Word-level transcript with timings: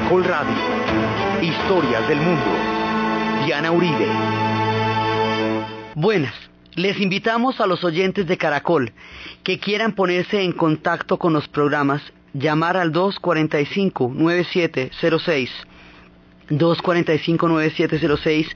Caracol 0.00 0.24
Radio. 0.24 0.56
Historias 1.42 2.08
del 2.08 2.18
mundo. 2.18 2.46
Diana 3.44 3.70
Uribe. 3.70 4.06
Buenas. 5.94 6.34
Les 6.74 6.98
invitamos 7.00 7.60
a 7.60 7.66
los 7.66 7.84
oyentes 7.84 8.26
de 8.26 8.38
Caracol 8.38 8.94
que 9.44 9.58
quieran 9.58 9.94
ponerse 9.94 10.40
en 10.42 10.52
contacto 10.52 11.18
con 11.18 11.34
los 11.34 11.48
programas, 11.48 12.02
llamar 12.32 12.76
al 12.76 12.92
245-9706, 12.92 15.50
245-9706 16.48 18.46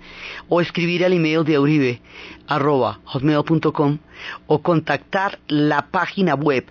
o 0.49 0.61
escribir 0.61 1.05
al 1.05 1.13
email 1.13 1.45
de 1.45 1.59
uribe 1.59 2.01
arroba 2.49 3.01
hotmail.com 3.05 3.99
o 4.47 4.63
contactar 4.63 5.39
la 5.47 5.89
página 5.91 6.35
web 6.35 6.65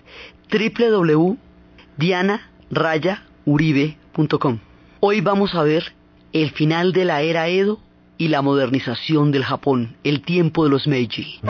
Hoy 5.00 5.20
vamos 5.20 5.54
a 5.54 5.62
ver 5.62 5.92
el 6.32 6.50
final 6.50 6.92
de 6.92 7.04
la 7.04 7.22
era 7.22 7.48
Edo 7.48 7.80
y 8.16 8.28
la 8.28 8.42
modernización 8.42 9.32
del 9.32 9.44
Japón, 9.44 9.96
el 10.04 10.22
tiempo 10.22 10.64
de 10.64 10.70
los 10.70 10.86
Meiji. 10.86 11.40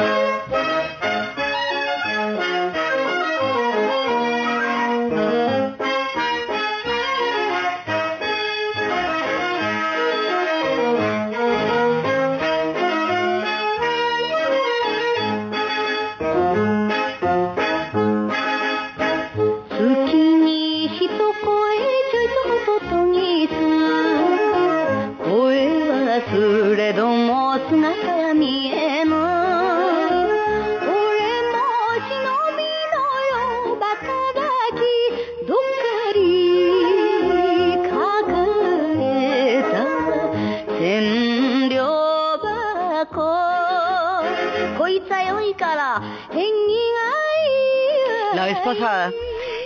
Pasada 48.64 49.12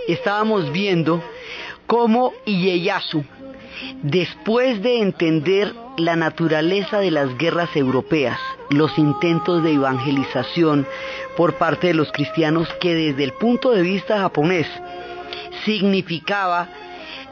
estábamos 0.09 0.73
viendo 0.73 1.23
cómo 1.87 2.33
Ieyasu, 2.45 3.25
después 4.03 4.83
de 4.83 5.01
entender 5.01 5.73
la 5.97 6.17
naturaleza 6.17 6.99
de 6.99 7.11
las 7.11 7.37
guerras 7.39 7.75
europeas, 7.77 8.39
los 8.71 8.99
intentos 8.99 9.63
de 9.63 9.75
evangelización 9.75 10.87
por 11.37 11.55
parte 11.55 11.89
de 11.89 11.95
los 11.95 12.11
cristianos 12.13 12.69
que 12.81 12.95
desde 12.95 13.25
el 13.25 13.33
punto 13.33 13.71
de 13.71 13.83
vista 13.83 14.19
japonés 14.19 14.67
significaba 15.65 16.69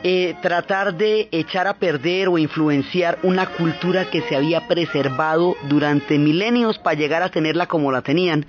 eh, 0.03 0.35
tratar 0.41 0.95
de 0.95 1.29
echar 1.33 1.67
a 1.67 1.79
perder 1.79 2.29
o 2.29 2.39
influenciar 2.39 3.19
una 3.23 3.47
cultura 3.47 4.09
que 4.11 4.21
se 4.23 4.37
había 4.37 4.69
preservado 4.69 5.57
durante 5.69 6.19
milenios 6.19 6.79
para 6.79 6.97
llegar 6.97 7.23
a 7.23 7.31
tenerla 7.31 7.67
como 7.67 7.91
la 7.91 8.03
tenían, 8.03 8.47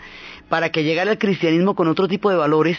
para 0.50 0.72
que 0.72 0.84
llegara 0.84 1.12
el 1.12 1.18
cristianismo 1.18 1.76
con 1.76 1.88
otro 1.88 2.08
tipo 2.08 2.30
de 2.30 2.38
valores 2.38 2.78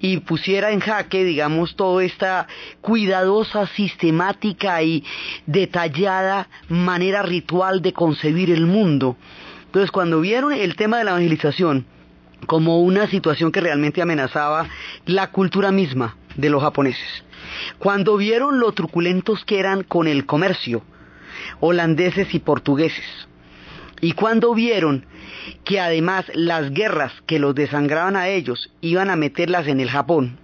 y 0.00 0.18
pusiera 0.18 0.70
en 0.72 0.80
jaque, 0.80 1.24
digamos, 1.24 1.76
toda 1.76 2.04
esta 2.04 2.46
cuidadosa, 2.80 3.66
sistemática 3.66 4.82
y 4.82 5.04
detallada 5.46 6.48
manera 6.68 7.22
ritual 7.22 7.82
de 7.82 7.92
concebir 7.92 8.50
el 8.50 8.66
mundo. 8.66 9.16
Entonces, 9.66 9.90
cuando 9.90 10.20
vieron 10.20 10.52
el 10.52 10.76
tema 10.76 10.98
de 10.98 11.04
la 11.04 11.10
evangelización 11.12 11.86
como 12.46 12.80
una 12.80 13.06
situación 13.08 13.52
que 13.52 13.60
realmente 13.60 14.02
amenazaba 14.02 14.68
la 15.06 15.30
cultura 15.30 15.72
misma 15.72 16.16
de 16.36 16.50
los 16.50 16.62
japoneses, 16.62 17.24
cuando 17.78 18.16
vieron 18.16 18.60
lo 18.60 18.72
truculentos 18.72 19.44
que 19.44 19.58
eran 19.58 19.82
con 19.82 20.06
el 20.06 20.26
comercio, 20.26 20.82
holandeses 21.60 22.34
y 22.34 22.38
portugueses, 22.38 23.04
y 24.00 24.12
cuando 24.12 24.54
vieron 24.54 25.06
que 25.64 25.80
además 25.80 26.26
las 26.34 26.70
guerras 26.70 27.12
que 27.26 27.38
los 27.38 27.54
desangraban 27.54 28.16
a 28.16 28.28
ellos 28.28 28.70
iban 28.80 29.10
a 29.10 29.16
meterlas 29.16 29.66
en 29.66 29.80
el 29.80 29.90
Japón, 29.90 30.38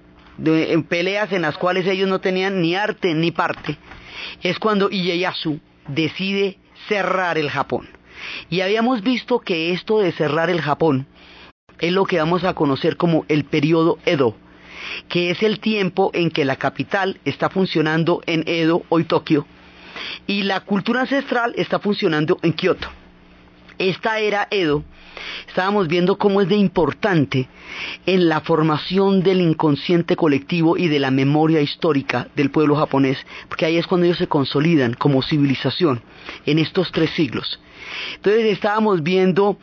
en 0.44 0.83
peleas 0.84 1.33
en 1.33 1.43
las 1.43 1.59
cuales 1.59 1.87
ellos 1.87 2.09
no 2.09 2.21
tenían 2.21 2.62
ni 2.62 2.75
arte 2.75 3.15
ni 3.15 3.31
parte, 3.31 3.77
es 4.43 4.59
cuando 4.59 4.88
Ieyasu 4.88 5.61
decide 5.88 6.59
cerrar 6.88 7.38
el 7.38 7.50
Japón. 7.50 7.88
Y 8.49 8.61
habíamos 8.61 9.03
visto 9.03 9.41
que 9.41 9.72
esto 9.72 10.00
de 10.00 10.12
cerrar 10.12 10.50
el 10.50 10.61
Japón 10.61 11.06
es 11.78 11.93
lo 11.93 12.05
que 12.05 12.19
vamos 12.19 12.44
a 12.44 12.55
conocer 12.55 12.97
como 12.97 13.25
el 13.28 13.44
periodo 13.44 13.99
Edo, 14.05 14.37
que 15.09 15.31
es 15.31 15.43
el 15.43 15.61
tiempo 15.61 16.11
en 16.15 16.31
que 16.31 16.44
la 16.44 16.56
capital 16.56 17.19
está 17.25 17.49
funcionando 17.49 18.22
en 18.27 18.44
Edo, 18.47 18.82
hoy 18.91 19.05
Tokio, 19.05 19.47
y 20.27 20.43
la 20.43 20.61
cultura 20.61 21.03
ancestral 21.03 21.55
está 21.56 21.78
funcionando 21.78 22.38
en 22.43 22.53
Kioto. 22.53 22.88
Esta 23.80 24.18
era 24.18 24.46
Edo, 24.50 24.84
estábamos 25.48 25.88
viendo 25.88 26.18
cómo 26.18 26.42
es 26.42 26.48
de 26.50 26.56
importante 26.56 27.48
en 28.04 28.28
la 28.28 28.42
formación 28.42 29.22
del 29.22 29.41
inconsciente 29.41 30.16
colectivo 30.16 30.76
y 30.76 30.88
de 30.88 30.98
la 30.98 31.10
memoria 31.10 31.62
histórica 31.62 32.28
del 32.36 32.50
pueblo 32.50 32.76
japonés, 32.76 33.16
porque 33.48 33.64
ahí 33.64 33.78
es 33.78 33.86
cuando 33.86 34.04
ellos 34.04 34.19
se 34.19 34.26
consolidan 34.26 34.92
como 34.92 35.22
civilización 35.22 36.02
en 36.44 36.58
estos 36.58 36.92
tres 36.92 37.08
siglos. 37.12 37.58
Entonces 38.16 38.52
estábamos 38.52 39.02
viendo 39.02 39.56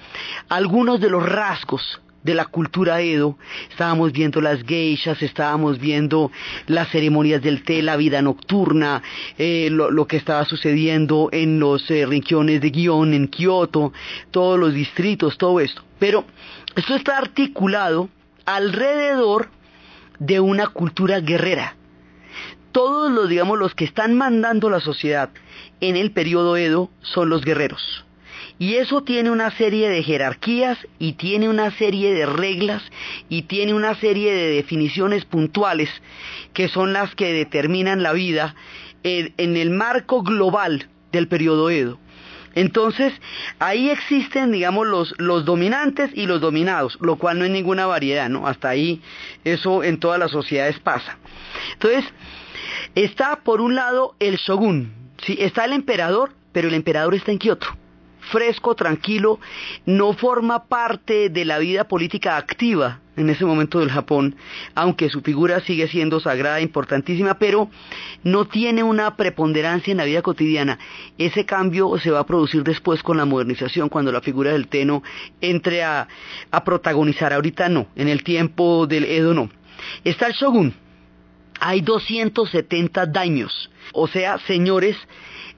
algunos 0.50 1.00
de 1.00 1.12
los 1.12 1.24
rasgos 1.24 2.02
de 2.28 2.34
la 2.34 2.46
cultura 2.46 3.00
Edo, 3.00 3.38
estábamos 3.72 4.12
viendo 4.12 4.42
las 4.42 4.62
geishas, 4.64 5.24
estábamos 5.24 5.80
viendo 5.80 6.30
las 6.68 6.90
ceremonias 6.90 7.42
del 7.42 7.64
té, 7.64 7.82
la 7.82 7.96
vida 7.96 8.22
nocturna, 8.22 9.02
eh, 9.38 9.70
lo, 9.72 10.06
que 10.08 10.18
estaba 10.18 10.44
sucediendo 10.44 11.30
en 11.32 11.58
los 11.58 11.90
eh, 11.90 12.06
regiones 12.06 12.60
de 12.60 12.70
Gion, 12.70 13.14
en 13.14 13.30
Kioto, 13.30 13.94
todos 14.30 14.60
los 14.60 14.74
distritos, 14.74 15.38
todo 15.38 15.62
esto. 15.62 15.82
Pero 16.00 16.26
esto 16.76 16.96
está 16.96 17.18
articulado 17.18 18.10
alrededor 18.46 19.50
de 20.20 20.42
una 20.42 20.68
cultura 20.68 21.22
guerrera. 21.22 21.78
Todos 22.74 23.10
los, 23.10 23.30
digamos, 23.30 23.58
los 23.58 23.74
que 23.74 23.86
están 23.86 24.16
mandando 24.16 24.70
la 24.70 24.82
sociedad 24.82 25.30
en 25.80 25.96
el 25.96 26.12
periodo 26.12 26.58
Edo 26.58 26.90
son 27.02 27.30
los 27.30 27.46
guerreros. 27.46 28.07
Y 28.60 28.76
eso 28.76 29.04
tiene 29.04 29.30
una 29.30 29.52
serie 29.52 29.88
de 29.90 30.02
jerarquías 30.02 30.80
y 30.98 31.14
tiene 31.14 31.48
una 31.48 31.70
serie 31.72 32.14
de 32.14 32.26
reglas 32.26 32.82
y 33.30 33.44
tiene 33.44 33.74
una 33.74 33.94
serie 33.96 34.34
de 34.34 34.50
definiciones 34.50 35.26
puntuales 35.26 35.90
que 36.54 36.68
son 36.68 36.92
las 36.92 37.14
que 37.14 37.34
determinan 37.34 38.02
la 38.02 38.14
vida 38.14 38.56
en, 39.04 39.58
el 39.58 39.70
marco 39.70 40.24
global 40.24 40.90
del 41.12 41.28
periodo 41.28 41.70
Edo. 41.70 42.00
Entonces, 42.56 43.14
ahí 43.60 43.92
existen, 43.92 44.52
digamos, 44.52 44.88
los, 44.88 45.14
los 45.20 45.46
dominantes 45.46 46.10
y 46.16 46.26
los 46.26 46.42
dominados, 46.42 46.98
lo 47.00 47.18
cual 47.18 47.38
no 47.38 47.46
es 47.46 47.52
ninguna 47.52 47.86
variedad, 47.86 48.28
¿no? 48.28 48.48
Hasta 48.48 48.70
ahí 48.70 49.00
eso 49.44 49.84
en 49.84 50.00
todas 50.00 50.20
las 50.20 50.32
sociedades 50.32 50.80
pasa. 50.80 51.20
Entonces, 51.74 52.06
está 52.96 53.42
por 53.44 53.62
un 53.62 53.76
lado 53.76 54.16
el 54.20 54.38
shogun, 54.38 54.92
está 55.28 55.66
el 55.66 55.74
emperador, 55.74 56.34
pero 56.52 56.70
el 56.70 56.74
emperador 56.74 57.14
está 57.14 57.32
en 57.32 57.38
Kioto 57.38 57.68
fresco, 58.32 58.76
tranquilo, 58.76 59.40
no 59.86 60.14
forma 60.14 60.66
parte 60.66 61.30
de 61.30 61.46
la 61.46 61.60
vida 61.60 61.88
política 61.88 62.38
activa 62.38 63.00
en 63.18 63.30
ese 63.32 63.46
momento 63.46 63.80
del 63.80 63.90
Japón, 63.90 64.36
aunque 64.76 65.10
su 65.10 65.22
figura 65.22 65.60
sigue 65.62 65.88
siendo 65.88 66.20
sagrada, 66.20 66.62
importantísima, 66.62 67.40
pero 67.40 67.70
no 68.24 68.46
tiene 68.46 68.84
una 68.84 69.18
preponderancia 69.18 69.92
en 69.92 69.98
la 69.98 70.06
vida 70.06 70.22
cotidiana. 70.22 70.78
Ese 71.18 71.46
cambio 71.46 71.98
se 71.98 72.12
va 72.12 72.20
a 72.20 72.26
producir 72.26 72.64
después 72.64 73.02
con 73.02 73.18
la 73.18 73.26
modernización, 73.26 73.90
cuando 73.90 74.12
la 74.12 74.22
figura 74.22 74.52
del 74.52 74.68
Teno 74.68 75.04
entre 75.42 75.84
a, 75.84 76.08
protagonizar. 76.64 77.34
Ahorita 77.34 77.70
no, 77.70 77.88
en 77.96 78.08
el 78.08 78.24
tiempo 78.24 78.88
del 78.88 79.06
Edo 79.06 79.34
no. 79.34 79.50
Está 80.04 80.28
el 80.28 80.34
shogun. 80.34 80.74
Hay 81.60 81.82
270 81.82 83.08
daimios, 83.08 83.72
o 83.94 84.08
sea, 84.08 84.38
señores 84.46 84.96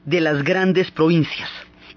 de 0.06 0.22
las 0.22 0.44
grandes 0.44 0.92
provincias. 0.92 1.50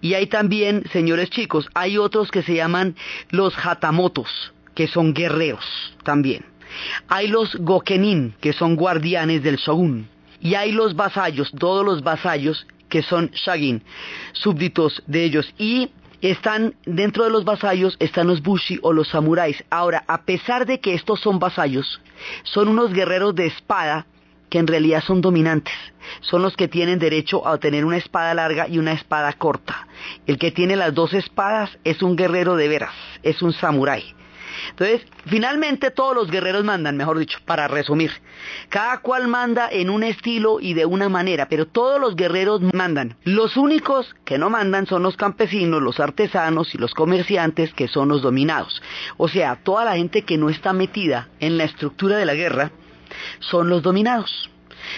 Y 0.03 0.15
hay 0.15 0.27
también, 0.27 0.85
señores 0.93 1.31
chicos, 1.31 1.69
hay 1.75 1.97
otros 1.97 2.31
que 2.31 2.43
se 2.43 2.57
llaman 2.57 2.97
los 3.31 3.55
hatamotos, 3.57 4.53
que 4.75 4.89
son 4.89 5.15
guerreros 5.15 5.65
también. 6.03 6.45
Hay 7.09 7.29
los 7.29 7.55
gokenin, 7.55 8.35
que 8.41 8.53
son 8.53 8.75
guardianes 8.75 9.45
del 9.45 9.57
shogun. 9.57 10.09
Y 10.41 10.57
hay 10.57 10.73
los 10.73 10.97
vasallos, 10.97 11.53
todos 11.57 11.87
los 11.87 12.03
vasallos 12.03 12.67
que 12.89 13.03
son 13.03 13.31
shagin, 13.33 13.85
súbditos 14.33 15.05
de 15.07 15.25
ellos. 15.25 15.55
Y 15.57 15.91
están 16.21 16.75
dentro 16.85 17.23
de 17.25 17.31
los 17.31 17.45
vasallos 17.45 17.97
están 18.01 18.27
los 18.27 18.43
bushi 18.43 18.81
o 18.83 18.93
los 18.93 19.09
samuráis. 19.09 19.63
Ahora, 19.71 20.05
a 20.09 20.23
pesar 20.23 20.67
de 20.67 20.81
que 20.81 20.95
estos 20.95 21.21
son 21.21 21.39
vasallos, 21.39 22.01
son 22.43 22.67
unos 22.69 22.93
guerreros 22.93 23.37
de 23.37 23.47
espada 23.47 24.07
que 24.53 24.59
en 24.59 24.67
realidad 24.67 25.03
son 25.03 25.23
dominantes. 25.23 25.73
Son 26.21 26.43
los 26.43 26.59
que 26.59 26.69
tienen 26.69 26.99
derecho 26.99 27.49
a 27.49 27.57
tener 27.57 27.87
una 27.87 27.97
espada 27.97 28.35
larga 28.35 28.69
y 28.69 28.77
una 28.77 28.93
espada 28.93 29.33
corta. 29.33 29.89
El 30.27 30.37
que 30.37 30.51
tiene 30.51 30.77
las 30.77 30.93
dos 30.93 31.15
espadas 31.15 31.79
es 31.85 32.03
un 32.03 32.17
guerrero 32.17 32.55
de 32.55 32.69
veras, 32.69 32.93
es 33.23 33.41
un 33.41 33.55
samurái. 33.55 34.15
Entonces, 34.69 35.07
finalmente 35.25 35.91
todos 35.91 36.15
los 36.15 36.31
guerreros 36.31 36.65
mandan, 36.65 36.99
mejor 36.99 37.19
dicho, 37.19 37.39
para 37.47 37.67
resumir. 37.67 38.11
Cada 38.69 38.99
cual 38.99 39.27
manda 39.27 39.71
en 39.73 39.89
un 39.89 40.03
estilo 40.03 40.61
y 40.61 40.75
de 40.75 40.85
una 40.85 41.09
manera, 41.09 41.49
pero 41.49 41.67
todos 41.67 41.99
los 41.99 42.15
guerreros 42.15 42.61
mandan. 42.75 43.17
Los 43.25 43.57
únicos 43.57 44.15
que 44.27 44.37
no 44.37 44.51
mandan 44.51 44.87
son 44.87 45.03
los 45.03 45.17
campesinos, 45.17 45.81
los 45.81 45.99
artesanos 45.99 46.75
y 46.75 46.79
los 46.79 46.93
comerciantes, 46.93 47.73
que 47.73 47.89
son 47.89 48.11
los 48.11 48.21
dominados. 48.21 48.83
O 49.17 49.29
sea, 49.29 49.57
toda 49.65 49.87
la 49.87 49.97
gente 49.97 50.27
que 50.27 50.37
no 50.37 50.51
está 50.51 50.75
metida 50.75 51.31
en 51.41 51.57
la 51.57 51.65
estructura 51.65 52.19
de 52.19 52.27
la 52.27 52.35
guerra 52.35 52.71
son 53.41 53.69
los 53.69 53.83
dominados. 53.83 54.51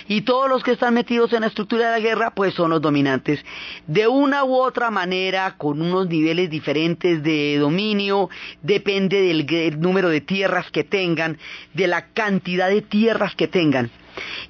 Y 0.08 0.22
todos 0.22 0.48
los 0.48 0.62
que 0.62 0.72
están 0.72 0.94
metidos 0.94 1.32
en 1.32 1.42
la 1.42 1.48
estructura 1.48 1.86
de 1.86 2.00
la 2.00 2.06
guerra, 2.06 2.34
pues 2.34 2.54
son 2.54 2.70
los 2.70 2.80
dominantes. 2.80 3.44
De 3.86 4.06
una 4.06 4.44
u 4.44 4.56
otra 4.56 4.90
manera, 4.90 5.56
con 5.56 5.80
unos 5.80 6.08
niveles 6.08 6.50
diferentes 6.50 7.22
de 7.22 7.58
dominio, 7.58 8.30
depende 8.62 9.20
del 9.22 9.80
número 9.80 10.08
de 10.08 10.20
tierras 10.20 10.70
que 10.70 10.84
tengan, 10.84 11.38
de 11.72 11.86
la 11.86 12.06
cantidad 12.08 12.68
de 12.68 12.82
tierras 12.82 13.34
que 13.34 13.48
tengan. 13.48 13.90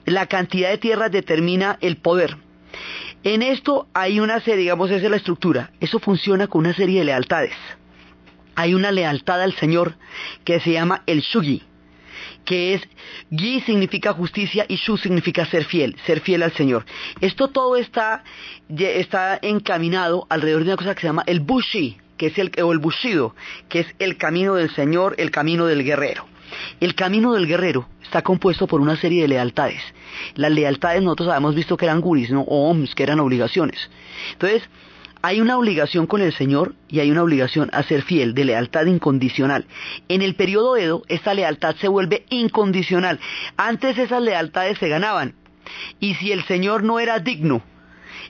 La 0.05 0.27
cantidad 0.27 0.71
de 0.71 0.79
tierras 0.79 1.11
determina 1.11 1.79
el 1.81 1.97
poder. 1.97 2.37
En 3.23 3.43
esto 3.43 3.87
hay 3.95 4.21
una 4.21 4.41
serie, 4.41 4.63
digamos, 4.63 4.91
esa 4.91 5.05
es 5.05 5.11
la 5.11 5.17
estructura. 5.17 5.71
Eso 5.81 5.99
funciona 5.99 6.47
con 6.47 6.61
una 6.61 6.75
serie 6.75 6.99
de 6.99 7.07
lealtades. 7.07 7.55
Hay 8.57 8.75
una 8.75 8.93
lealtad 8.93 9.41
al 9.41 9.55
Señor 9.55 9.97
que 10.45 10.61
se 10.61 10.73
llama 10.73 11.03
el 11.07 11.21
Shugi 11.23 11.63
que 12.45 12.75
es 12.75 12.83
Gi 13.31 13.61
significa 13.61 14.13
justicia 14.13 14.67
y 14.69 14.77
Shu 14.77 14.97
significa 14.97 15.47
ser 15.47 15.65
fiel, 15.65 15.97
ser 16.07 16.21
fiel 16.21 16.43
al 16.43 16.53
Señor. 16.53 16.85
Esto 17.21 17.49
todo 17.49 17.77
está, 17.77 18.25
está 18.69 19.39
encaminado 19.43 20.27
alrededor 20.31 20.65
de 20.65 20.71
una 20.71 20.77
cosa 20.77 20.95
que 20.95 21.01
se 21.03 21.07
llama 21.07 21.25
el 21.27 21.41
Bushi, 21.41 21.99
que 22.17 22.27
es 22.27 22.39
el, 22.39 22.53
o 22.63 22.73
el 22.73 22.79
Bushido, 22.79 23.35
que 23.69 23.81
es 23.81 23.87
el 23.99 24.17
camino 24.17 24.55
del 24.55 24.71
Señor, 24.71 25.15
el 25.19 25.31
camino 25.31 25.67
del 25.67 25.85
guerrero. 25.85 26.27
El 26.81 26.95
camino 26.95 27.33
del 27.33 27.47
guerrero 27.47 27.89
está 28.03 28.23
compuesto 28.23 28.67
por 28.67 28.81
una 28.81 28.97
serie 28.97 29.23
de 29.23 29.29
lealtades. 29.29 29.83
Las 30.35 30.53
lealtades 30.53 31.03
nosotros 31.03 31.29
habíamos 31.29 31.55
visto 31.55 31.77
que 31.77 31.87
eran 31.87 32.01
guris, 32.01 32.31
¿no? 32.31 32.43
o 32.43 32.71
oms, 32.71 32.95
que 32.95 33.03
eran 33.03 33.21
obligaciones. 33.21 33.91
Entonces, 34.33 34.63
hay 35.25 35.41
una 35.41 35.57
obligación 35.57 36.07
con 36.07 36.21
el 36.21 36.35
Señor 36.35 36.75
y 36.87 37.01
hay 37.01 37.11
una 37.11 37.23
obligación 37.23 37.71
a 37.73 37.83
ser 37.83 38.03
fiel, 38.03 38.35
de 38.35 38.45
lealtad 38.45 38.85
incondicional. 38.85 39.65
En 40.09 40.21
el 40.21 40.35
periodo 40.35 40.77
Edo, 40.77 41.03
esta 41.09 41.33
lealtad 41.33 41.77
se 41.77 41.89
vuelve 41.89 42.27
incondicional. 42.29 43.19
Antes 43.57 43.97
esas 43.97 44.21
lealtades 44.21 44.77
se 44.77 44.91
ganaban. 44.91 45.35
Y 45.99 46.13
si 46.17 46.31
el 46.31 46.45
Señor 46.45 46.83
no 46.83 47.01
era 47.01 47.21
digno 47.21 47.63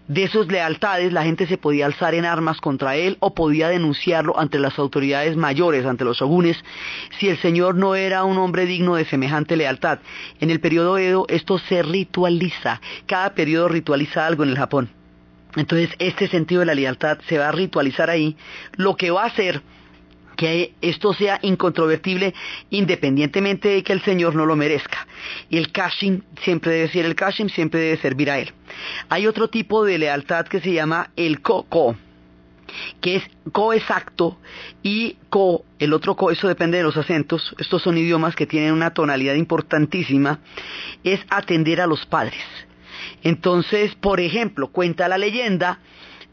de 0.07 0.23
esas 0.23 0.47
lealtades, 0.47 1.13
la 1.13 1.25
gente 1.25 1.49
se 1.49 1.59
podía 1.59 1.87
alzar 1.87 2.15
en 2.15 2.27
armas 2.27 2.61
contra 2.61 2.95
él 2.95 3.17
o 3.19 3.35
podía 3.35 3.71
denunciarlo 3.71 4.39
ante 4.39 4.61
las 4.61 4.79
autoridades 4.79 5.37
mayores, 5.37 5.87
ante 5.87 6.05
los 6.05 6.19
shogunes, 6.19 6.63
si 7.19 7.29
el 7.29 7.39
Señor 7.39 7.75
no 7.75 7.97
era 7.97 8.23
un 8.23 8.39
hombre 8.39 8.67
digno 8.67 8.95
de 8.95 9.05
semejante 9.05 9.57
lealtad. 9.57 9.99
En 10.39 10.49
el 10.49 10.61
periodo 10.61 10.97
Edo 10.99 11.27
esto 11.29 11.59
se 11.59 11.83
ritualiza. 11.83 12.81
Cada 13.07 13.35
periodo 13.35 13.67
ritualiza 13.67 14.29
algo 14.29 14.45
en 14.45 14.51
el 14.51 14.57
Japón. 14.59 15.04
Entonces, 15.57 15.91
este 15.99 16.29
sentido 16.29 16.61
de 16.61 16.67
la 16.67 16.75
lealtad 16.75 17.19
se 17.29 17.39
va 17.39 17.49
a 17.49 17.53
ritualizar 17.53 18.11
ahí, 18.11 18.37
lo 18.77 18.97
que 18.97 19.11
va 19.11 19.23
a 19.23 19.27
hacer 19.27 19.63
que 20.37 20.75
esto 20.81 21.13
sea 21.13 21.39
incontrovertible 21.43 22.35
independientemente 22.71 23.69
de 23.69 23.83
que 23.83 23.93
el 23.93 24.03
Señor 24.03 24.35
no 24.35 24.47
lo 24.47 24.57
merezca. 24.57 25.07
El 25.51 25.73
kashin 25.73 26.25
siempre 26.43 26.73
debe 26.73 26.89
ser 26.89 27.05
el 27.05 27.15
kashin, 27.15 27.49
siempre 27.49 27.81
debe 27.81 27.97
servir 27.99 28.31
a 28.31 28.39
Él. 28.39 28.53
Hay 29.09 29.27
otro 29.27 29.49
tipo 29.49 29.85
de 29.85 29.99
lealtad 29.99 30.47
que 30.47 30.61
se 30.61 30.73
llama 30.73 31.11
el 31.17 31.41
ko-ko, 31.41 31.97
que 33.01 33.17
es 33.17 33.23
ko 33.53 33.73
exacto 33.73 34.39
y 34.83 35.17
ko, 35.29 35.65
el 35.79 35.93
otro 35.93 36.17
ko, 36.17 36.31
eso 36.31 36.49
depende 36.49 36.79
de 36.79 36.85
los 36.85 36.97
acentos, 36.97 37.55
estos 37.59 37.83
son 37.83 37.97
idiomas 37.97 38.35
que 38.35 38.47
tienen 38.47 38.73
una 38.73 38.93
tonalidad 38.93 39.35
importantísima, 39.35 40.41
es 41.05 41.21
atender 41.31 41.81
a 41.81 41.87
los 41.87 42.05
padres. 42.07 42.43
Entonces, 43.25 43.95
por 43.97 44.21
ejemplo, 44.21 44.69
cuenta 44.69 45.09
la 45.09 45.19
leyenda 45.19 45.81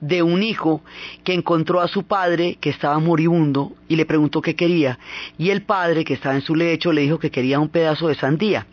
de 0.02 0.24
un 0.24 0.44
hijo 0.44 0.84
que 1.24 1.34
encontró 1.34 1.80
a 1.80 1.88
su 1.88 2.04
padre 2.04 2.58
que 2.60 2.70
estaba 2.70 3.00
moribundo 3.00 3.74
y 3.88 3.96
le 3.96 4.06
preguntó 4.06 4.42
qué 4.42 4.56
quería. 4.56 5.00
Y 5.38 5.52
el 5.52 5.62
padre 5.62 6.04
que 6.04 6.16
estaba 6.16 6.36
en 6.36 6.42
su 6.42 6.56
lecho 6.56 6.92
le 6.92 7.02
dijo 7.02 7.20
que 7.20 7.32
quería 7.32 7.60
un 7.60 7.70
pedazo 7.70 8.08
de 8.08 8.16
sandía. 8.16 8.68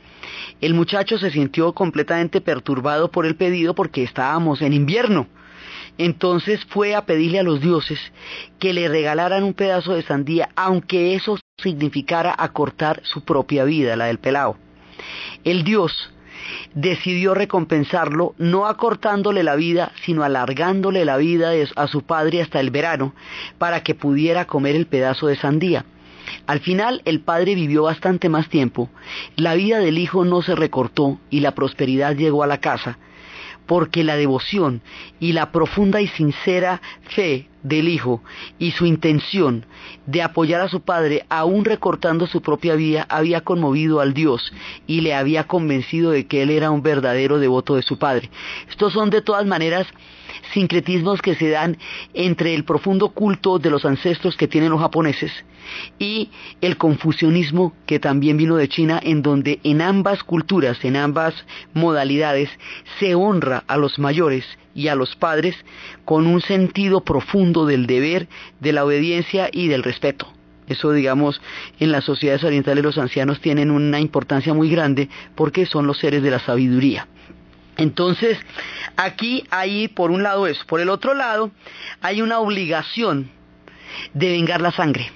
El 0.61 0.75
muchacho 0.75 1.19
se 1.19 1.31
sintió 1.31 1.73
completamente 1.73 2.41
perturbado 2.41 3.11
por 3.11 3.25
el 3.25 3.37
pedido 3.37 3.75
porque 3.75 4.03
estábamos 4.03 4.63
en 4.63 4.73
invierno. 4.73 5.29
Entonces 5.97 6.65
fue 6.69 6.95
a 6.95 7.07
pedirle 7.07 7.41
a 7.41 7.43
los 7.43 7.61
dioses 7.61 7.99
que 8.59 8.73
le 8.73 8.89
regalaran 8.89 9.43
un 9.43 9.55
pedazo 9.55 9.95
de 9.95 10.03
sandía, 10.03 10.49
aunque 10.55 11.15
eso 11.15 11.39
significara 11.61 12.35
acortar 12.37 13.01
su 13.05 13.25
propia 13.25 13.65
vida, 13.65 13.97
la 13.97 14.07
del 14.07 14.19
pelao. 14.19 14.57
El 15.45 15.65
dios 15.65 16.11
decidió 16.75 17.35
recompensarlo 17.35 18.35
no 18.39 18.67
acortándole 18.67 19.43
la 19.43 19.57
vida, 19.57 19.93
sino 20.05 20.23
alargándole 20.25 21.05
la 21.05 21.17
vida 21.17 21.53
a 21.77 21.87
su 21.89 22.03
padre 22.03 22.43
hasta 22.43 22.61
el 22.61 22.71
verano, 22.71 23.15
para 23.59 23.83
que 23.83 23.95
pudiera 23.95 24.47
comer 24.47 24.77
el 24.77 24.87
pedazo 24.87 25.27
de 25.27 25.37
sandía. 25.37 25.85
Al 26.47 26.61
final 26.61 27.03
el 27.05 27.21
padre 27.21 27.55
vivió 27.55 27.85
bastante 27.85 28.29
más 28.29 28.49
tiempo, 28.49 28.91
la 29.37 29.55
vida 29.55 29.79
del 29.79 29.99
hijo 29.99 30.25
no 30.25 30.43
se 30.43 30.55
recortó 30.55 31.19
y 31.31 31.41
la 31.41 31.55
prosperidad 31.55 32.17
llegó 32.17 32.43
a 32.43 32.47
la 32.47 32.59
casa, 32.59 32.99
porque 33.69 34.03
la 34.03 34.17
devoción 34.17 34.81
y 35.21 35.33
la 35.33 35.53
profunda 35.53 36.01
y 36.01 36.09
sincera 36.09 36.81
fe 37.03 37.49
del 37.63 37.87
hijo 37.89 38.23
y 38.59 38.71
su 38.71 38.87
intención 38.87 39.67
de 40.07 40.23
apoyar 40.23 40.63
a 40.63 40.71
su 40.71 40.81
padre, 40.81 41.27
aún 41.29 41.67
recortando 41.67 42.27
su 42.27 42.41
propia 42.41 42.75
vida, 42.77 43.07
había 43.11 43.43
conmovido 43.43 44.01
al 44.01 44.15
Dios 44.15 44.53
y 44.87 45.03
le 45.03 45.15
había 45.15 45.45
convencido 45.45 46.11
de 46.11 46.27
que 46.27 46.43
él 46.43 46.51
era 46.51 46.71
un 46.71 46.83
verdadero 46.83 47.39
devoto 47.39 47.77
de 47.77 47.83
su 47.83 47.99
padre. 47.99 48.31
Estos 48.71 48.95
son 48.95 49.11
de 49.11 49.21
todas 49.21 49.45
maneras 49.45 49.87
sincretismos 50.53 51.23
que 51.23 51.35
se 51.35 51.51
dan 51.51 51.79
entre 52.15 52.55
el 52.55 52.65
profundo 52.65 53.11
culto 53.11 53.59
de 53.59 53.71
los 53.71 53.85
ancestros 53.85 54.37
que 54.37 54.49
tienen 54.49 54.71
los 54.71 54.81
japoneses 54.81 55.33
y 55.99 56.31
el 56.61 56.77
confucianismo 56.77 57.75
que 57.87 57.99
también 57.99 58.37
vino 58.37 58.57
de 58.57 58.69
China, 58.69 59.01
en 59.03 59.23
donde 59.23 59.61
en 59.65 59.83
ambas 59.83 60.23
culturas, 60.23 60.85
en 60.85 60.97
ambas 60.97 61.35
modalidades, 61.75 62.51
se 62.99 63.15
honra 63.15 63.65
a 63.67 63.77
los 63.77 63.99
mayores 63.99 64.45
y 64.75 64.89
a 64.89 64.95
los 64.95 65.17
padres 65.17 65.57
con 66.05 66.27
un 66.27 66.41
sentido 66.41 67.03
profundo 67.03 67.67
del 67.67 67.87
deber, 67.87 68.29
de 68.61 68.73
la 68.73 68.85
obediencia 68.85 69.49
y 69.53 69.69
del 69.69 69.83
respeto. 69.83 70.29
Eso, 70.69 70.93
digamos, 70.93 71.41
en 71.81 71.93
las 71.93 72.05
sociedades 72.05 72.45
orientales 72.45 72.85
los 72.85 72.99
ancianos 72.99 73.41
tienen 73.41 73.71
una 73.71 74.01
importancia 74.01 74.53
muy 74.53 74.71
grande 74.71 75.09
porque 75.35 75.65
son 75.65 75.87
los 75.87 75.99
seres 75.99 76.23
de 76.23 76.31
la 76.31 76.41
sabiduría. 76.41 77.09
Entonces, 77.79 78.37
aquí 78.97 79.45
hay 79.51 79.87
por 79.87 80.11
un 80.11 80.25
lado 80.25 80.49
eso. 80.49 80.67
Por 80.67 80.81
el 80.81 80.91
otro 80.91 81.15
lado, 81.15 81.53
hay 82.01 82.21
una 82.21 82.41
obligación 82.41 83.31
de 84.15 84.33
vengar 84.33 84.61
la 84.61 84.73
sangre. 84.73 85.13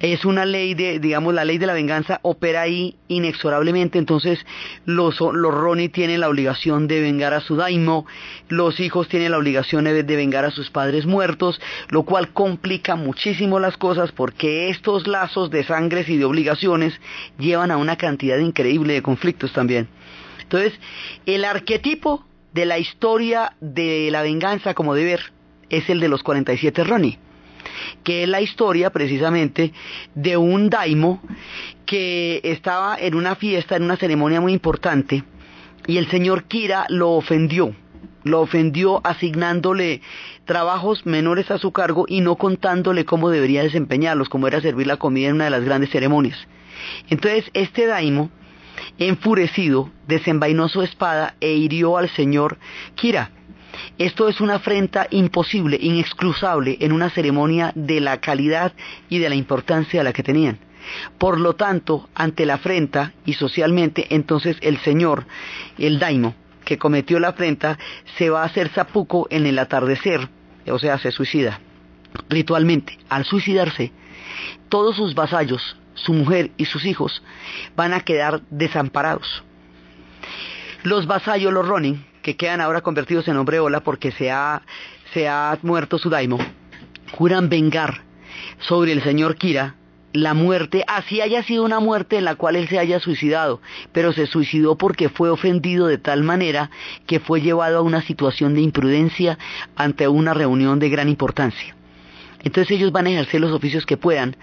Es 0.00 0.24
una 0.24 0.46
ley 0.46 0.74
de, 0.74 0.98
digamos, 0.98 1.32
la 1.32 1.44
ley 1.44 1.58
de 1.58 1.66
la 1.66 1.74
venganza 1.74 2.18
opera 2.22 2.62
ahí 2.62 2.96
inexorablemente, 3.08 3.98
entonces 3.98 4.44
los, 4.84 5.20
los 5.20 5.92
tienen 5.92 6.20
la 6.20 6.28
obligación 6.28 6.88
de 6.88 7.02
vengar 7.02 7.34
a 7.34 7.42
su 7.42 7.56
daimo, 7.56 8.06
los 8.48 8.80
hijos 8.80 9.08
tienen 9.08 9.30
la 9.30 9.38
obligación 9.38 9.84
de, 9.84 10.02
de 10.02 10.16
vengar 10.16 10.46
a 10.46 10.50
sus 10.50 10.70
padres 10.70 11.04
muertos, 11.04 11.60
lo 11.90 12.04
cual 12.04 12.32
complica 12.32 12.96
muchísimo 12.96 13.60
las 13.60 13.76
cosas 13.76 14.10
porque 14.12 14.70
estos 14.70 15.06
lazos 15.06 15.50
de 15.50 15.64
sangres 15.64 16.08
y 16.08 16.16
de 16.16 16.24
obligaciones 16.24 16.98
llevan 17.38 17.70
a 17.70 17.76
una 17.76 17.96
cantidad 17.96 18.38
increíble 18.38 18.94
de 18.94 19.02
conflictos 19.02 19.52
también. 19.52 19.88
Entonces, 20.52 20.80
el 21.26 21.44
arquetipo 21.44 22.24
de 22.52 22.66
la 22.66 22.80
historia 22.80 23.52
de 23.60 24.08
la 24.10 24.22
venganza 24.22 24.74
como 24.74 24.96
deber 24.96 25.20
es 25.68 25.88
el 25.88 26.00
de 26.00 26.08
los 26.08 26.24
47 26.24 26.82
Roni, 26.82 27.18
que 28.02 28.24
es 28.24 28.28
la 28.28 28.40
historia 28.40 28.90
precisamente 28.90 29.72
de 30.16 30.36
un 30.36 30.68
daimo 30.68 31.22
que 31.86 32.40
estaba 32.42 32.96
en 32.98 33.14
una 33.14 33.36
fiesta, 33.36 33.76
en 33.76 33.84
una 33.84 33.96
ceremonia 33.96 34.40
muy 34.40 34.52
importante, 34.52 35.22
y 35.86 35.98
el 35.98 36.10
señor 36.10 36.42
Kira 36.46 36.86
lo 36.88 37.10
ofendió, 37.10 37.72
lo 38.24 38.40
ofendió 38.40 39.00
asignándole 39.04 40.02
trabajos 40.46 41.06
menores 41.06 41.52
a 41.52 41.58
su 41.58 41.70
cargo 41.70 42.06
y 42.08 42.22
no 42.22 42.34
contándole 42.34 43.04
cómo 43.04 43.30
debería 43.30 43.62
desempeñarlos, 43.62 44.28
como 44.28 44.48
era 44.48 44.60
servir 44.60 44.88
la 44.88 44.96
comida 44.96 45.28
en 45.28 45.36
una 45.36 45.44
de 45.44 45.50
las 45.50 45.64
grandes 45.64 45.90
ceremonias. 45.90 46.48
Entonces, 47.08 47.44
este 47.54 47.86
daimo 47.86 48.32
Enfurecido, 49.00 49.90
desenvainó 50.06 50.68
su 50.68 50.82
espada 50.82 51.34
e 51.40 51.52
hirió 51.54 51.96
al 51.96 52.10
señor 52.10 52.58
Kira. 52.96 53.30
Esto 53.96 54.28
es 54.28 54.42
una 54.42 54.56
afrenta 54.56 55.06
imposible, 55.10 55.78
inexcusable 55.80 56.76
en 56.80 56.92
una 56.92 57.08
ceremonia 57.08 57.72
de 57.74 58.02
la 58.02 58.20
calidad 58.20 58.74
y 59.08 59.18
de 59.18 59.30
la 59.30 59.36
importancia 59.36 60.00
de 60.00 60.04
la 60.04 60.12
que 60.12 60.22
tenían. 60.22 60.58
Por 61.16 61.40
lo 61.40 61.54
tanto, 61.54 62.10
ante 62.14 62.44
la 62.44 62.54
afrenta 62.54 63.14
y 63.24 63.32
socialmente, 63.32 64.06
entonces 64.10 64.58
el 64.60 64.76
señor, 64.80 65.24
el 65.78 65.98
daimo, 65.98 66.34
que 66.66 66.76
cometió 66.76 67.18
la 67.20 67.28
afrenta, 67.28 67.78
se 68.18 68.28
va 68.28 68.42
a 68.42 68.46
hacer 68.46 68.68
zapuco 68.68 69.28
en 69.30 69.46
el 69.46 69.58
atardecer, 69.58 70.28
o 70.68 70.78
sea, 70.78 70.98
se 70.98 71.10
suicida. 71.10 71.58
Ritualmente, 72.28 72.98
al 73.08 73.24
suicidarse, 73.24 73.92
todos 74.68 74.96
sus 74.96 75.14
vasallos, 75.14 75.79
su 76.04 76.12
mujer 76.12 76.50
y 76.56 76.66
sus 76.66 76.84
hijos 76.84 77.22
van 77.76 77.92
a 77.92 78.00
quedar 78.00 78.42
desamparados. 78.50 79.42
Los 80.82 81.06
vasallos, 81.06 81.52
los 81.52 81.66
ronin, 81.66 82.04
que 82.22 82.36
quedan 82.36 82.60
ahora 82.60 82.80
convertidos 82.80 83.28
en 83.28 83.36
hombre 83.36 83.60
ola 83.60 83.80
porque 83.80 84.12
se 84.12 84.30
ha, 84.30 84.62
se 85.12 85.28
ha 85.28 85.58
muerto 85.62 85.98
su 85.98 86.10
daimo, 86.10 86.38
juran 87.12 87.48
vengar 87.48 88.02
sobre 88.58 88.92
el 88.92 89.02
señor 89.02 89.36
Kira 89.36 89.74
la 90.12 90.34
muerte, 90.34 90.84
así 90.88 91.20
haya 91.20 91.42
sido 91.42 91.64
una 91.64 91.78
muerte 91.78 92.18
en 92.18 92.24
la 92.24 92.34
cual 92.34 92.56
él 92.56 92.68
se 92.68 92.78
haya 92.78 92.98
suicidado, 92.98 93.60
pero 93.92 94.12
se 94.12 94.26
suicidó 94.26 94.76
porque 94.76 95.08
fue 95.08 95.30
ofendido 95.30 95.86
de 95.86 95.98
tal 95.98 96.22
manera 96.22 96.70
que 97.06 97.20
fue 97.20 97.40
llevado 97.40 97.78
a 97.78 97.82
una 97.82 98.02
situación 98.02 98.54
de 98.54 98.60
imprudencia 98.60 99.38
ante 99.76 100.08
una 100.08 100.34
reunión 100.34 100.78
de 100.78 100.88
gran 100.88 101.08
importancia. 101.08 101.76
Entonces 102.42 102.76
ellos 102.76 102.92
van 102.92 103.06
a 103.06 103.10
ejercer 103.10 103.40
los 103.40 103.52
oficios 103.52 103.86
que 103.86 103.96
puedan, 103.96 104.36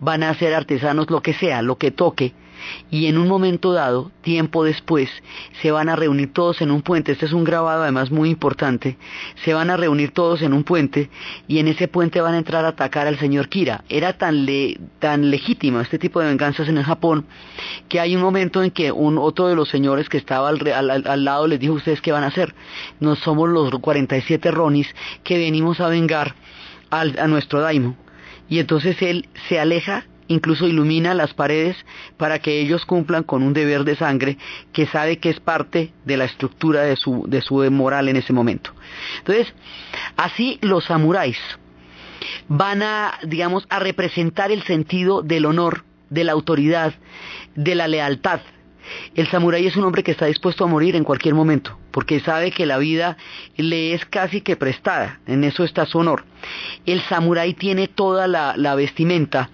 van 0.00 0.22
a 0.22 0.34
ser 0.34 0.54
artesanos 0.54 1.10
lo 1.10 1.22
que 1.22 1.34
sea, 1.34 1.62
lo 1.62 1.78
que 1.78 1.90
toque, 1.90 2.34
y 2.90 3.06
en 3.06 3.18
un 3.18 3.28
momento 3.28 3.72
dado, 3.72 4.10
tiempo 4.22 4.64
después, 4.64 5.10
se 5.60 5.70
van 5.70 5.88
a 5.88 5.96
reunir 5.96 6.32
todos 6.32 6.60
en 6.62 6.70
un 6.70 6.82
puente, 6.82 7.12
este 7.12 7.26
es 7.26 7.32
un 7.32 7.44
grabado 7.44 7.82
además 7.82 8.10
muy 8.10 8.30
importante, 8.30 8.96
se 9.44 9.54
van 9.54 9.70
a 9.70 9.76
reunir 9.76 10.12
todos 10.12 10.42
en 10.42 10.52
un 10.52 10.64
puente 10.64 11.10
y 11.48 11.58
en 11.58 11.68
ese 11.68 11.88
puente 11.88 12.20
van 12.20 12.34
a 12.34 12.38
entrar 12.38 12.64
a 12.64 12.68
atacar 12.68 13.06
al 13.06 13.18
señor 13.18 13.48
Kira. 13.48 13.84
Era 13.88 14.14
tan, 14.14 14.46
le, 14.46 14.78
tan 14.98 15.30
legítimo 15.30 15.80
este 15.80 15.98
tipo 15.98 16.20
de 16.20 16.26
venganzas 16.26 16.68
en 16.68 16.78
el 16.78 16.84
Japón 16.84 17.26
que 17.88 18.00
hay 18.00 18.16
un 18.16 18.22
momento 18.22 18.62
en 18.62 18.70
que 18.70 18.92
un 18.92 19.18
otro 19.18 19.48
de 19.48 19.56
los 19.56 19.68
señores 19.68 20.08
que 20.08 20.18
estaba 20.18 20.48
al, 20.48 21.06
al 21.06 21.24
lado 21.24 21.46
les 21.46 21.60
dijo, 21.60 21.74
¿ustedes 21.74 22.00
qué 22.00 22.12
van 22.12 22.24
a 22.24 22.28
hacer? 22.28 22.54
No 23.00 23.16
somos 23.16 23.48
los 23.48 23.70
47 23.70 24.50
ronis 24.50 24.94
que 25.22 25.38
venimos 25.38 25.80
a 25.80 25.88
vengar 25.88 26.34
a 27.00 27.26
nuestro 27.26 27.60
daimo. 27.60 27.96
Y 28.48 28.58
entonces 28.58 29.00
él 29.02 29.28
se 29.48 29.58
aleja, 29.58 30.04
incluso 30.28 30.66
ilumina 30.66 31.14
las 31.14 31.34
paredes 31.34 31.76
para 32.16 32.38
que 32.38 32.60
ellos 32.60 32.84
cumplan 32.84 33.22
con 33.22 33.42
un 33.42 33.52
deber 33.52 33.84
de 33.84 33.96
sangre 33.96 34.38
que 34.72 34.86
sabe 34.86 35.18
que 35.18 35.30
es 35.30 35.40
parte 35.40 35.92
de 36.04 36.16
la 36.16 36.24
estructura 36.24 36.82
de 36.82 36.96
su, 36.96 37.24
de 37.28 37.42
su 37.42 37.56
moral 37.70 38.08
en 38.08 38.16
ese 38.16 38.32
momento. 38.32 38.70
Entonces, 39.18 39.52
así 40.16 40.58
los 40.62 40.84
samuráis 40.84 41.38
van 42.48 42.82
a, 42.82 43.18
digamos, 43.24 43.66
a 43.70 43.78
representar 43.78 44.50
el 44.50 44.62
sentido 44.62 45.22
del 45.22 45.46
honor, 45.46 45.84
de 46.10 46.24
la 46.24 46.32
autoridad, 46.32 46.94
de 47.54 47.74
la 47.74 47.88
lealtad, 47.88 48.40
el 49.14 49.28
samurái 49.28 49.66
es 49.66 49.76
un 49.76 49.84
hombre 49.84 50.02
que 50.02 50.10
está 50.10 50.26
dispuesto 50.26 50.64
a 50.64 50.68
morir 50.68 50.96
en 50.96 51.04
cualquier 51.04 51.34
momento, 51.34 51.78
porque 51.90 52.20
sabe 52.20 52.50
que 52.50 52.66
la 52.66 52.78
vida 52.78 53.16
le 53.56 53.94
es 53.94 54.04
casi 54.06 54.40
que 54.40 54.56
prestada, 54.56 55.20
en 55.26 55.44
eso 55.44 55.64
está 55.64 55.86
su 55.86 55.98
honor. 55.98 56.24
El 56.86 57.00
samurái 57.02 57.54
tiene 57.54 57.88
toda 57.88 58.26
la, 58.26 58.54
la 58.56 58.74
vestimenta 58.74 59.50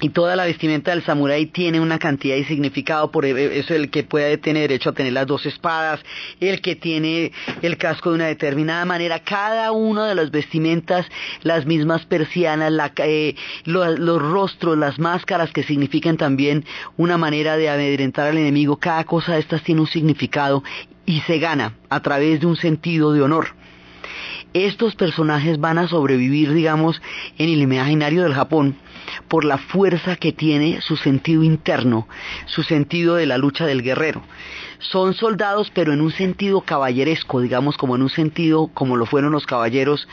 y 0.00 0.08
toda 0.08 0.34
la 0.36 0.44
vestimenta 0.44 0.90
del 0.90 1.04
samurái 1.04 1.46
tiene 1.46 1.80
una 1.80 1.98
cantidad 1.98 2.36
de 2.36 2.44
significado, 2.44 3.10
por 3.10 3.26
e, 3.26 3.58
eso 3.58 3.74
el 3.74 3.90
que 3.90 4.02
puede 4.02 4.38
tener 4.38 4.68
derecho 4.68 4.90
a 4.90 4.92
tener 4.92 5.12
las 5.12 5.26
dos 5.26 5.46
espadas, 5.46 6.00
el 6.40 6.60
que 6.60 6.76
tiene 6.76 7.32
el 7.62 7.76
casco 7.76 8.10
de 8.10 8.16
una 8.16 8.26
determinada 8.26 8.84
manera, 8.84 9.20
cada 9.20 9.72
una 9.72 10.06
de 10.06 10.14
las 10.14 10.30
vestimentas, 10.30 11.06
las 11.42 11.66
mismas 11.66 12.06
persianas, 12.06 12.72
eh, 12.98 13.34
los, 13.64 14.22
rostros, 14.22 14.78
las 14.78 14.98
máscaras 14.98 15.52
que 15.52 15.62
significan 15.62 16.16
también 16.16 16.64
una 16.96 17.18
manera 17.18 17.56
de 17.56 17.68
amedrentar 17.68 18.28
al 18.28 18.38
enemigo, 18.38 18.76
cada 18.76 19.04
cosa 19.04 19.34
de 19.34 19.40
estas 19.40 19.62
tiene 19.62 19.82
un 19.82 19.86
significado 19.86 20.62
y 21.04 21.20
se 21.20 21.38
gana 21.38 21.74
a 21.88 22.00
través 22.00 22.40
de 22.40 22.46
un 22.46 22.56
sentido 22.56 23.12
de 23.12 23.22
honor 23.22 23.59
estos 24.54 24.96
personajes 24.96 25.60
van 25.60 25.78
a 25.78 25.88
sobrevivir, 25.88 26.52
digamos, 26.52 27.00
en 27.38 27.48
el 27.48 27.62
imaginario 27.62 28.22
del 28.22 28.34
Japón 28.34 28.76
por 29.28 29.44
la 29.44 29.58
fuerza 29.58 30.16
que 30.16 30.32
tiene 30.32 30.80
su 30.80 30.96
sentido 30.96 31.42
interno, 31.42 32.08
su 32.46 32.62
sentido 32.62 33.16
de 33.16 33.26
la 33.26 33.38
lucha 33.38 33.66
del 33.66 33.82
guerrero. 33.82 34.22
Son 34.78 35.14
soldados, 35.14 35.70
pero 35.74 35.92
en 35.92 36.00
un 36.00 36.10
sentido 36.10 36.62
caballeresco, 36.62 37.40
digamos, 37.40 37.76
como 37.76 37.96
en 37.96 38.02
un 38.02 38.08
sentido 38.08 38.70
como 38.72 38.96
lo 38.96 39.06
fueron 39.06 39.32
los 39.32 39.46
caballeros 39.46 40.08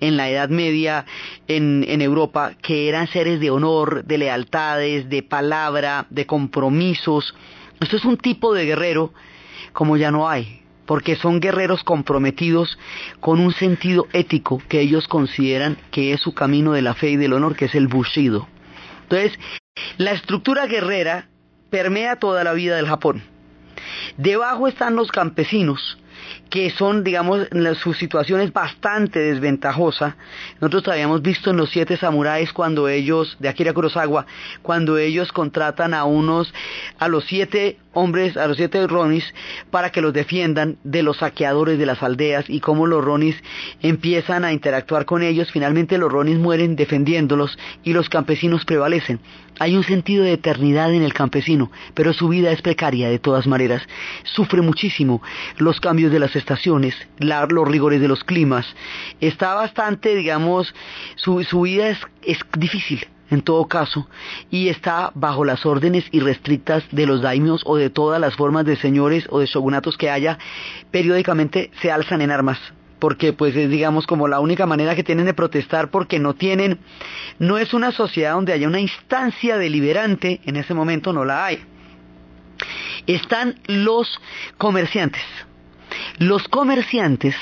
en 0.00 0.16
la 0.16 0.28
Edad 0.28 0.48
Media 0.48 1.06
en, 1.46 2.02
Europa, 2.02 2.52
que 2.60 2.88
eran 2.88 3.06
seres 3.08 3.40
de 3.40 3.50
honor, 3.50 4.04
de 4.04 4.18
lealtades, 4.18 5.08
de 5.08 5.22
palabra, 5.22 6.06
de 6.10 6.26
compromisos. 6.26 7.34
Esto 7.80 7.96
es 7.96 8.04
un 8.04 8.16
tipo 8.16 8.54
de 8.54 8.66
guerrero 8.66 9.12
como 9.72 9.96
ya 9.96 10.10
no 10.10 10.28
hay, 10.28 10.62
porque 10.88 11.16
son 11.16 11.38
guerreros 11.38 11.84
comprometidos 11.84 12.78
con 13.20 13.40
un 13.40 13.52
sentido 13.52 14.08
ético 14.14 14.62
que 14.70 14.80
ellos 14.80 15.06
consideran 15.06 15.76
que 15.90 16.14
es 16.14 16.20
su 16.22 16.32
camino 16.32 16.72
de 16.72 16.80
la 16.80 16.94
fe 16.94 17.10
y 17.10 17.16
del 17.16 17.34
honor, 17.34 17.56
que 17.56 17.66
es 17.66 17.74
el 17.74 17.88
bushido. 17.88 18.48
Entonces, 19.02 19.38
la 19.98 20.12
estructura 20.12 20.66
guerrera 20.66 21.28
permea 21.68 22.16
toda 22.16 22.42
la 22.42 22.54
vida 22.54 22.76
del 22.76 22.86
Japón. 22.86 23.22
Debajo 24.16 24.66
están 24.66 24.96
los 24.96 25.12
campesinos, 25.12 25.98
que 26.50 26.70
son, 26.70 27.04
digamos, 27.04 27.46
su 27.82 27.94
situación 27.94 28.40
es 28.40 28.52
bastante 28.52 29.20
desventajosa. 29.20 30.16
Nosotros 30.60 30.88
habíamos 30.88 31.22
visto 31.22 31.50
en 31.50 31.56
los 31.56 31.70
siete 31.70 31.96
samuráis 31.96 32.52
cuando 32.52 32.88
ellos, 32.88 33.36
de 33.38 33.48
Akira 33.48 33.72
Kurosawa, 33.72 34.26
cuando 34.62 34.98
ellos 34.98 35.32
contratan 35.32 35.94
a 35.94 36.04
unos, 36.04 36.52
a 36.98 37.08
los 37.08 37.24
siete 37.24 37.78
hombres, 37.92 38.36
a 38.36 38.46
los 38.46 38.56
siete 38.56 38.86
ronis, 38.86 39.24
para 39.70 39.90
que 39.90 40.00
los 40.00 40.12
defiendan 40.12 40.78
de 40.84 41.02
los 41.02 41.18
saqueadores 41.18 41.78
de 41.78 41.86
las 41.86 42.02
aldeas 42.02 42.44
y 42.48 42.60
cómo 42.60 42.86
los 42.86 43.04
ronis 43.04 43.36
empiezan 43.82 44.44
a 44.44 44.52
interactuar 44.52 45.04
con 45.04 45.22
ellos. 45.22 45.50
Finalmente 45.50 45.98
los 45.98 46.12
ronis 46.12 46.38
mueren 46.38 46.76
defendiéndolos 46.76 47.58
y 47.82 47.92
los 47.92 48.08
campesinos 48.08 48.64
prevalecen. 48.64 49.20
Hay 49.60 49.76
un 49.76 49.82
sentido 49.82 50.22
de 50.22 50.34
eternidad 50.34 50.94
en 50.94 51.02
el 51.02 51.12
campesino, 51.12 51.72
pero 51.94 52.12
su 52.12 52.28
vida 52.28 52.52
es 52.52 52.62
precaria 52.62 53.08
de 53.08 53.18
todas 53.18 53.46
maneras. 53.48 53.82
Sufre 54.22 54.62
muchísimo 54.62 55.20
los 55.56 55.80
cambios 55.80 56.12
de 56.12 56.17
las 56.18 56.36
estaciones, 56.36 56.94
los 57.18 57.68
rigores 57.68 58.00
de 58.00 58.08
los 58.08 58.24
climas. 58.24 58.66
Está 59.20 59.54
bastante, 59.54 60.14
digamos, 60.14 60.74
su, 61.16 61.60
vida 61.62 61.88
es, 61.88 61.98
es 62.22 62.38
difícil 62.56 63.06
en 63.30 63.42
todo 63.42 63.68
caso, 63.68 64.08
y 64.50 64.68
está 64.68 65.12
bajo 65.14 65.44
las 65.44 65.66
órdenes 65.66 66.06
irrestrictas 66.12 66.82
de 66.90 67.06
los 67.06 67.20
daimios 67.20 67.62
o 67.66 67.76
de 67.76 67.90
todas 67.90 68.18
las 68.18 68.34
formas 68.36 68.64
de 68.64 68.76
señores 68.76 69.26
o 69.28 69.40
de 69.40 69.46
shogunatos 69.46 69.98
que 69.98 70.08
haya, 70.08 70.38
periódicamente 70.90 71.70
se 71.82 71.92
alzan 71.92 72.22
en 72.22 72.30
armas 72.30 72.58
porque 72.98 73.32
pues 73.32 73.54
es 73.54 73.70
digamos 73.70 74.06
como 74.06 74.28
la 74.28 74.40
única 74.40 74.66
manera 74.66 74.96
que 74.96 75.04
tienen 75.04 75.26
de 75.26 75.34
protestar 75.34 75.90
porque 75.90 76.18
no 76.18 76.34
tienen, 76.34 76.80
no 77.38 77.58
es 77.58 77.72
una 77.72 77.92
sociedad 77.92 78.32
donde 78.32 78.52
haya 78.52 78.66
una 78.66 78.80
instancia 78.80 79.56
deliberante, 79.56 80.40
en 80.44 80.56
ese 80.56 80.74
momento 80.74 81.12
no 81.12 81.24
la 81.24 81.46
hay. 81.46 81.60
Están 83.06 83.54
los 83.66 84.20
comerciantes. 84.58 85.22
Los 86.18 86.48
comerciantes 86.48 87.34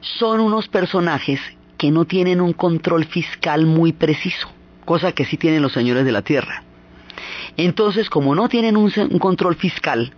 son 0.00 0.40
unos 0.40 0.68
personajes 0.68 1.40
que 1.78 1.90
no 1.90 2.04
tienen 2.04 2.40
un 2.40 2.52
control 2.52 3.04
fiscal 3.04 3.66
muy 3.66 3.92
preciso, 3.92 4.48
cosa 4.84 5.12
que 5.12 5.24
sí 5.24 5.36
tienen 5.36 5.62
los 5.62 5.72
señores 5.72 6.04
de 6.04 6.12
la 6.12 6.22
tierra. 6.22 6.62
Entonces, 7.56 8.08
como 8.08 8.34
no 8.34 8.48
tienen 8.48 8.76
un, 8.76 8.90
control 9.18 9.56
fiscal, 9.56 10.12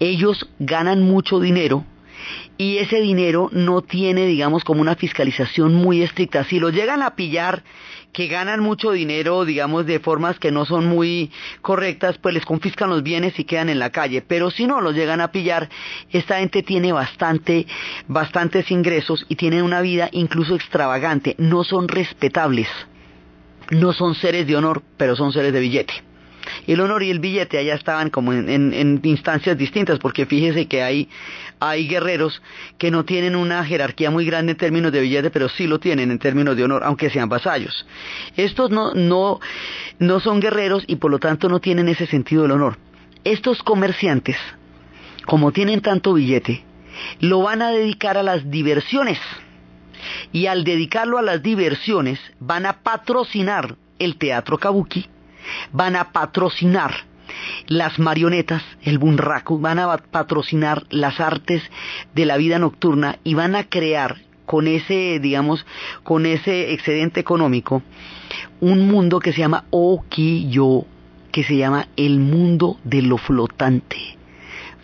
ellos 0.00 0.48
ganan 0.58 1.02
mucho 1.02 1.40
dinero 1.40 1.84
y 2.56 2.78
ese 2.78 3.00
dinero 3.00 3.48
no 3.52 3.82
tiene, 3.82 4.26
digamos, 4.26 4.64
como 4.64 4.80
una 4.80 4.96
fiscalización 4.96 5.74
muy 5.74 6.02
estricta. 6.02 6.44
Si 6.44 6.58
lo 6.58 6.70
llegan 6.70 7.02
a 7.02 7.14
pillar 7.14 7.62
que 8.12 8.26
ganan 8.26 8.60
mucho 8.60 8.92
dinero, 8.92 9.44
digamos, 9.44 9.86
de 9.86 10.00
formas 10.00 10.38
que 10.38 10.50
no 10.50 10.64
son 10.64 10.86
muy 10.86 11.30
correctas, 11.62 12.18
pues 12.18 12.34
les 12.34 12.44
confiscan 12.44 12.90
los 12.90 13.02
bienes 13.02 13.38
y 13.38 13.44
quedan 13.44 13.68
en 13.68 13.78
la 13.78 13.90
calle. 13.90 14.22
Pero 14.22 14.50
si 14.50 14.66
no 14.66 14.80
los 14.80 14.94
llegan 14.94 15.20
a 15.20 15.30
pillar, 15.30 15.68
esta 16.10 16.38
gente 16.38 16.62
tiene 16.62 16.92
bastante, 16.92 17.66
bastantes 18.06 18.70
ingresos 18.70 19.24
y 19.28 19.36
tienen 19.36 19.62
una 19.62 19.80
vida 19.80 20.08
incluso 20.12 20.54
extravagante. 20.54 21.34
No 21.38 21.64
son 21.64 21.88
respetables. 21.88 22.68
No 23.70 23.92
son 23.92 24.14
seres 24.14 24.46
de 24.46 24.56
honor, 24.56 24.82
pero 24.96 25.14
son 25.14 25.32
seres 25.32 25.52
de 25.52 25.60
billete 25.60 26.08
el 26.66 26.80
honor 26.80 27.02
y 27.02 27.10
el 27.10 27.18
billete 27.18 27.58
allá 27.58 27.74
estaban 27.74 28.10
como 28.10 28.32
en, 28.32 29.00
instancias 29.02 29.56
distintas, 29.56 29.98
porque 29.98 30.26
fíjese 30.26 30.66
que 30.66 30.82
hay, 30.82 31.08
hay 31.60 31.88
guerreros 31.88 32.42
que 32.78 32.90
no 32.90 33.04
tienen 33.04 33.36
una 33.36 33.64
jerarquía 33.64 34.10
muy 34.10 34.24
grande 34.24 34.52
en 34.52 34.58
términos 34.58 34.92
de 34.92 35.00
billete, 35.00 35.30
pero 35.30 35.48
sí 35.48 35.66
lo 35.66 35.78
tienen 35.78 36.10
en 36.10 36.18
términos 36.18 36.56
de 36.56 36.64
honor, 36.64 36.84
aunque 36.84 37.10
sean 37.10 37.28
vasallos. 37.28 37.86
Estos 38.36 38.70
no, 38.70 38.94
no, 38.94 39.40
no 39.98 40.20
son 40.20 40.40
guerreros 40.40 40.84
y 40.86 40.96
por 40.96 41.10
lo 41.10 41.18
tanto 41.18 41.48
no 41.48 41.60
tienen 41.60 41.88
ese 41.88 42.06
sentido 42.06 42.42
del 42.42 42.52
honor. 42.52 42.78
Estos 43.24 43.62
comerciantes, 43.62 44.36
como 45.26 45.52
tienen 45.52 45.80
tanto 45.80 46.14
billete, 46.14 46.64
lo 47.20 47.42
van 47.42 47.62
a 47.62 47.70
dedicar 47.70 48.16
a 48.16 48.22
las 48.22 48.50
diversiones. 48.50 49.18
Y 50.32 50.46
al 50.46 50.62
dedicarlo 50.62 51.18
a 51.18 51.22
las 51.22 51.42
diversiones, 51.42 52.20
van 52.38 52.66
a 52.66 52.82
patrocinar 52.82 53.76
el 53.98 54.16
teatro 54.16 54.58
kabuki 54.58 55.08
van 55.72 55.96
a 55.96 56.12
patrocinar 56.12 57.07
las 57.66 57.98
marionetas, 57.98 58.62
el 58.82 58.98
bunraku, 58.98 59.60
van 59.60 59.78
a 59.78 59.96
patrocinar 59.96 60.84
las 60.90 61.20
artes 61.20 61.62
de 62.14 62.26
la 62.26 62.36
vida 62.36 62.58
nocturna 62.58 63.18
y 63.24 63.34
van 63.34 63.56
a 63.56 63.64
crear 63.64 64.16
con 64.48 64.66
ese, 64.66 65.20
digamos, 65.20 65.66
con 66.02 66.24
ese 66.24 66.72
excedente 66.72 67.20
económico, 67.20 67.82
un 68.60 68.88
mundo 68.88 69.20
que 69.20 69.32
se 69.32 69.40
llama 69.40 69.64
Okiyo, 69.68 70.86
que 71.30 71.44
se 71.44 71.56
llama 71.56 71.88
el 71.96 72.18
mundo 72.18 72.78
de 72.82 73.02
lo 73.02 73.18
flotante. 73.18 74.16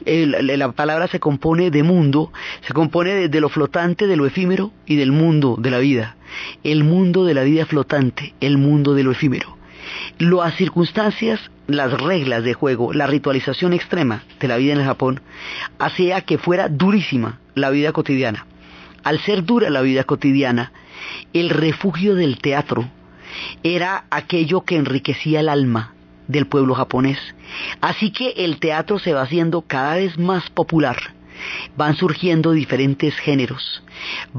la 0.05 0.73
palabra 0.73 1.09
se 1.09 1.19
compone 1.19 1.71
de 1.71 1.83
mundo, 1.83 2.31
se 2.61 2.75
compone 2.75 3.29
de, 3.29 3.41
lo 3.41 3.49
flotante, 3.49 4.07
de 4.07 4.17
lo 4.17 4.27
efímero 4.27 4.71
y 4.85 4.97
del 4.97 5.13
mundo 5.13 5.57
de 5.59 5.71
la 5.71 5.79
vida. 5.79 6.17
El 6.63 6.85
mundo 6.85 7.25
de 7.25 7.33
la 7.33 7.43
vida 7.43 7.65
flotante, 7.65 8.35
el 8.41 8.59
mundo 8.59 8.93
de 8.93 9.03
lo 9.03 9.13
efímero. 9.13 9.57
Las 10.19 10.57
circunstancias, 10.57 11.41
las 11.67 11.93
reglas 11.93 12.45
de 12.45 12.55
juego, 12.55 12.93
la 12.93 13.07
ritualización 13.07 13.73
extrema 13.73 14.23
de 14.41 14.49
la 14.49 14.57
vida 14.57 14.75
en 14.75 14.81
el 14.81 14.87
Japón, 14.87 15.21
hacía 15.79 16.21
que 16.23 16.39
fuera 16.39 16.69
durísima 16.69 17.41
la 17.55 17.71
vida 17.71 17.93
cotidiana 17.93 18.47
al 19.05 19.21
ser 19.21 19.45
dura 19.45 19.71
la 19.71 19.83
vida 19.83 20.05
cotidiana, 20.05 20.73
el 21.33 21.51
refugio 21.51 22.15
del 22.15 22.39
teatro 22.39 22.89
era 23.63 24.07
aquello 24.11 24.63
que 24.63 24.77
enriquecía 24.77 25.41
el 25.41 25.49
alma 25.49 25.95
del 26.27 26.47
pueblo 26.47 26.75
japonés. 26.75 27.19
Así 27.81 28.11
que 28.11 28.31
el 28.39 28.59
teatro 28.59 28.99
se 28.99 29.13
va 29.13 29.23
haciendo 29.23 29.63
cada 29.63 29.97
vez 29.97 30.19
más 30.19 30.49
popular. 30.51 30.97
Van 31.77 31.97
surgiendo 31.97 32.53
diferentes 32.53 33.17
géneros, 33.17 33.83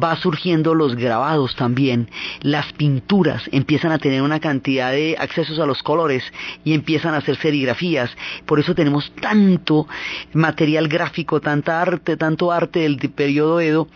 va 0.01 0.15
surgiendo 0.15 0.73
los 0.73 0.95
grabados 0.95 1.55
también, 1.55 2.09
las 2.41 2.71
pinturas 2.73 3.43
empiezan 3.51 3.91
a 3.91 3.97
tener 3.97 4.21
una 4.21 4.39
cantidad 4.39 4.91
de 4.91 5.15
accesos 5.19 5.59
a 5.59 5.65
los 5.65 5.83
colores 5.83 6.23
y 6.63 6.73
empiezan 6.73 7.13
a 7.13 7.17
hacer 7.17 7.37
serigrafías. 7.37 8.15
Por 8.45 8.59
eso 8.59 8.75
tenemos 8.75 9.11
tanto 9.21 9.87
material 10.33 10.87
gráfico, 10.87 11.41
tanta 11.41 11.81
arte, 11.81 12.17
tanto 12.17 12.51
arte 12.51 12.79
del 12.79 12.97
periodo 12.97 13.59
Edo. 13.59 13.87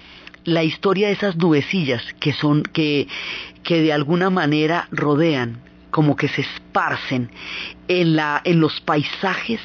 La 0.45 0.63
historia 0.63 1.07
de 1.07 1.13
esas 1.13 1.35
nubecillas 1.35 2.01
que 2.19 2.33
son 2.33 2.63
que 2.63 3.07
que 3.63 3.81
de 3.81 3.93
alguna 3.93 4.29
manera 4.29 4.87
rodean 4.91 5.61
como 5.91 6.15
que 6.15 6.27
se 6.27 6.41
esparcen 6.41 7.29
en 7.87 8.15
la 8.15 8.41
en 8.43 8.59
los 8.59 8.79
paisajes 8.81 9.59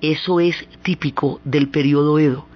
eso 0.00 0.40
es 0.40 0.56
típico 0.82 1.40
del 1.44 1.68
periodo 1.68 2.18
Edo 2.18 2.46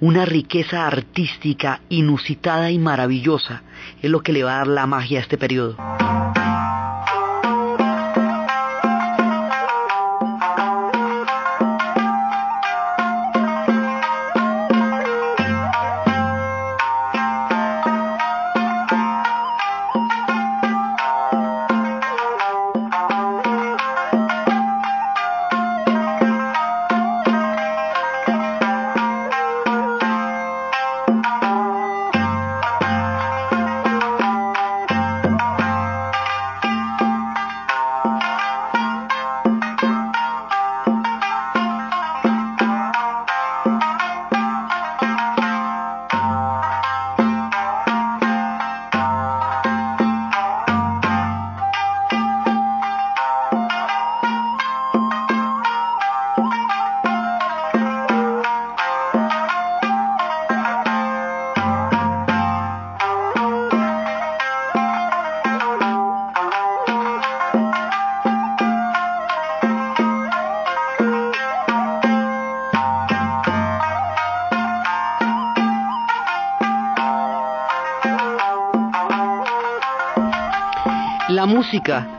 una 0.00 0.24
riqueza 0.24 0.86
artística 0.86 1.80
inusitada 1.88 2.70
y 2.70 2.78
maravillosa 2.78 3.62
es 4.02 4.10
lo 4.10 4.20
que 4.20 4.32
le 4.32 4.44
va 4.44 4.54
a 4.54 4.58
dar 4.58 4.68
la 4.68 4.86
magia 4.86 5.18
a 5.18 5.22
este 5.22 5.38
periodo. 5.38 5.76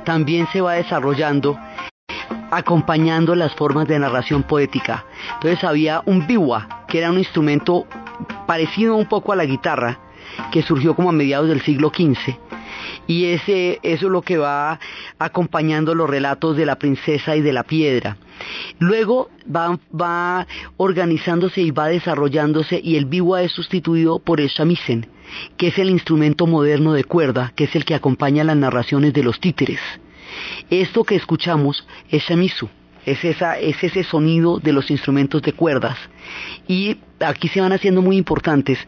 También 0.06 0.48
se 0.52 0.62
va 0.62 0.74
desarrollando 0.74 1.58
acompañando 2.52 3.36
las 3.36 3.54
formas 3.54 3.88
de 3.88 4.00
narración 4.00 4.43
poética. 4.43 5.06
Entonces 5.36 5.63
había 5.63 6.02
un 6.06 6.26
biwa, 6.26 6.86
que 6.88 7.00
era 7.00 7.12
un 7.12 7.19
instrumento 7.19 7.86
parecido 8.48 8.95
un 8.95 9.06
poco 9.06 9.32
a 9.32 9.36
la 9.36 9.45
guitarra, 9.45 10.00
que 10.52 10.63
surgió 10.63 10.95
como 10.95 11.10
a 11.10 11.13
mediados 11.13 11.50
del 11.50 11.62
siglo 11.62 11.89
XV. 11.89 12.36
Y 13.08 13.26
ese, 13.26 13.80
eso 13.84 14.06
es 14.06 14.12
lo 14.12 14.22
que 14.22 14.38
va 14.38 14.80
acompañando 15.17 15.95
los 15.95 16.10
relatos 16.10 16.56
de 16.56 16.65
la 16.65 16.78
princesa 16.78 17.36
y 17.36 17.41
de 17.41 17.54
la 17.54 17.63
piedra. 17.63 18.17
Luego 18.80 19.30
va, 19.54 19.78
va 19.93 20.48
organizándose 20.78 21.62
y 21.62 21.72
va 21.72 21.88
desarrollándose 21.88 22.80
y 22.84 22.95
el 22.95 23.06
biwa 23.06 23.41
es 23.41 23.52
sustituido 23.52 24.19
por 24.19 24.39
el 24.39 24.48
shamisen, 24.48 25.08
que 25.58 25.68
es 25.68 25.80
el 25.80 25.89
instrumento 25.89 26.48
moderno 26.48 26.94
de 26.94 27.04
cuerda, 27.04 27.54
que 27.56 27.65
es 27.65 27.76
el 27.76 27.86
que 27.86 27.96
acompaña 27.96 28.44
las 28.44 28.58
narraciones 28.58 29.13
de 29.13 29.24
los 29.24 29.39
títeres. 29.39 29.80
Esto 30.70 31.04
que 31.04 31.15
escuchamos 31.15 31.88
es 32.10 32.24
shamisu, 32.24 32.70
es, 33.06 33.24
es 33.24 33.84
ese 33.84 34.04
sonido 34.04 34.60
de 34.60 34.74
los 34.74 34.92
instrumentos 34.92 35.42
de 35.42 35.54
cuerdas. 35.54 35.98
Y 36.68 36.98
aquí 37.20 37.48
se 37.48 37.62
van 37.62 37.74
haciendo 37.74 38.02
muy 38.02 38.18
importantes 38.18 38.80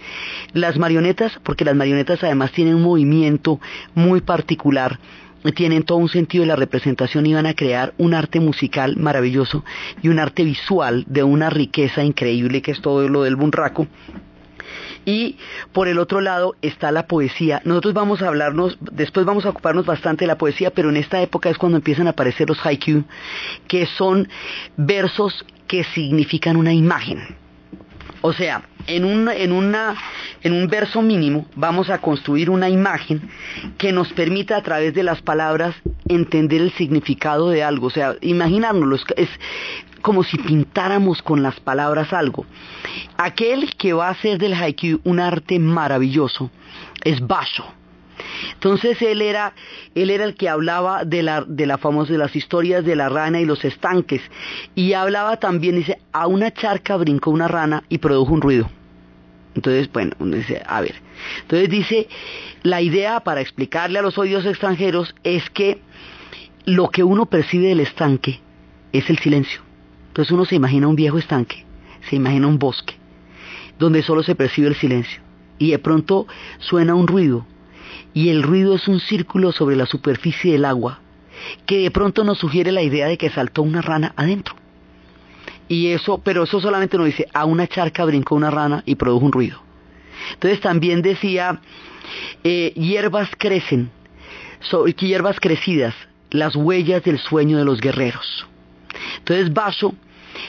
las 0.54 0.78
marionetas, 0.78 1.40
porque 1.44 1.66
las 1.66 1.76
marionetas 1.76 2.24
además 2.24 2.52
tienen 2.52 2.76
un 2.76 2.84
movimiento 2.84 3.60
muy 3.96 4.22
particular 4.22 5.00
tienen 5.52 5.82
todo 5.82 5.98
un 5.98 6.10
sentido 6.10 6.44
de 6.44 6.50
la 6.50 6.56
representación 6.56 7.26
y 7.26 7.34
van 7.34 7.48
a 7.48 7.56
crear 7.56 7.96
un 7.98 8.14
arte 8.14 8.40
musical 8.40 8.98
maravilloso 8.98 9.66
y 10.04 10.10
un 10.10 10.20
arte 10.20 10.44
visual 10.44 11.04
de 11.08 11.24
una 11.24 11.50
riqueza 11.50 12.04
increíble 12.04 12.62
que 12.62 12.70
es 12.70 12.82
todo 12.82 13.10
lo 13.10 13.24
del 13.24 13.36
bunraku 13.36 13.88
y 15.06 15.38
por 15.74 15.88
el 15.88 16.00
otro 16.00 16.22
lado 16.22 16.56
está 16.62 16.92
la 16.92 17.08
poesía. 17.08 17.62
Nosotros 17.66 17.94
vamos 17.94 18.22
a 18.22 18.28
hablarnos, 18.28 18.78
después 18.80 19.26
vamos 19.26 19.46
a 19.46 19.50
ocuparnos 19.50 19.86
bastante 19.86 20.24
de 20.24 20.28
la 20.28 20.38
poesía, 20.38 20.72
pero 20.72 20.90
en 20.90 20.98
esta 20.98 21.22
época 21.22 21.50
es 21.50 21.58
cuando 21.58 21.78
empiezan 21.78 22.08
a 22.08 22.12
aparecer 22.12 22.50
los 22.50 22.66
haiku, 22.66 23.04
que 23.68 23.86
son 23.86 24.28
versos 24.78 25.46
que 25.68 25.84
significan 25.84 26.58
una 26.58 26.74
imagen. 26.74 27.36
O 28.22 28.34
sea, 28.34 28.64
en, 28.88 29.04
un, 29.04 29.30
en, 29.30 29.52
una, 29.52 29.96
en 30.44 30.54
un 30.54 30.68
verso 30.68 31.02
mínimo 31.02 31.48
vamos 31.56 31.90
a 31.90 32.00
construir 32.00 32.50
una 32.50 32.70
imagen 32.70 33.30
que 33.78 33.92
nos 33.92 34.14
permita 34.14 34.58
a 34.58 34.62
través 34.62 34.94
de 34.94 35.04
las 35.04 35.22
palabras 35.22 35.76
entender 36.08 36.62
el 36.62 36.72
significado 36.74 37.50
de 37.50 37.64
algo. 37.64 37.88
O 37.88 37.92
sea, 37.92 38.16
imaginárnoslo, 38.22 38.96
es, 39.16 39.30
como 40.02 40.24
si 40.24 40.38
pintáramos 40.38 41.22
con 41.22 41.42
las 41.42 41.60
palabras 41.60 42.14
algo. 42.14 42.46
Aquel 43.18 43.76
que 43.76 43.94
va 43.94 44.08
a 44.08 44.12
hacer 44.12 44.38
del 44.38 44.54
haiku 44.54 45.00
un 45.04 45.20
arte 45.20 45.60
maravilloso 45.60 46.52
es 47.04 47.20
Basho. 47.26 47.81
Entonces 48.54 49.02
él 49.02 49.22
era, 49.22 49.54
él 49.96 50.10
era 50.10 50.24
el 50.24 50.36
que 50.36 50.50
hablaba 50.50 51.06
de 51.06 51.24
la, 51.24 51.44
de 51.46 51.66
la 51.66 51.78
famosa, 51.78 52.14
las 52.14 52.36
historias 52.36 52.86
de 52.86 52.96
la 52.96 53.10
rana 53.10 53.40
y 53.40 53.46
los 53.46 53.64
estanques. 53.66 54.22
Y 54.76 54.94
hablaba 54.94 55.38
también, 55.38 55.76
dice, 55.76 56.00
a 56.12 56.28
una 56.28 56.52
charca 56.52 56.98
brincó 56.98 57.32
una 57.32 57.48
rana 57.48 57.84
y 57.90 57.98
produjo 57.98 58.34
un 58.34 58.42
ruido. 58.42 58.70
Entonces, 59.56 59.92
bueno, 59.92 60.16
dice, 60.20 60.62
a 60.66 60.82
ver. 60.82 60.96
Entonces 61.42 61.70
dice, 61.70 62.08
la 62.64 62.82
idea 62.82 63.20
para 63.22 63.42
explicarle 63.42 64.00
a 64.00 64.02
los 64.02 64.18
oídos 64.18 64.46
extranjeros 64.46 65.14
es 65.24 65.50
que 65.50 65.82
lo 66.66 66.90
que 66.90 67.04
uno 67.04 67.26
percibe 67.26 67.68
del 67.68 67.80
estanque 67.80 68.40
es 68.94 69.10
el 69.10 69.20
silencio. 69.20 69.62
Entonces 70.08 70.32
uno 70.32 70.46
se 70.46 70.56
imagina 70.56 70.88
un 70.88 70.96
viejo 70.96 71.18
estanque, 71.18 71.66
se 72.10 72.16
imagina 72.16 72.48
un 72.48 72.60
bosque, 72.60 72.96
donde 73.80 74.04
solo 74.04 74.24
se 74.24 74.36
percibe 74.36 74.68
el 74.68 74.76
silencio. 74.76 75.22
Y 75.58 75.72
de 75.72 75.80
pronto 75.80 76.28
suena 76.60 76.96
un 76.96 77.08
ruido, 77.08 77.46
y 78.13 78.30
el 78.30 78.43
ruido 78.43 78.76
es 78.76 78.88
un 78.88 79.00
círculo 79.00 79.52
sobre 79.52 79.76
la 79.76 79.86
superficie 79.86 80.54
del 80.54 80.65
agua, 80.65 81.00
que 81.65 81.80
de 81.80 81.91
pronto 81.91 82.24
nos 82.24 82.39
sugiere 82.39 82.71
la 82.71 82.82
idea 82.82 83.08
de 83.08 83.17
que 83.17 83.30
saltó 83.30 83.62
una 83.62 83.82
rana 83.82 84.13
adentro. 84.15 84.56
Y 85.67 85.88
eso, 85.88 86.17
pero 86.17 86.43
eso 86.43 86.60
solamente 86.60 86.97
nos 86.97 87.06
dice, 87.06 87.28
a 87.34 87.45
una 87.45 87.67
charca 87.67 88.04
brincó 88.04 88.36
una 88.36 88.52
rana 88.52 88.84
y 88.86 88.95
produjo 88.95 89.26
un 89.26 89.32
ruido. 89.32 89.62
Entonces 90.34 90.60
también 90.60 91.02
decía, 91.02 91.62
eh, 92.43 92.74
hierbas 92.76 93.30
crecen, 93.38 93.89
hierbas 95.00 95.39
crecidas 95.39 95.95
las 96.30 96.56
huellas 96.56 97.04
del 97.04 97.19
sueño 97.19 97.58
de 97.58 97.65
los 97.65 97.80
guerreros. 97.80 98.45
Entonces 99.17 99.54
Basho 99.54 99.93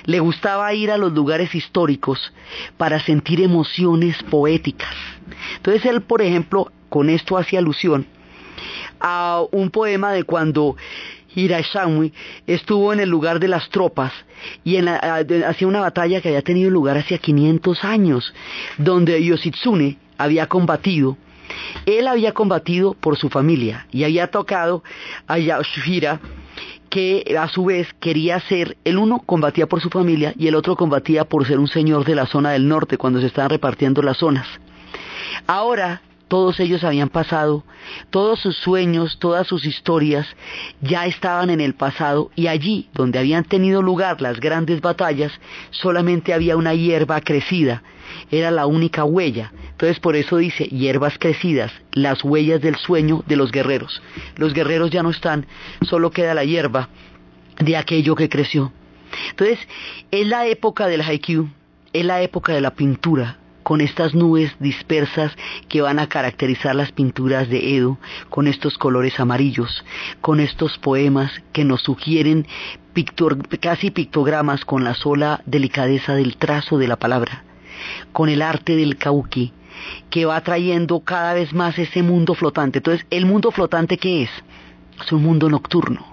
le 0.05 0.21
gustaba 0.21 0.73
ir 0.75 0.91
a 0.91 0.99
los 0.99 1.13
lugares 1.13 1.55
históricos 1.55 2.33
para 2.77 3.01
sentir 3.01 3.41
emociones 3.41 4.23
poéticas. 4.25 4.95
Entonces 5.57 5.85
él, 5.87 6.03
por 6.03 6.23
ejemplo, 6.23 6.71
con 6.93 7.09
esto 7.09 7.39
hacía 7.39 7.59
alusión 7.59 8.07
a 9.01 9.43
un 9.51 9.71
poema 9.71 10.13
de 10.13 10.25
cuando 10.25 10.77
Hirashamui 11.35 12.13
estuvo 12.47 12.93
en 12.93 13.01
el 13.01 13.09
lugar 13.09 13.41
de 13.41 13.49
las 13.49 13.71
tropas 13.71 14.13
y 14.63 14.77
en 14.77 14.89
hacía 14.89 15.67
una 15.67 15.81
batalla 15.81 16.21
que 16.21 16.29
había 16.29 16.43
tenido 16.43 16.69
lugar 16.69 16.99
hace 16.99 17.19
500 17.19 17.83
años, 17.85 18.35
donde 18.77 19.25
Yoshitsune 19.25 19.97
había 20.19 20.47
combatido. 20.49 21.17
Él 21.87 22.09
había 22.09 22.33
combatido 22.33 22.93
por 22.93 23.17
su 23.17 23.31
familia 23.31 23.87
y 23.91 24.05
había 24.05 24.27
tocado 24.27 24.85
a 25.27 25.39
Yasuhira 25.39 26.21
que 26.91 27.35
a 27.41 27.49
su 27.49 27.65
vez 27.65 27.89
quería 28.01 28.39
ser, 28.41 28.77
el 28.85 28.99
uno 28.99 29.23
combatía 29.25 29.67
por 29.67 29.81
su 29.81 29.89
familia 29.89 30.35
y 30.37 30.47
el 30.47 30.55
otro 30.55 30.77
combatía 30.77 31.25
por 31.25 31.47
ser 31.47 31.59
un 31.59 31.69
señor 31.69 32.05
de 32.05 32.17
la 32.17 32.27
zona 32.27 32.51
del 32.51 32.69
norte 32.69 32.99
cuando 32.99 33.19
se 33.19 33.29
estaban 33.29 33.49
repartiendo 33.49 34.03
las 34.03 34.19
zonas. 34.19 34.47
Ahora 35.47 36.03
todos 36.33 36.59
ellos 36.61 36.83
habían 36.83 37.11
pasado, 37.11 37.63
todos 38.09 38.41
sus 38.41 38.57
sueños, 38.57 39.19
todas 39.19 39.47
sus 39.47 39.67
historias 39.67 40.27
ya 40.81 41.05
estaban 41.05 41.51
en 41.51 41.61
el 41.61 41.75
pasado 41.75 42.31
y 42.35 42.47
allí 42.47 42.89
donde 42.95 43.19
habían 43.19 43.45
tenido 43.45 43.83
lugar 43.83 44.23
las 44.23 44.41
grandes 44.41 44.81
batallas 44.81 45.31
solamente 45.73 46.33
había 46.33 46.57
una 46.57 46.73
hierba 46.73 47.21
crecida, 47.21 47.83
era 48.31 48.51
la 48.51 48.65
única 48.65 49.05
huella. 49.05 49.53
Entonces 49.73 50.01
por 50.01 50.17
eso 50.17 50.39
dice 50.39 50.65
hierbas 50.65 51.19
crecidas, 51.19 51.71
las 51.93 52.25
huellas 52.25 52.63
del 52.63 52.77
sueño 52.77 53.23
de 53.27 53.37
los 53.37 53.53
guerreros. 53.53 54.01
Los 54.37 54.55
guerreros 54.55 54.91
ya 54.91 55.03
no 55.03 55.11
están, 55.11 55.45
solo 55.83 56.13
queda 56.13 56.33
la 56.33 56.47
hierba 56.47 56.89
de 57.59 57.77
aquello 57.77 58.15
que 58.15 58.31
creció. 58.31 58.73
Entonces 59.29 59.59
es 60.11 60.27
la 60.27 60.47
época 60.47 60.87
del 60.87 61.03
haiku, 61.03 61.51
es 61.93 62.07
la 62.07 62.23
época 62.23 62.55
de 62.55 62.63
la 62.63 62.71
pintura, 62.71 63.37
con 63.63 63.81
estas 63.81 64.15
nubes 64.15 64.53
dispersas 64.59 65.33
que 65.69 65.81
van 65.81 65.99
a 65.99 66.09
caracterizar 66.09 66.75
las 66.75 66.93
pinturas 66.93 67.49
de 67.49 67.77
Edo, 67.77 67.99
con 68.29 68.47
estos 68.47 68.79
colores 68.79 69.19
amarillos, 69.21 69.85
con 70.21 70.41
estos 70.41 70.79
poemas 70.79 71.31
que 71.53 71.65
nos 71.65 71.83
sugieren 71.83 72.47
casi 73.61 73.91
pictogramas 73.91 74.65
con 74.65 74.85
la 74.85 74.95
sola 74.95 75.43
delicadeza 75.47 76.15
del 76.15 76.37
trazo 76.37 76.79
de 76.79 76.89
la 76.89 76.97
palabra, 76.97 77.45
con 78.13 78.29
el 78.29 78.43
arte 78.43 78.77
del 78.77 78.97
kauki, 78.97 79.53
que 80.11 80.27
va 80.27 80.41
trayendo 80.43 81.01
cada 81.01 81.33
vez 81.35 81.53
más 81.53 81.79
ese 81.79 82.03
mundo 82.03 82.35
flotante. 82.35 82.79
Entonces, 82.79 83.07
¿el 83.11 83.27
mundo 83.27 83.51
flotante 83.51 83.97
qué 83.97 84.25
es? 84.25 84.31
Es 85.03 85.13
un 85.13 85.23
mundo 85.23 85.49
nocturno 85.49 86.12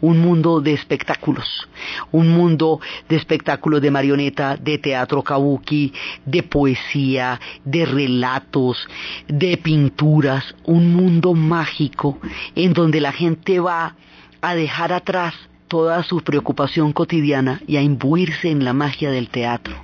un 0.00 0.18
mundo 0.20 0.60
de 0.60 0.72
espectáculos, 0.72 1.68
un 2.12 2.28
mundo 2.28 2.80
de 3.08 3.16
espectáculos 3.16 3.80
de 3.80 3.90
marioneta, 3.90 4.56
de 4.56 4.78
teatro 4.78 5.22
kabuki, 5.22 5.92
de 6.24 6.42
poesía, 6.42 7.40
de 7.64 7.86
relatos, 7.86 8.86
de 9.28 9.56
pinturas, 9.56 10.54
un 10.64 10.94
mundo 10.94 11.34
mágico 11.34 12.18
en 12.54 12.72
donde 12.72 13.00
la 13.00 13.12
gente 13.12 13.60
va 13.60 13.96
a 14.40 14.54
dejar 14.54 14.92
atrás 14.92 15.34
toda 15.68 16.02
su 16.02 16.20
preocupación 16.20 16.92
cotidiana 16.92 17.60
y 17.66 17.76
a 17.76 17.82
imbuirse 17.82 18.50
en 18.50 18.64
la 18.64 18.72
magia 18.72 19.10
del 19.10 19.28
teatro. 19.28 19.74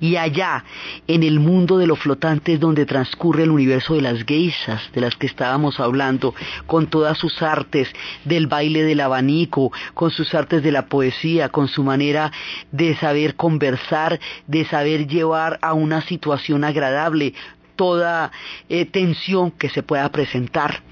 Y 0.00 0.16
allá, 0.16 0.64
en 1.06 1.22
el 1.22 1.40
mundo 1.40 1.78
de 1.78 1.86
los 1.86 1.98
flotantes 1.98 2.60
donde 2.60 2.86
transcurre 2.86 3.44
el 3.44 3.50
universo 3.50 3.94
de 3.94 4.02
las 4.02 4.24
geishas, 4.24 4.90
de 4.92 5.00
las 5.00 5.16
que 5.16 5.26
estábamos 5.26 5.80
hablando, 5.80 6.34
con 6.66 6.86
todas 6.86 7.18
sus 7.18 7.42
artes 7.42 7.88
del 8.24 8.46
baile 8.46 8.82
del 8.82 9.00
abanico, 9.00 9.72
con 9.94 10.10
sus 10.10 10.34
artes 10.34 10.62
de 10.62 10.72
la 10.72 10.86
poesía, 10.86 11.48
con 11.48 11.68
su 11.68 11.82
manera 11.82 12.32
de 12.72 12.96
saber 12.96 13.36
conversar, 13.36 14.20
de 14.46 14.64
saber 14.64 15.06
llevar 15.06 15.58
a 15.62 15.74
una 15.74 16.00
situación 16.02 16.64
agradable 16.64 17.34
toda 17.76 18.30
eh, 18.68 18.84
tensión 18.84 19.50
que 19.50 19.70
se 19.70 19.82
pueda 19.82 20.08
presentar. 20.10 20.82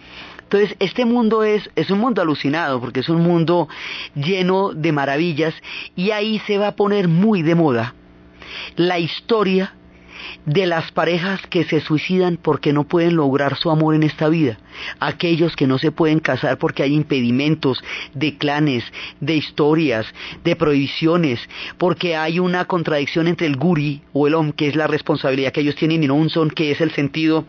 Entonces, 0.44 0.74
este 0.78 1.04
mundo 1.04 1.44
es, 1.44 1.68
es 1.76 1.90
un 1.90 1.98
mundo 1.98 2.22
alucinado, 2.22 2.80
porque 2.80 3.00
es 3.00 3.10
un 3.10 3.20
mundo 3.20 3.68
lleno 4.14 4.72
de 4.72 4.92
maravillas, 4.92 5.54
y 5.94 6.12
ahí 6.12 6.40
se 6.46 6.56
va 6.56 6.68
a 6.68 6.76
poner 6.76 7.06
muy 7.06 7.42
de 7.42 7.54
moda 7.54 7.94
la 8.76 8.98
historia 8.98 9.74
de 10.46 10.66
las 10.66 10.90
parejas 10.92 11.40
que 11.48 11.64
se 11.64 11.80
suicidan 11.80 12.38
porque 12.40 12.72
no 12.72 12.84
pueden 12.84 13.16
lograr 13.16 13.56
su 13.56 13.70
amor 13.70 13.94
en 13.94 14.02
esta 14.02 14.28
vida, 14.28 14.58
aquellos 15.00 15.56
que 15.56 15.66
no 15.66 15.78
se 15.78 15.92
pueden 15.92 16.20
casar 16.20 16.58
porque 16.58 16.82
hay 16.82 16.94
impedimentos 16.94 17.82
de 18.14 18.36
clanes, 18.36 18.84
de 19.20 19.36
historias, 19.36 20.06
de 20.44 20.56
prohibiciones, 20.56 21.40
porque 21.76 22.16
hay 22.16 22.38
una 22.38 22.64
contradicción 22.66 23.28
entre 23.28 23.46
el 23.46 23.56
guri 23.56 24.02
o 24.12 24.26
el 24.26 24.34
om, 24.34 24.52
que 24.52 24.68
es 24.68 24.76
la 24.76 24.86
responsabilidad 24.86 25.52
que 25.52 25.60
ellos 25.60 25.76
tienen, 25.76 26.02
y 26.02 26.06
no 26.06 26.14
un 26.14 26.30
son, 26.30 26.50
que 26.50 26.70
es 26.70 26.80
el 26.80 26.92
sentido 26.92 27.44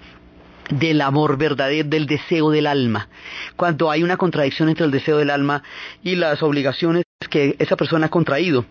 del 0.70 1.02
amor 1.02 1.38
verdadero, 1.38 1.90
del 1.90 2.06
deseo 2.06 2.52
del 2.52 2.68
alma. 2.68 3.10
Cuando 3.56 3.90
hay 3.90 4.04
una 4.04 4.18
contradicción 4.18 4.70
entre 4.70 4.86
el 4.86 4.92
deseo 4.92 5.18
del 5.18 5.32
alma 5.32 5.64
y 6.04 6.16
las 6.16 6.44
obligaciones 6.44 7.04
que 7.30 7.56
esa 7.60 7.76
persona 7.76 8.08
ha 8.08 8.10
contraído 8.10 8.66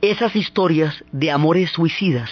esas 0.00 0.34
historias 0.36 1.04
de 1.12 1.30
amores 1.30 1.70
suicidas 1.70 2.30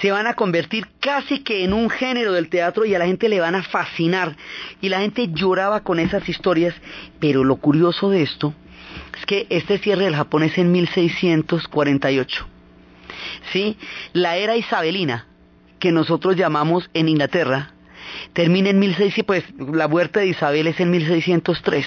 se 0.00 0.10
van 0.10 0.26
a 0.26 0.34
convertir 0.34 0.86
casi 1.00 1.40
que 1.40 1.64
en 1.64 1.72
un 1.72 1.90
género 1.90 2.32
del 2.32 2.48
teatro 2.48 2.84
y 2.84 2.94
a 2.94 2.98
la 2.98 3.06
gente 3.06 3.28
le 3.28 3.40
van 3.40 3.54
a 3.54 3.62
fascinar. 3.62 4.36
Y 4.80 4.88
la 4.88 5.00
gente 5.00 5.28
lloraba 5.32 5.80
con 5.80 5.98
esas 5.98 6.28
historias, 6.28 6.74
pero 7.20 7.44
lo 7.44 7.56
curioso 7.56 8.10
de 8.10 8.22
esto 8.22 8.54
es 9.18 9.26
que 9.26 9.46
este 9.50 9.78
cierre 9.78 10.04
del 10.04 10.16
Japón 10.16 10.42
es 10.42 10.58
en 10.58 10.72
1648. 10.72 12.46
¿Sí? 13.52 13.76
La 14.12 14.36
era 14.36 14.56
isabelina, 14.56 15.26
que 15.78 15.92
nosotros 15.92 16.36
llamamos 16.36 16.90
en 16.94 17.08
Inglaterra, 17.08 17.72
termina 18.32 18.70
en 18.70 18.78
1600, 18.78 19.24
pues 19.24 19.44
la 19.74 19.88
muerte 19.88 20.20
de 20.20 20.28
Isabel 20.28 20.66
es 20.66 20.80
en 20.80 20.90
1603. 20.90 21.86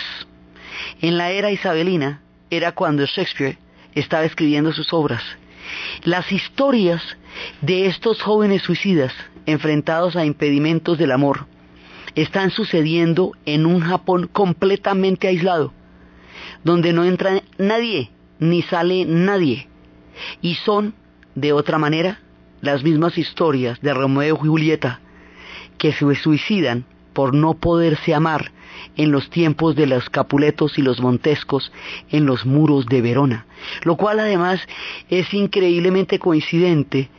En 1.01 1.17
la 1.17 1.31
era 1.31 1.51
isabelina 1.51 2.21
era 2.49 2.73
cuando 2.73 3.05
Shakespeare 3.05 3.57
estaba 3.95 4.25
escribiendo 4.25 4.71
sus 4.73 4.93
obras. 4.93 5.23
Las 6.03 6.31
historias 6.31 7.01
de 7.61 7.87
estos 7.87 8.21
jóvenes 8.21 8.61
suicidas 8.61 9.13
enfrentados 9.45 10.15
a 10.15 10.25
impedimentos 10.25 10.97
del 10.97 11.11
amor 11.11 11.47
están 12.15 12.51
sucediendo 12.51 13.31
en 13.45 13.65
un 13.65 13.81
Japón 13.81 14.29
completamente 14.31 15.27
aislado, 15.27 15.73
donde 16.63 16.93
no 16.93 17.03
entra 17.03 17.41
nadie 17.57 18.11
ni 18.39 18.61
sale 18.61 19.05
nadie, 19.05 19.67
y 20.41 20.55
son, 20.55 20.93
de 21.35 21.53
otra 21.53 21.77
manera, 21.77 22.19
las 22.61 22.83
mismas 22.83 23.17
historias 23.17 23.79
de 23.81 23.93
Romeo 23.93 24.35
y 24.35 24.47
Julieta, 24.47 24.99
que 25.77 25.91
se 25.91 26.15
suicidan 26.15 26.85
por 27.13 27.33
no 27.33 27.53
poderse 27.53 28.13
amar 28.13 28.51
en 28.95 29.11
los 29.11 29.29
tiempos 29.29 29.75
de 29.75 29.87
los 29.87 30.09
Capuletos 30.09 30.77
y 30.77 30.81
los 30.81 30.99
Montescos 31.01 31.71
en 32.09 32.25
los 32.25 32.45
muros 32.45 32.85
de 32.85 33.01
Verona, 33.01 33.45
lo 33.83 33.97
cual 33.97 34.19
además 34.19 34.59
es 35.09 35.33
increíblemente 35.33 36.19
coincidente 36.19 37.09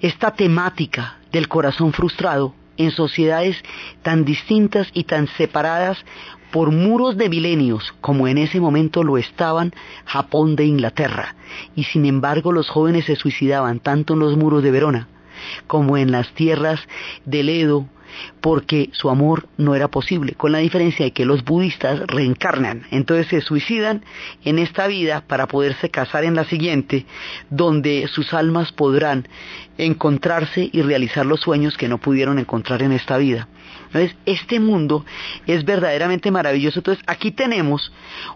esta 0.00 0.32
temática 0.32 1.18
del 1.32 1.48
corazón 1.48 1.92
frustrado 1.92 2.54
en 2.76 2.90
sociedades 2.90 3.62
tan 4.02 4.24
distintas 4.24 4.88
y 4.92 5.04
tan 5.04 5.28
separadas 5.28 6.04
por 6.50 6.70
muros 6.70 7.16
de 7.16 7.28
milenios 7.28 7.94
como 8.00 8.28
en 8.28 8.38
ese 8.38 8.60
momento 8.60 9.02
lo 9.02 9.18
estaban 9.18 9.72
Japón 10.04 10.56
de 10.56 10.64
Inglaterra, 10.64 11.34
y 11.74 11.84
sin 11.84 12.06
embargo 12.06 12.52
los 12.52 12.68
jóvenes 12.68 13.06
se 13.06 13.16
suicidaban 13.16 13.80
tanto 13.80 14.14
en 14.14 14.20
los 14.20 14.36
muros 14.36 14.62
de 14.62 14.70
Verona 14.70 15.08
como 15.66 15.96
en 15.96 16.12
las 16.12 16.32
tierras 16.32 16.80
del 17.24 17.48
Edo, 17.48 17.86
porque 18.40 18.90
su 18.92 19.10
amor 19.10 19.48
no 19.56 19.74
era 19.74 19.88
posible, 19.88 20.34
con 20.34 20.52
la 20.52 20.58
diferencia 20.58 21.04
de 21.04 21.12
que 21.12 21.24
los 21.24 21.44
budistas 21.44 22.00
reencarnan, 22.06 22.86
entonces 22.90 23.26
se 23.28 23.40
suicidan 23.40 24.04
en 24.44 24.58
esta 24.58 24.86
vida 24.86 25.24
para 25.26 25.46
poderse 25.46 25.90
casar 25.90 26.24
en 26.24 26.34
la 26.34 26.44
siguiente, 26.44 27.06
donde 27.50 28.08
sus 28.08 28.32
almas 28.34 28.72
podrán 28.72 29.28
encontrarse 29.78 30.68
y 30.72 30.82
realizar 30.82 31.26
los 31.26 31.40
sueños 31.40 31.76
que 31.76 31.88
no 31.88 31.98
pudieron 31.98 32.38
encontrar 32.38 32.82
en 32.82 32.92
esta 32.92 33.18
vida. 33.18 33.48
Entonces, 33.86 34.16
este 34.26 34.60
mundo 34.60 35.04
es 35.46 35.64
verdaderamente 35.64 36.30
maravilloso. 36.30 36.80
Entonces, 36.80 37.04
aquí 37.06 37.30
tenemos 37.30 37.92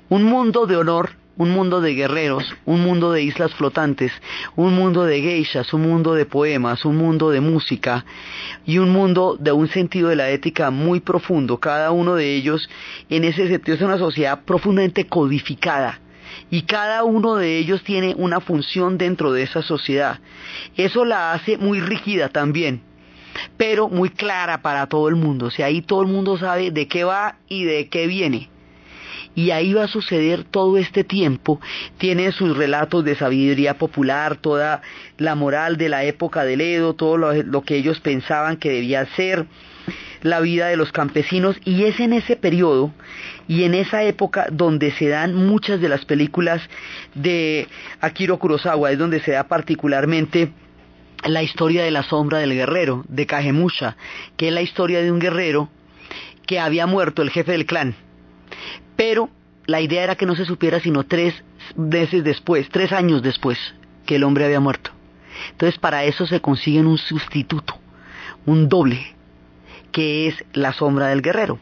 un 0.09 0.25
mundo 0.25 0.67
de 0.67 0.77
honor 0.77 1.20
un 1.41 1.53
mundo 1.53 1.81
de 1.81 1.95
guerreros, 1.95 2.55
un 2.67 2.83
mundo 2.83 3.13
de 3.13 3.23
islas 3.23 3.55
flotantes, 3.55 4.13
un 4.57 4.75
mundo 4.75 5.05
de 5.05 5.23
geishas, 5.23 5.73
un 5.73 5.81
mundo 5.81 6.13
de 6.13 6.27
poemas, 6.27 6.85
un 6.85 6.99
mundo 6.99 7.31
de 7.31 7.41
música 7.41 8.05
y 8.67 8.77
un 8.77 8.91
mundo 8.91 9.39
de 9.41 9.51
un 9.51 9.67
sentido 9.69 10.11
de 10.11 10.17
la 10.17 10.29
ética 10.29 10.71
muy 10.71 11.01
profundo. 11.01 11.57
Cada 11.57 11.93
uno 11.93 12.15
de 12.15 12.35
ellos 12.37 12.69
en 13.09 13.25
ese 13.25 13.49
sentido 13.49 13.75
es 13.75 13.81
una 13.81 13.97
sociedad 13.97 14.43
profundamente 14.45 15.07
codificada 15.07 15.99
y 16.51 16.61
cada 16.65 17.05
uno 17.05 17.37
de 17.37 17.57
ellos 17.57 17.83
tiene 17.85 18.15
una 18.19 18.41
función 18.41 18.99
dentro 18.99 19.33
de 19.33 19.45
esa 19.45 19.63
sociedad. 19.63 20.21
Eso 20.77 21.07
la 21.07 21.33
hace 21.33 21.57
muy 21.57 21.81
rígida 21.81 22.29
también 22.29 22.83
pero 23.57 23.89
muy 23.89 24.11
clara 24.11 24.61
para 24.61 24.89
todo 24.89 25.09
el 25.09 25.15
mundo. 25.15 25.47
O 25.47 25.51
sea, 25.51 25.67
ahí 25.67 25.81
todo 25.81 26.03
el 26.03 26.09
mundo 26.09 26.37
sabe 26.37 26.71
de 26.71 26.87
qué 26.87 27.05
va 27.05 27.37
y 27.49 27.65
de 27.65 27.89
qué 27.89 28.07
viene 28.07 28.51
y 29.41 29.53
ahí 29.53 29.73
va 29.73 29.85
a 29.85 29.89
suceder 29.89 30.45
todo 30.45 30.77
este 30.77 31.03
tiempo. 31.03 31.61
Tiene 31.97 32.31
sus 32.31 32.55
relatos 32.55 33.07
de 33.07 33.15
sabiduría 33.15 33.79
popular, 33.79 34.37
toda 34.37 34.83
la 35.17 35.35
moral 35.35 35.79
de 35.79 35.89
la 35.89 36.05
época 36.05 36.45
del 36.45 36.61
Edo, 36.61 36.93
todo 36.95 37.17
lo, 37.17 37.63
que 37.63 37.77
ellos 37.77 38.01
pensaban 38.01 38.59
que 38.59 38.71
debía 38.71 39.07
ser 39.17 39.47
la 40.21 40.41
vida 40.41 40.67
de 40.67 40.77
los 40.77 40.93
campesinos 40.93 41.57
y 41.65 41.85
es 41.85 41.99
en 42.01 42.13
ese 42.13 42.37
periodo 42.37 42.93
y 43.49 43.65
en 43.65 43.73
esa 43.73 44.03
época 44.03 44.47
donde 44.53 44.93
se 44.93 45.09
dan 45.09 45.35
muchas 45.35 45.81
de 45.81 45.89
las 45.89 46.05
películas 46.05 46.61
de 47.15 47.67
Akiro 48.03 48.39
Kurosawa, 48.39 48.93
es 48.93 48.99
donde 48.99 49.23
se 49.23 49.33
da 49.33 49.45
particularmente 49.45 50.53
la 51.25 51.43
historia 51.43 51.83
de 51.83 51.91
la 51.91 52.03
sombra 52.03 52.41
del 52.41 52.53
guerrero, 52.53 53.05
de 53.09 53.25
Kagemusha, 53.25 53.97
que 54.37 54.49
es 54.49 54.53
la 54.53 54.61
historia 54.61 55.01
de 55.01 55.11
un 55.11 55.19
guerrero 55.19 55.71
que 56.47 56.61
había 56.61 56.87
muerto, 56.87 57.23
el 57.23 57.31
jefe 57.31 57.53
del 57.53 57.65
clan. 57.65 57.95
Pero 59.01 59.31
la 59.65 59.81
idea 59.81 60.05
era 60.05 60.17
que 60.17 60.27
no 60.27 60.37
se 60.37 60.45
supiera 60.45 60.79
sino 60.79 61.05
tres 61.05 61.35
meses 61.75 62.23
después, 62.23 62.69
tres 62.69 62.93
años 62.93 63.23
después, 63.23 63.59
que 64.05 64.17
el 64.17 64.25
hombre 64.25 64.45
había 64.45 64.61
muerto. 64.61 64.91
Entonces 65.53 65.79
para 65.79 66.05
eso 66.05 66.27
se 66.27 66.43
consiguen 66.43 66.87
un 66.87 66.99
sustituto, 66.99 67.79
un 68.45 68.69
doble, 68.69 69.15
que 69.91 70.29
es 70.29 70.45
la 70.53 70.75
sombra 70.75 71.07
del 71.07 71.23
guerrero. 71.23 71.59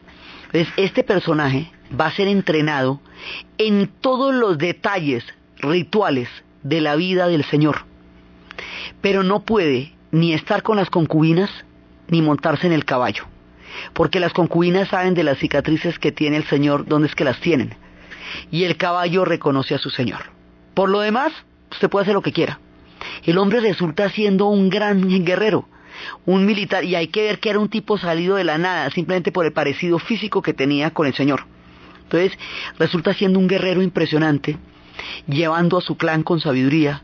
Entonces 0.47 0.73
este 0.75 1.05
personaje 1.05 1.71
va 1.97 2.07
a 2.07 2.11
ser 2.11 2.27
entrenado 2.27 2.99
en 3.57 3.87
todos 3.87 4.35
los 4.35 4.57
detalles 4.57 5.23
rituales 5.59 6.27
de 6.63 6.81
la 6.81 6.97
vida 6.97 7.29
del 7.29 7.45
Señor 7.45 7.85
pero 9.01 9.23
no 9.23 9.41
puede 9.41 9.93
ni 10.11 10.33
estar 10.33 10.63
con 10.63 10.77
las 10.77 10.89
concubinas 10.89 11.49
ni 12.07 12.21
montarse 12.21 12.67
en 12.67 12.73
el 12.73 12.85
caballo, 12.85 13.25
porque 13.93 14.19
las 14.19 14.33
concubinas 14.33 14.89
saben 14.89 15.13
de 15.13 15.23
las 15.23 15.37
cicatrices 15.37 15.99
que 15.99 16.11
tiene 16.11 16.37
el 16.37 16.45
Señor, 16.45 16.85
dónde 16.85 17.07
es 17.07 17.15
que 17.15 17.23
las 17.23 17.39
tienen, 17.39 17.75
y 18.51 18.63
el 18.63 18.77
caballo 18.77 19.25
reconoce 19.25 19.75
a 19.75 19.79
su 19.79 19.89
Señor. 19.89 20.31
Por 20.73 20.89
lo 20.89 21.01
demás, 21.01 21.33
usted 21.71 21.89
puede 21.89 22.03
hacer 22.03 22.13
lo 22.13 22.21
que 22.21 22.33
quiera. 22.33 22.59
El 23.23 23.37
hombre 23.37 23.59
resulta 23.59 24.09
siendo 24.09 24.47
un 24.47 24.69
gran 24.69 25.01
guerrero, 25.23 25.67
un 26.25 26.45
militar, 26.45 26.83
y 26.83 26.95
hay 26.95 27.07
que 27.07 27.23
ver 27.23 27.39
que 27.39 27.49
era 27.49 27.59
un 27.59 27.69
tipo 27.69 27.97
salido 27.97 28.35
de 28.35 28.43
la 28.43 28.57
nada, 28.57 28.89
simplemente 28.91 29.31
por 29.31 29.45
el 29.45 29.53
parecido 29.53 29.99
físico 29.99 30.41
que 30.41 30.53
tenía 30.53 30.91
con 30.91 31.07
el 31.07 31.13
Señor. 31.13 31.45
Entonces, 32.03 32.37
resulta 32.77 33.13
siendo 33.13 33.39
un 33.39 33.47
guerrero 33.47 33.81
impresionante, 33.81 34.57
llevando 35.27 35.77
a 35.77 35.81
su 35.81 35.97
clan 35.97 36.23
con 36.23 36.39
sabiduría, 36.39 37.03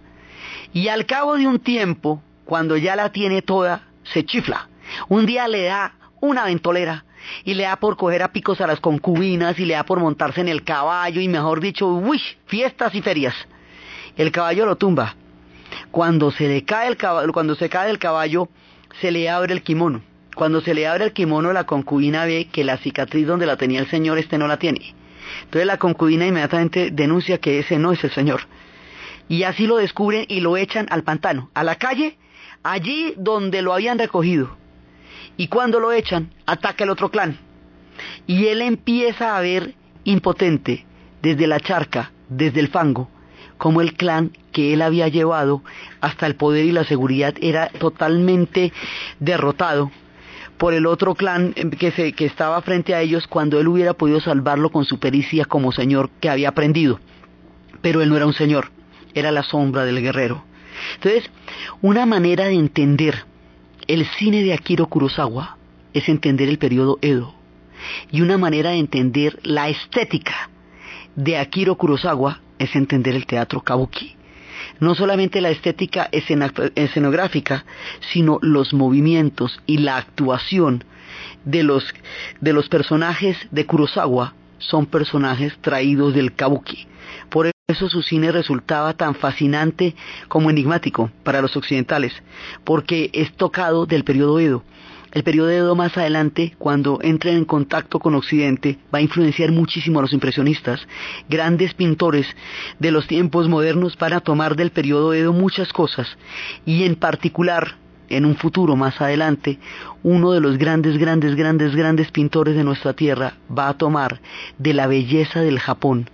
y 0.74 0.88
al 0.90 1.06
cabo 1.06 1.38
de 1.38 1.48
un 1.48 1.60
tiempo, 1.60 2.22
cuando 2.44 2.76
ya 2.78 2.96
la 2.96 3.12
tiene 3.12 3.42
toda, 3.42 3.84
se 4.04 4.26
chifla. 4.26 4.70
Un 5.08 5.26
día 5.26 5.48
le 5.48 5.64
da 5.64 5.94
una 6.26 6.46
ventolera 6.46 7.06
y 7.44 7.54
le 7.54 7.64
da 7.64 7.78
por 7.78 7.98
coger 7.98 8.24
a 8.24 8.32
picos 8.32 8.62
a 8.62 8.68
las 8.68 8.80
concubinas 8.80 9.58
y 9.60 9.66
le 9.66 9.74
da 9.74 9.84
por 9.84 10.00
montarse 10.00 10.42
en 10.42 10.48
el 10.48 10.64
caballo 10.64 11.22
y 11.22 11.28
mejor 11.28 11.60
dicho, 11.60 11.88
uy, 11.88 12.22
fiestas 12.46 12.94
y 12.96 13.02
ferias. 13.02 13.36
El 14.18 14.32
caballo 14.32 14.66
lo 14.66 14.76
tumba. 14.76 15.16
Cuando 15.92 16.32
se 16.32 16.48
le 16.48 16.64
cae 16.64 16.88
el 16.88 16.98
caballo, 16.98 17.34
cuando 17.34 17.56
se 17.56 17.70
cae 17.70 17.88
del 17.88 18.00
caballo, 18.00 18.50
se 19.02 19.12
le 19.12 19.30
abre 19.30 19.54
el 19.54 19.64
kimono. 19.64 20.02
Cuando 20.36 20.62
se 20.62 20.74
le 20.74 20.88
abre 20.88 21.06
el 21.06 21.14
kimono, 21.14 21.54
la 21.54 21.66
concubina 21.66 22.26
ve 22.26 22.50
que 22.52 22.64
la 22.64 22.78
cicatriz 22.78 23.26
donde 23.26 23.46
la 23.46 23.58
tenía 23.58 23.80
el 23.80 23.90
señor, 23.90 24.18
este 24.18 24.38
no 24.38 24.48
la 24.48 24.58
tiene. 24.58 24.94
Entonces 25.44 25.66
la 25.66 25.78
concubina 25.78 26.26
inmediatamente 26.26 26.92
denuncia 26.92 27.40
que 27.40 27.60
ese 27.60 27.80
no 27.80 27.92
es 27.92 28.04
el 28.04 28.12
señor 28.12 28.42
y 29.28 29.44
así 29.44 29.68
lo 29.68 29.78
descubren 29.78 30.26
y 30.28 30.40
lo 30.40 30.58
echan 30.58 30.88
al 30.90 31.04
pantano, 31.04 31.50
a 31.54 31.64
la 31.64 31.76
calle, 31.76 32.18
allí 32.64 33.14
donde 33.18 33.62
lo 33.62 33.74
habían 33.74 33.98
recogido. 33.98 34.58
Y 35.38 35.48
cuando 35.48 35.80
lo 35.80 35.92
echan, 35.92 36.34
ataca 36.46 36.84
el 36.84 36.90
otro 36.90 37.10
clan. 37.10 37.38
Y 38.28 38.48
él 38.48 38.62
empieza 38.62 39.38
a 39.38 39.42
ver 39.42 39.76
impotente 40.04 40.86
desde 41.22 41.48
la 41.48 41.60
charca, 41.60 42.12
desde 42.30 42.60
el 42.60 42.68
fango, 42.68 43.10
como 43.58 43.82
el 43.82 43.94
clan 43.94 44.32
que 44.52 44.74
él 44.74 44.82
había 44.82 45.08
llevado 45.08 45.64
hasta 46.02 46.28
el 46.28 46.36
poder 46.36 46.66
y 46.66 46.72
la 46.72 46.84
seguridad 46.84 47.34
era 47.42 47.70
totalmente 47.70 48.72
derrotado 49.20 49.92
por 50.58 50.74
el 50.74 50.86
otro 50.86 51.16
clan 51.16 51.54
que, 51.54 51.92
se, 51.92 52.14
que 52.14 52.26
estaba 52.26 52.62
frente 52.62 52.96
a 52.96 53.02
ellos 53.02 53.28
cuando 53.28 53.60
él 53.60 53.68
hubiera 53.68 53.94
podido 53.94 54.22
salvarlo 54.22 54.72
con 54.72 54.86
su 54.86 55.00
pericia 55.00 55.46
como 55.46 55.72
señor 55.72 56.10
que 56.22 56.30
había 56.30 56.50
aprendido. 56.50 57.00
Pero 57.82 58.02
él 58.02 58.10
no 58.10 58.16
era 58.16 58.26
un 58.26 58.34
señor, 58.34 58.72
era 59.14 59.32
la 59.32 59.44
sombra 59.44 59.84
del 59.84 60.02
guerrero. 60.02 60.46
Entonces, 60.96 61.30
una 61.82 62.06
manera 62.06 62.46
de 62.46 62.54
entender 62.54 63.26
el 63.88 64.06
cine 64.18 64.44
de 64.44 64.54
Akiro 64.54 64.88
Kurosawa 64.88 65.58
es 65.94 66.10
entender 66.10 66.50
el 66.50 66.58
periodo 66.58 66.98
Edo. 67.02 67.34
Y 68.12 68.22
una 68.22 68.38
manera 68.38 68.72
de 68.72 68.78
entender 68.78 69.40
la 69.44 69.70
estética 69.70 70.50
de 71.16 71.38
Akiro 71.38 71.76
Kurosawa 71.76 72.40
es 72.58 72.76
entender 72.76 73.16
el 73.16 73.26
teatro 73.26 73.62
kabuki. 73.62 74.16
No 74.80 74.96
solamente 74.96 75.42
la 75.42 75.50
estética 75.50 76.10
escenográfica, 76.12 77.66
sino 78.14 78.40
los 78.42 78.74
movimientos 78.74 79.62
y 79.66 79.78
la 79.78 79.98
actuación 79.98 80.84
de 81.44 81.64
los, 81.64 81.94
de 82.42 82.54
los 82.54 82.68
personajes 82.70 83.38
de 83.52 83.66
Kurosawa 83.66 84.34
son 84.58 84.86
personajes 84.86 85.58
traídos 85.62 86.14
del 86.14 86.34
kabuki. 86.34 86.88
Eso 87.68 87.90
su 87.90 88.04
cine 88.04 88.32
resultaba 88.32 88.94
tan 88.94 89.16
fascinante 89.16 89.96
como 90.28 90.52
enigmático 90.52 91.10
para 91.24 91.42
los 91.42 91.58
occidentales, 91.58 92.14
porque 92.64 93.10
es 93.12 93.34
tocado 93.34 93.88
del 93.88 94.04
periodo 94.04 94.40
Edo. 94.40 94.64
El 95.12 95.24
periodo 95.24 95.50
Edo 95.50 95.76
más 95.76 95.98
adelante, 95.98 96.54
cuando 96.60 97.00
entra 97.02 97.32
en 97.32 97.44
contacto 97.44 97.98
con 97.98 98.14
Occidente, 98.14 98.78
va 98.94 99.00
a 99.00 99.02
influenciar 99.02 99.52
muchísimo 99.52 99.98
a 99.98 100.04
los 100.04 100.14
impresionistas. 100.14 100.88
Grandes 101.28 101.74
pintores 101.74 102.28
de 102.78 102.92
los 102.92 103.08
tiempos 103.08 103.50
modernos 103.50 103.98
van 103.98 104.14
a 104.14 104.20
tomar 104.20 104.56
del 104.56 104.70
periodo 104.70 105.16
Edo 105.16 105.34
muchas 105.34 105.74
cosas, 105.74 106.08
y 106.68 106.84
en 106.84 106.96
particular, 106.96 107.78
en 108.10 108.26
un 108.26 108.36
futuro 108.36 108.76
más 108.76 109.02
adelante, 109.02 109.58
uno 110.04 110.34
de 110.34 110.40
los 110.40 110.60
grandes, 110.60 111.00
grandes, 111.00 111.34
grandes, 111.34 111.76
grandes 111.76 112.12
pintores 112.12 112.56
de 112.56 112.64
nuestra 112.64 112.94
tierra 112.94 113.34
va 113.50 113.70
a 113.70 113.74
tomar 113.76 114.22
de 114.60 114.76
la 114.76 114.86
belleza 114.86 115.42
del 115.42 115.60
Japón 115.60 116.12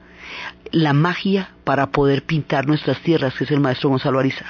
la 0.72 0.94
magia 0.94 1.52
para 1.64 1.92
poder 1.92 2.24
pintar 2.24 2.68
nuestras 2.68 3.00
tierras, 3.02 3.34
que 3.34 3.44
es 3.44 3.52
el 3.52 3.60
maestro 3.60 3.90
Gonzalo 3.90 4.20
Ariza. 4.20 4.46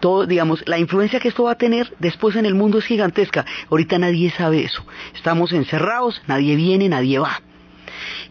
Todo, 0.00 0.26
digamos, 0.26 0.62
la 0.66 0.78
influencia 0.78 1.20
que 1.20 1.28
esto 1.28 1.44
va 1.44 1.52
a 1.52 1.58
tener 1.58 1.94
después 1.98 2.36
en 2.36 2.46
el 2.46 2.54
mundo 2.54 2.78
es 2.78 2.84
gigantesca. 2.84 3.44
Ahorita 3.70 3.98
nadie 3.98 4.30
sabe 4.30 4.64
eso. 4.64 4.84
Estamos 5.14 5.52
encerrados, 5.52 6.22
nadie 6.26 6.56
viene, 6.56 6.88
nadie 6.88 7.18
va. 7.18 7.40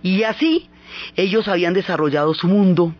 Y 0.03 0.23
así, 0.23 0.69
ellos 1.15 1.47
habían 1.47 1.73
desarrollado 1.73 2.33
su 2.33 2.47
mundo, 2.47 2.93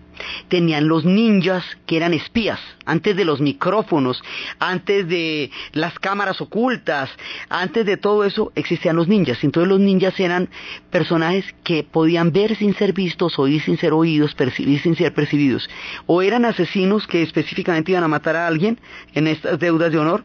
tenían 0.47 0.87
los 0.87 1.05
ninjas 1.05 1.63
que 1.85 1.97
eran 1.97 2.13
espías, 2.13 2.59
antes 2.85 3.15
de 3.15 3.25
los 3.25 3.41
micrófonos, 3.41 4.21
antes 4.59 5.07
de 5.07 5.51
las 5.73 5.97
cámaras 5.99 6.41
ocultas, 6.41 7.09
antes 7.49 7.85
de 7.85 7.97
todo 7.97 8.23
eso 8.23 8.51
existían 8.55 8.95
los 8.95 9.07
ninjas. 9.07 9.43
Entonces 9.43 9.69
los 9.69 9.79
ninjas 9.79 10.19
eran 10.19 10.49
personajes 10.89 11.45
que 11.63 11.83
podían 11.83 12.31
ver 12.31 12.55
sin 12.55 12.73
ser 12.75 12.93
vistos, 12.93 13.39
oír 13.39 13.61
sin 13.61 13.77
ser 13.77 13.93
oídos, 13.93 14.35
percibir 14.35 14.81
sin 14.81 14.95
ser 14.95 15.13
percibidos. 15.13 15.69
O 16.05 16.21
eran 16.21 16.45
asesinos 16.45 17.07
que 17.07 17.21
específicamente 17.21 17.91
iban 17.91 18.03
a 18.03 18.07
matar 18.07 18.35
a 18.35 18.47
alguien 18.47 18.79
en 19.13 19.27
estas 19.27 19.59
deudas 19.59 19.91
de 19.91 19.97
honor, 19.97 20.23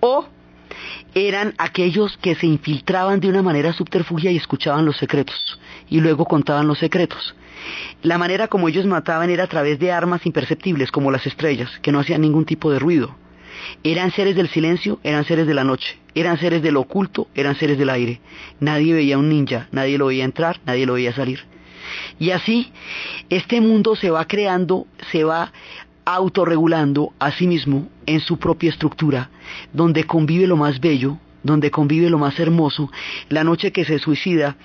o 0.00 0.26
eran 1.14 1.54
aquellos 1.58 2.16
que 2.18 2.34
se 2.34 2.46
infiltraban 2.46 3.20
de 3.20 3.28
una 3.28 3.42
manera 3.42 3.72
subterfugia 3.72 4.30
y 4.30 4.36
escuchaban 4.36 4.84
los 4.84 4.96
secretos 4.96 5.58
y 5.88 6.00
luego 6.00 6.24
contaban 6.24 6.66
los 6.66 6.78
secretos. 6.78 7.34
La 8.02 8.18
manera 8.18 8.48
como 8.48 8.68
ellos 8.68 8.86
mataban 8.86 9.30
era 9.30 9.44
a 9.44 9.48
través 9.48 9.78
de 9.78 9.92
armas 9.92 10.26
imperceptibles 10.26 10.90
como 10.90 11.10
las 11.10 11.26
estrellas, 11.26 11.70
que 11.82 11.92
no 11.92 12.00
hacían 12.00 12.20
ningún 12.20 12.44
tipo 12.44 12.70
de 12.70 12.78
ruido. 12.78 13.16
Eran 13.82 14.10
seres 14.12 14.36
del 14.36 14.48
silencio, 14.48 15.00
eran 15.02 15.24
seres 15.24 15.46
de 15.46 15.54
la 15.54 15.64
noche, 15.64 15.98
eran 16.14 16.38
seres 16.38 16.62
del 16.62 16.76
oculto, 16.76 17.28
eran 17.34 17.56
seres 17.56 17.78
del 17.78 17.90
aire. 17.90 18.20
Nadie 18.60 18.94
veía 18.94 19.18
un 19.18 19.28
ninja, 19.28 19.68
nadie 19.72 19.98
lo 19.98 20.06
veía 20.06 20.24
entrar, 20.24 20.60
nadie 20.66 20.86
lo 20.86 20.94
veía 20.94 21.14
salir. 21.14 21.40
Y 22.18 22.30
así, 22.30 22.72
este 23.30 23.60
mundo 23.60 23.96
se 23.96 24.10
va 24.10 24.26
creando, 24.26 24.86
se 25.10 25.24
va 25.24 25.52
autorregulando 26.04 27.12
a 27.18 27.32
sí 27.32 27.46
mismo 27.46 27.88
en 28.06 28.20
su 28.20 28.38
propia 28.38 28.70
estructura, 28.70 29.30
donde 29.72 30.04
convive 30.04 30.46
lo 30.46 30.56
más 30.56 30.80
bello, 30.80 31.18
donde 31.42 31.70
convive 31.70 32.10
lo 32.10 32.18
más 32.18 32.38
hermoso. 32.38 32.90
La 33.28 33.44
noche 33.44 33.72
que 33.72 33.84
se 33.84 33.98
suicida 33.98 34.56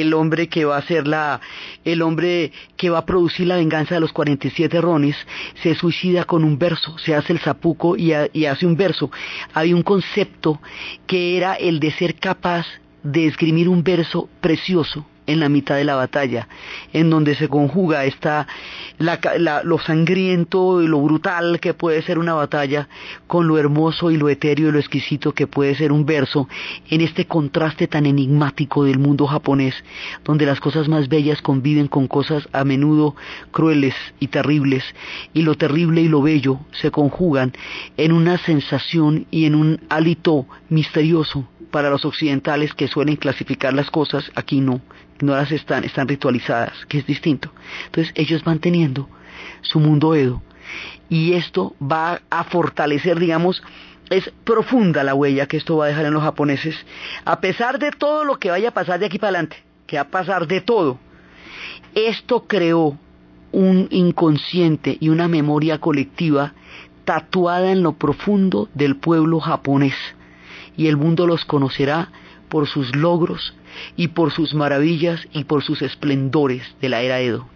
el 0.00 0.14
hombre 0.14 0.48
que 0.48 0.64
va 0.64 0.76
a 0.76 0.82
ser 0.82 1.06
la, 1.06 1.40
el 1.84 2.02
hombre 2.02 2.52
que 2.76 2.90
va 2.90 2.98
a 2.98 3.06
producir 3.06 3.46
la 3.46 3.56
venganza 3.56 3.94
de 3.94 4.00
los 4.00 4.12
47 4.12 4.80
rones, 4.80 5.16
se 5.62 5.74
suicida 5.74 6.24
con 6.24 6.44
un 6.44 6.58
verso, 6.58 6.96
se 6.98 7.14
hace 7.14 7.32
el 7.32 7.38
zapuco 7.38 7.96
y, 7.96 8.12
y 8.32 8.46
hace 8.46 8.66
un 8.66 8.76
verso. 8.76 9.10
Había 9.54 9.76
un 9.76 9.82
concepto 9.82 10.60
que 11.06 11.36
era 11.36 11.54
el 11.54 11.80
de 11.80 11.92
ser 11.92 12.14
capaz 12.14 12.66
de 13.02 13.26
esgrimir 13.26 13.68
un 13.68 13.82
verso 13.82 14.28
precioso 14.40 15.06
en 15.32 15.40
la 15.40 15.48
mitad 15.48 15.76
de 15.76 15.84
la 15.84 15.96
batalla, 15.96 16.48
en 16.92 17.10
donde 17.10 17.34
se 17.34 17.48
conjuga 17.48 18.04
esta, 18.04 18.46
lo 18.98 19.78
sangriento 19.78 20.82
y 20.82 20.86
lo 20.86 21.00
brutal 21.00 21.60
que 21.60 21.74
puede 21.74 22.02
ser 22.02 22.18
una 22.18 22.34
batalla 22.34 22.88
con 23.26 23.48
lo 23.48 23.58
hermoso 23.58 24.10
y 24.10 24.16
lo 24.16 24.28
etéreo 24.28 24.68
y 24.68 24.72
lo 24.72 24.78
exquisito 24.78 25.32
que 25.32 25.46
puede 25.46 25.74
ser 25.74 25.92
un 25.92 26.06
verso, 26.06 26.48
en 26.88 27.00
este 27.00 27.26
contraste 27.26 27.88
tan 27.88 28.06
enigmático 28.06 28.84
del 28.84 28.98
mundo 28.98 29.26
japonés, 29.26 29.74
donde 30.24 30.46
las 30.46 30.60
cosas 30.60 30.88
más 30.88 31.08
bellas 31.08 31.42
conviven 31.42 31.88
con 31.88 32.06
cosas 32.06 32.48
a 32.52 32.64
menudo 32.64 33.16
crueles 33.50 33.94
y 34.20 34.28
terribles, 34.28 34.84
y 35.32 35.42
lo 35.42 35.56
terrible 35.56 36.02
y 36.02 36.08
lo 36.08 36.22
bello 36.22 36.60
se 36.72 36.90
conjugan 36.90 37.52
en 37.96 38.12
una 38.12 38.38
sensación 38.38 39.26
y 39.30 39.46
en 39.46 39.54
un 39.54 39.80
hálito 39.88 40.46
misterioso 40.68 41.48
para 41.70 41.90
los 41.90 42.04
occidentales 42.04 42.74
que 42.74 42.86
suelen 42.86 43.16
clasificar 43.16 43.72
las 43.72 43.90
cosas, 43.90 44.30
aquí 44.34 44.60
no, 44.60 44.80
no 45.22 45.34
las 45.34 45.52
están, 45.52 45.84
están 45.84 46.08
ritualizadas, 46.08 46.84
que 46.86 46.98
es 46.98 47.06
distinto. 47.06 47.52
Entonces 47.86 48.12
ellos 48.16 48.44
van 48.44 48.58
teniendo 48.58 49.08
su 49.62 49.80
mundo 49.80 50.14
Edo 50.14 50.42
y 51.08 51.34
esto 51.34 51.74
va 51.80 52.20
a 52.30 52.44
fortalecer, 52.44 53.18
digamos, 53.18 53.62
es 54.10 54.30
profunda 54.44 55.04
la 55.04 55.14
huella 55.14 55.46
que 55.46 55.56
esto 55.56 55.76
va 55.76 55.86
a 55.86 55.88
dejar 55.88 56.06
en 56.06 56.14
los 56.14 56.22
japoneses, 56.22 56.76
a 57.24 57.40
pesar 57.40 57.78
de 57.78 57.90
todo 57.92 58.24
lo 58.24 58.38
que 58.38 58.50
vaya 58.50 58.70
a 58.70 58.74
pasar 58.74 58.98
de 58.98 59.06
aquí 59.06 59.18
para 59.18 59.30
adelante, 59.30 59.56
que 59.86 59.96
va 59.96 60.02
a 60.02 60.08
pasar 60.08 60.46
de 60.46 60.60
todo. 60.60 60.98
Esto 61.94 62.46
creó 62.46 62.98
un 63.52 63.88
inconsciente 63.90 64.96
y 65.00 65.08
una 65.08 65.28
memoria 65.28 65.78
colectiva 65.78 66.54
tatuada 67.04 67.72
en 67.72 67.82
lo 67.82 67.92
profundo 67.94 68.68
del 68.74 68.96
pueblo 68.96 69.40
japonés 69.40 69.94
y 70.76 70.86
el 70.86 70.96
mundo 70.96 71.26
los 71.26 71.44
conocerá 71.44 72.10
por 72.52 72.68
sus 72.68 72.94
logros 72.94 73.54
y 73.96 74.08
por 74.08 74.30
sus 74.30 74.52
maravillas 74.52 75.26
y 75.32 75.44
por 75.44 75.62
sus 75.62 75.80
esplendores 75.80 76.62
de 76.82 76.90
la 76.90 77.00
era 77.00 77.18
Edo. 77.20 77.48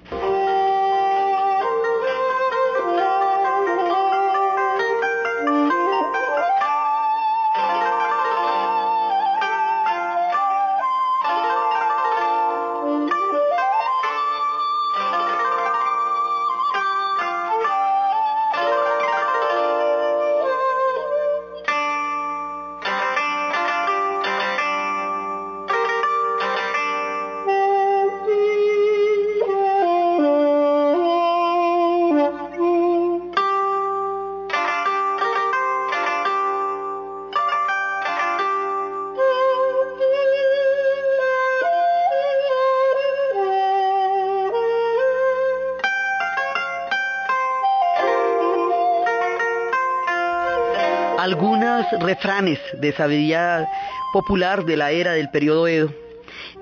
Refranes 52.00 52.58
de 52.80 52.92
sabiduría 52.92 53.68
popular 54.12 54.64
de 54.64 54.76
la 54.76 54.90
era 54.90 55.12
del 55.12 55.30
periodo 55.30 55.68
Edo. 55.68 55.92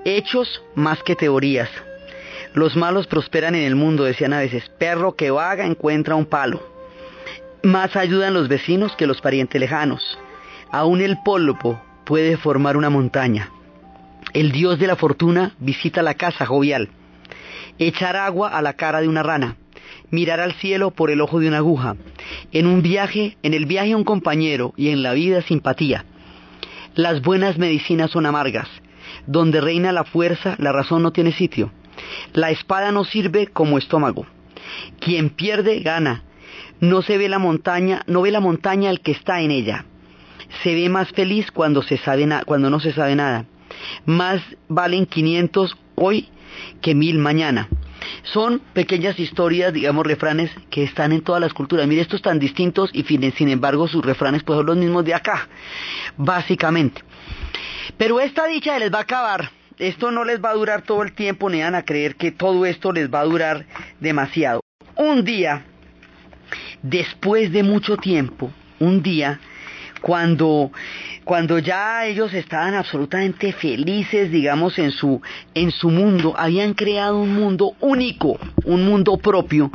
Hechos 0.03 0.61
más 0.75 1.01
que 1.03 1.15
teorías. 1.15 1.69
Los 2.53 2.75
malos 2.75 3.07
prosperan 3.07 3.55
en 3.55 3.63
el 3.63 3.75
mundo, 3.75 4.03
decían 4.03 4.33
a 4.33 4.39
veces. 4.39 4.69
Perro 4.77 5.15
que 5.15 5.31
vaga 5.31 5.65
encuentra 5.65 6.15
un 6.15 6.25
palo. 6.25 6.61
Más 7.63 7.95
ayudan 7.95 8.33
los 8.33 8.47
vecinos 8.47 8.95
que 8.95 9.07
los 9.07 9.21
parientes 9.21 9.59
lejanos. 9.59 10.17
Aún 10.71 11.01
el 11.01 11.17
polvo 11.23 11.81
puede 12.05 12.37
formar 12.37 12.77
una 12.77 12.89
montaña. 12.89 13.49
El 14.33 14.51
dios 14.51 14.79
de 14.79 14.87
la 14.87 14.95
fortuna 14.95 15.53
visita 15.59 16.01
la 16.01 16.13
casa 16.13 16.45
jovial. 16.45 16.89
Echar 17.79 18.15
agua 18.15 18.49
a 18.49 18.61
la 18.61 18.73
cara 18.73 19.01
de 19.01 19.07
una 19.07 19.23
rana 19.23 19.55
mirar 20.11 20.39
al 20.39 20.53
cielo 20.53 20.91
por 20.91 21.11
el 21.11 21.21
ojo 21.21 21.39
de 21.39 21.47
una 21.47 21.57
aguja. 21.57 21.95
En 22.55 22.67
un 22.67 22.81
viaje, 22.81 23.35
en 23.43 23.53
el 23.53 23.65
viaje 23.65 23.91
a 23.91 23.97
un 23.97 24.05
compañero 24.05 24.73
y 24.77 24.87
en 24.87 25.03
la 25.03 25.11
vida 25.11 25.41
simpatía. 25.41 26.05
Las 26.93 27.21
buenas 27.21 27.57
medicinas 27.57 28.11
son 28.11 28.25
amargas. 28.25 28.69
Donde 29.27 29.59
reina 29.59 29.91
la 29.91 30.05
fuerza, 30.05 30.55
la 30.57 30.71
razón 30.71 31.03
no 31.03 31.11
tiene 31.11 31.33
sitio. 31.33 31.73
La 32.31 32.51
espada 32.51 32.93
no 32.93 33.03
sirve 33.03 33.47
como 33.47 33.77
estómago. 33.77 34.25
Quien 35.01 35.31
pierde, 35.31 35.81
gana. 35.81 36.23
No 36.79 37.01
se 37.01 37.17
ve 37.17 37.27
la 37.27 37.39
montaña, 37.39 38.03
no 38.07 38.21
ve 38.21 38.31
la 38.31 38.39
montaña 38.39 38.89
el 38.89 39.01
que 39.01 39.11
está 39.11 39.41
en 39.41 39.51
ella. 39.51 39.83
Se 40.63 40.75
ve 40.75 40.87
más 40.87 41.09
feliz 41.09 41.51
cuando, 41.51 41.83
cuando 42.45 42.69
no 42.69 42.79
se 42.79 42.93
sabe 42.93 43.17
nada. 43.17 43.47
Más 44.05 44.41
valen 44.69 45.07
500 45.07 45.75
hoy 45.95 46.29
que 46.81 46.95
mil 46.95 47.17
mañana. 47.17 47.67
Son 48.23 48.59
pequeñas 48.73 49.19
historias, 49.19 49.73
digamos, 49.73 50.05
refranes 50.05 50.51
que 50.69 50.83
están 50.83 51.11
en 51.11 51.21
todas 51.21 51.41
las 51.41 51.53
culturas. 51.53 51.87
Mire, 51.87 52.01
estos 52.01 52.21
tan 52.21 52.39
distintos 52.39 52.89
y 52.93 53.03
sin 53.03 53.49
embargo 53.49 53.87
sus 53.87 54.03
refranes 54.03 54.43
pues 54.43 54.57
son 54.57 54.65
los 54.65 54.77
mismos 54.77 55.05
de 55.05 55.13
acá, 55.13 55.47
básicamente. 56.17 57.01
Pero 57.97 58.19
esta 58.19 58.47
dicha 58.47 58.77
les 58.79 58.91
va 58.91 58.99
a 58.99 59.03
acabar. 59.03 59.51
Esto 59.77 60.09
no 60.11 60.23
les 60.23 60.43
va 60.43 60.51
a 60.51 60.53
durar 60.53 60.83
todo 60.83 61.03
el 61.03 61.13
tiempo, 61.13 61.49
ni 61.49 61.61
van 61.61 61.75
a 61.75 61.83
creer 61.83 62.15
que 62.15 62.31
todo 62.31 62.65
esto 62.65 62.93
les 62.93 63.13
va 63.13 63.19
a 63.19 63.25
durar 63.25 63.65
demasiado. 63.99 64.61
Un 64.95 65.25
día, 65.25 65.65
después 66.81 67.51
de 67.51 67.63
mucho 67.63 67.97
tiempo, 67.97 68.51
un 68.79 69.03
día, 69.03 69.39
cuando 70.01 70.71
cuando 71.25 71.57
ya 71.57 72.05
ellos 72.05 72.33
estaban 72.35 72.75
absolutamente 72.75 73.51
felices, 73.51 74.31
digamos, 74.31 74.77
en 74.77 74.91
su, 74.91 75.21
en 75.55 75.71
su 75.71 75.89
mundo, 75.89 76.35
habían 76.37 76.75
creado 76.75 77.19
un 77.19 77.33
mundo 77.33 77.73
único, 77.81 78.37
un 78.63 78.85
mundo 78.85 79.17
propio, 79.17 79.71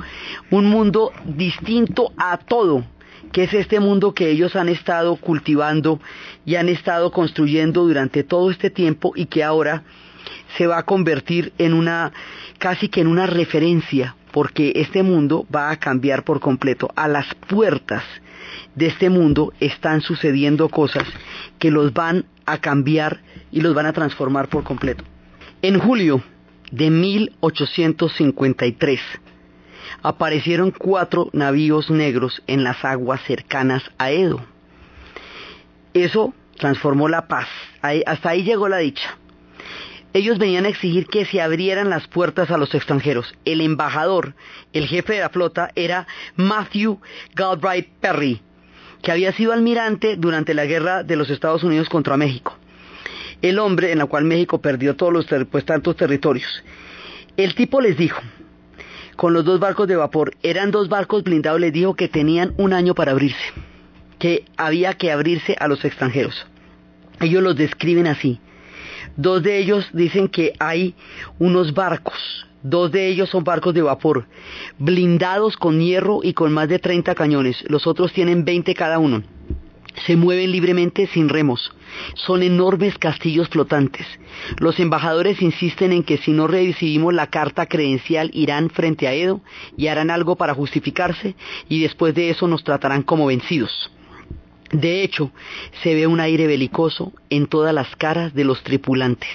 un 0.52 0.66
mundo 0.66 1.12
distinto 1.24 2.12
a 2.16 2.36
todo, 2.38 2.84
que 3.32 3.44
es 3.44 3.52
este 3.52 3.80
mundo 3.80 4.14
que 4.14 4.30
ellos 4.30 4.54
han 4.54 4.68
estado 4.68 5.16
cultivando 5.16 6.00
y 6.46 6.54
han 6.54 6.68
estado 6.68 7.10
construyendo 7.10 7.82
durante 7.82 8.22
todo 8.22 8.52
este 8.52 8.70
tiempo 8.70 9.12
y 9.16 9.26
que 9.26 9.42
ahora 9.42 9.82
se 10.56 10.68
va 10.68 10.78
a 10.78 10.84
convertir 10.84 11.52
en 11.58 11.74
una, 11.74 12.12
casi 12.58 12.88
que 12.88 13.00
en 13.00 13.08
una 13.08 13.26
referencia, 13.26 14.14
porque 14.30 14.72
este 14.76 15.02
mundo 15.02 15.48
va 15.52 15.70
a 15.70 15.80
cambiar 15.80 16.22
por 16.22 16.38
completo 16.38 16.88
a 16.94 17.08
las 17.08 17.26
puertas 17.34 18.04
de 18.74 18.86
este 18.86 19.10
mundo 19.10 19.52
están 19.60 20.00
sucediendo 20.00 20.68
cosas 20.68 21.04
que 21.58 21.70
los 21.70 21.92
van 21.92 22.24
a 22.46 22.58
cambiar 22.58 23.20
y 23.50 23.60
los 23.60 23.74
van 23.74 23.86
a 23.86 23.92
transformar 23.92 24.48
por 24.48 24.64
completo. 24.64 25.04
En 25.62 25.78
julio 25.78 26.22
de 26.70 26.90
1853 26.90 29.00
aparecieron 30.02 30.70
cuatro 30.70 31.28
navíos 31.32 31.90
negros 31.90 32.42
en 32.46 32.64
las 32.64 32.84
aguas 32.84 33.22
cercanas 33.24 33.82
a 33.98 34.10
Edo. 34.10 34.44
Eso 35.92 36.32
transformó 36.56 37.08
la 37.08 37.26
paz. 37.26 37.48
hasta 38.06 38.30
ahí 38.30 38.44
llegó 38.44 38.68
la 38.68 38.78
dicha. 38.78 39.16
Ellos 40.12 40.38
venían 40.38 40.64
a 40.64 40.68
exigir 40.68 41.06
que 41.06 41.24
se 41.24 41.40
abrieran 41.40 41.88
las 41.88 42.08
puertas 42.08 42.50
a 42.50 42.58
los 42.58 42.74
extranjeros. 42.74 43.32
El 43.44 43.60
embajador, 43.60 44.34
el 44.72 44.88
jefe 44.88 45.14
de 45.14 45.20
la 45.20 45.28
flota, 45.28 45.70
era 45.76 46.08
Matthew 46.34 47.00
Galbraith 47.34 47.88
Perry, 48.00 48.42
que 49.02 49.12
había 49.12 49.32
sido 49.32 49.52
almirante 49.52 50.16
durante 50.16 50.54
la 50.54 50.66
guerra 50.66 51.02
de 51.02 51.16
los 51.16 51.30
Estados 51.30 51.64
Unidos 51.64 51.88
contra 51.88 52.16
México. 52.16 52.56
El 53.42 53.58
hombre 53.58 53.92
en 53.92 53.98
la 53.98 54.06
cual 54.06 54.24
México 54.24 54.60
perdió 54.60 54.96
todos 54.96 55.12
los 55.12 55.26
pues, 55.50 55.64
tantos 55.64 55.96
territorios. 55.96 56.62
El 57.36 57.54
tipo 57.54 57.80
les 57.80 57.96
dijo, 57.96 58.20
con 59.16 59.32
los 59.32 59.44
dos 59.44 59.60
barcos 59.60 59.88
de 59.88 59.96
vapor, 59.96 60.34
eran 60.42 60.70
dos 60.70 60.88
barcos 60.88 61.22
blindados, 61.22 61.60
les 61.60 61.72
dijo 61.72 61.94
que 61.94 62.08
tenían 62.08 62.52
un 62.58 62.72
año 62.72 62.94
para 62.94 63.12
abrirse, 63.12 63.52
que 64.18 64.44
había 64.56 64.94
que 64.94 65.10
abrirse 65.10 65.56
a 65.58 65.68
los 65.68 65.84
extranjeros. 65.84 66.46
Ellos 67.20 67.42
los 67.42 67.56
describen 67.56 68.06
así. 68.06 68.40
Dos 69.16 69.42
de 69.42 69.58
ellos 69.58 69.88
dicen 69.92 70.28
que 70.28 70.52
hay 70.58 70.94
unos 71.38 71.74
barcos 71.74 72.46
Dos 72.62 72.92
de 72.92 73.08
ellos 73.08 73.30
son 73.30 73.42
barcos 73.42 73.72
de 73.72 73.82
vapor, 73.82 74.26
blindados 74.78 75.56
con 75.56 75.80
hierro 75.80 76.20
y 76.22 76.34
con 76.34 76.52
más 76.52 76.68
de 76.68 76.78
30 76.78 77.14
cañones. 77.14 77.64
Los 77.68 77.86
otros 77.86 78.12
tienen 78.12 78.44
20 78.44 78.74
cada 78.74 78.98
uno. 78.98 79.22
Se 80.06 80.16
mueven 80.16 80.52
libremente 80.52 81.06
sin 81.08 81.28
remos. 81.28 81.72
Son 82.14 82.42
enormes 82.42 82.96
castillos 82.98 83.48
flotantes. 83.48 84.06
Los 84.58 84.78
embajadores 84.78 85.42
insisten 85.42 85.92
en 85.92 86.02
que 86.02 86.18
si 86.18 86.32
no 86.32 86.46
recibimos 86.46 87.14
la 87.14 87.28
carta 87.28 87.66
credencial 87.66 88.30
irán 88.32 88.70
frente 88.70 89.08
a 89.08 89.14
Edo 89.14 89.40
y 89.76 89.88
harán 89.88 90.10
algo 90.10 90.36
para 90.36 90.54
justificarse 90.54 91.34
y 91.68 91.80
después 91.80 92.14
de 92.14 92.30
eso 92.30 92.46
nos 92.46 92.62
tratarán 92.62 93.02
como 93.02 93.26
vencidos. 93.26 93.90
De 94.70 95.02
hecho, 95.02 95.32
se 95.82 95.94
ve 95.94 96.06
un 96.06 96.20
aire 96.20 96.46
belicoso 96.46 97.12
en 97.28 97.46
todas 97.46 97.74
las 97.74 97.96
caras 97.96 98.34
de 98.34 98.44
los 98.44 98.62
tripulantes. 98.62 99.30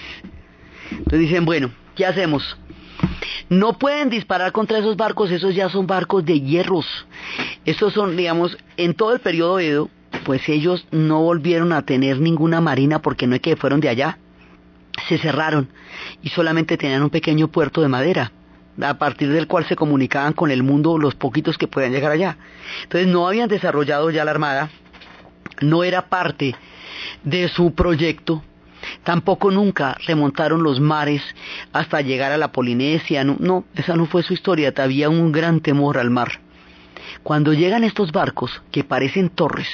Entonces 0.92 1.20
dicen, 1.20 1.44
bueno, 1.44 1.72
¿qué 1.96 2.06
hacemos? 2.06 2.58
No 3.50 3.78
pueden 3.78 4.10
disparar 4.10 4.52
contra 4.52 4.80
esos 4.80 4.98
barcos, 4.98 5.32
esos 5.32 5.54
ya 5.54 5.70
son 5.70 5.88
barcos 5.88 6.26
de 6.26 6.42
hierros. 6.42 6.86
Estos 7.66 7.94
son, 7.94 8.16
digamos, 8.18 8.58
en 8.78 8.94
todo 8.94 9.14
el 9.14 9.20
periodo 9.20 9.60
Edo, 9.60 9.90
pues 10.24 10.48
ellos 10.50 10.88
no 10.92 11.22
volvieron 11.22 11.72
a 11.72 11.84
tener 11.84 12.20
ninguna 12.20 12.62
marina 12.62 13.02
porque 13.02 13.28
no 13.28 13.36
es 13.36 13.42
que 13.42 13.56
fueron 13.56 13.80
de 13.80 13.90
allá. 13.90 14.18
Se 15.08 15.18
cerraron 15.18 15.70
y 16.24 16.30
solamente 16.30 16.78
tenían 16.78 17.04
un 17.04 17.10
pequeño 17.10 17.50
puerto 17.50 17.82
de 17.82 17.88
madera 17.88 18.32
a 18.82 18.96
partir 18.96 19.32
del 19.32 19.48
cual 19.48 19.66
se 19.66 19.76
comunicaban 19.76 20.34
con 20.34 20.52
el 20.52 20.64
mundo 20.64 20.98
los 20.98 21.16
poquitos 21.16 21.58
que 21.58 21.68
podían 21.68 21.92
llegar 21.92 22.12
allá. 22.12 22.38
Entonces 22.84 23.08
no 23.08 23.28
habían 23.28 23.50
desarrollado 23.50 24.10
ya 24.10 24.26
la 24.26 24.32
armada, 24.32 24.70
no 25.62 25.84
era 25.84 26.08
parte 26.08 26.56
de 27.24 27.48
su 27.50 27.74
proyecto, 27.74 28.44
tampoco 29.04 29.52
nunca 29.52 29.98
remontaron 30.06 30.64
los 30.64 30.80
mares 30.80 31.22
hasta 31.74 32.02
llegar 32.02 32.32
a 32.32 32.38
la 32.38 32.52
Polinesia, 32.52 33.24
no, 33.24 33.66
esa 33.76 33.96
no 33.96 34.06
fue 34.06 34.24
su 34.24 34.34
historia, 34.34 34.74
había 34.78 35.10
un 35.10 35.32
gran 35.32 35.60
temor 35.60 35.98
al 35.98 36.10
mar. 36.10 36.40
Cuando 37.24 37.54
llegan 37.54 37.84
estos 37.84 38.12
barcos, 38.12 38.62
que 38.72 38.84
parecen 38.84 39.30
torres, 39.30 39.68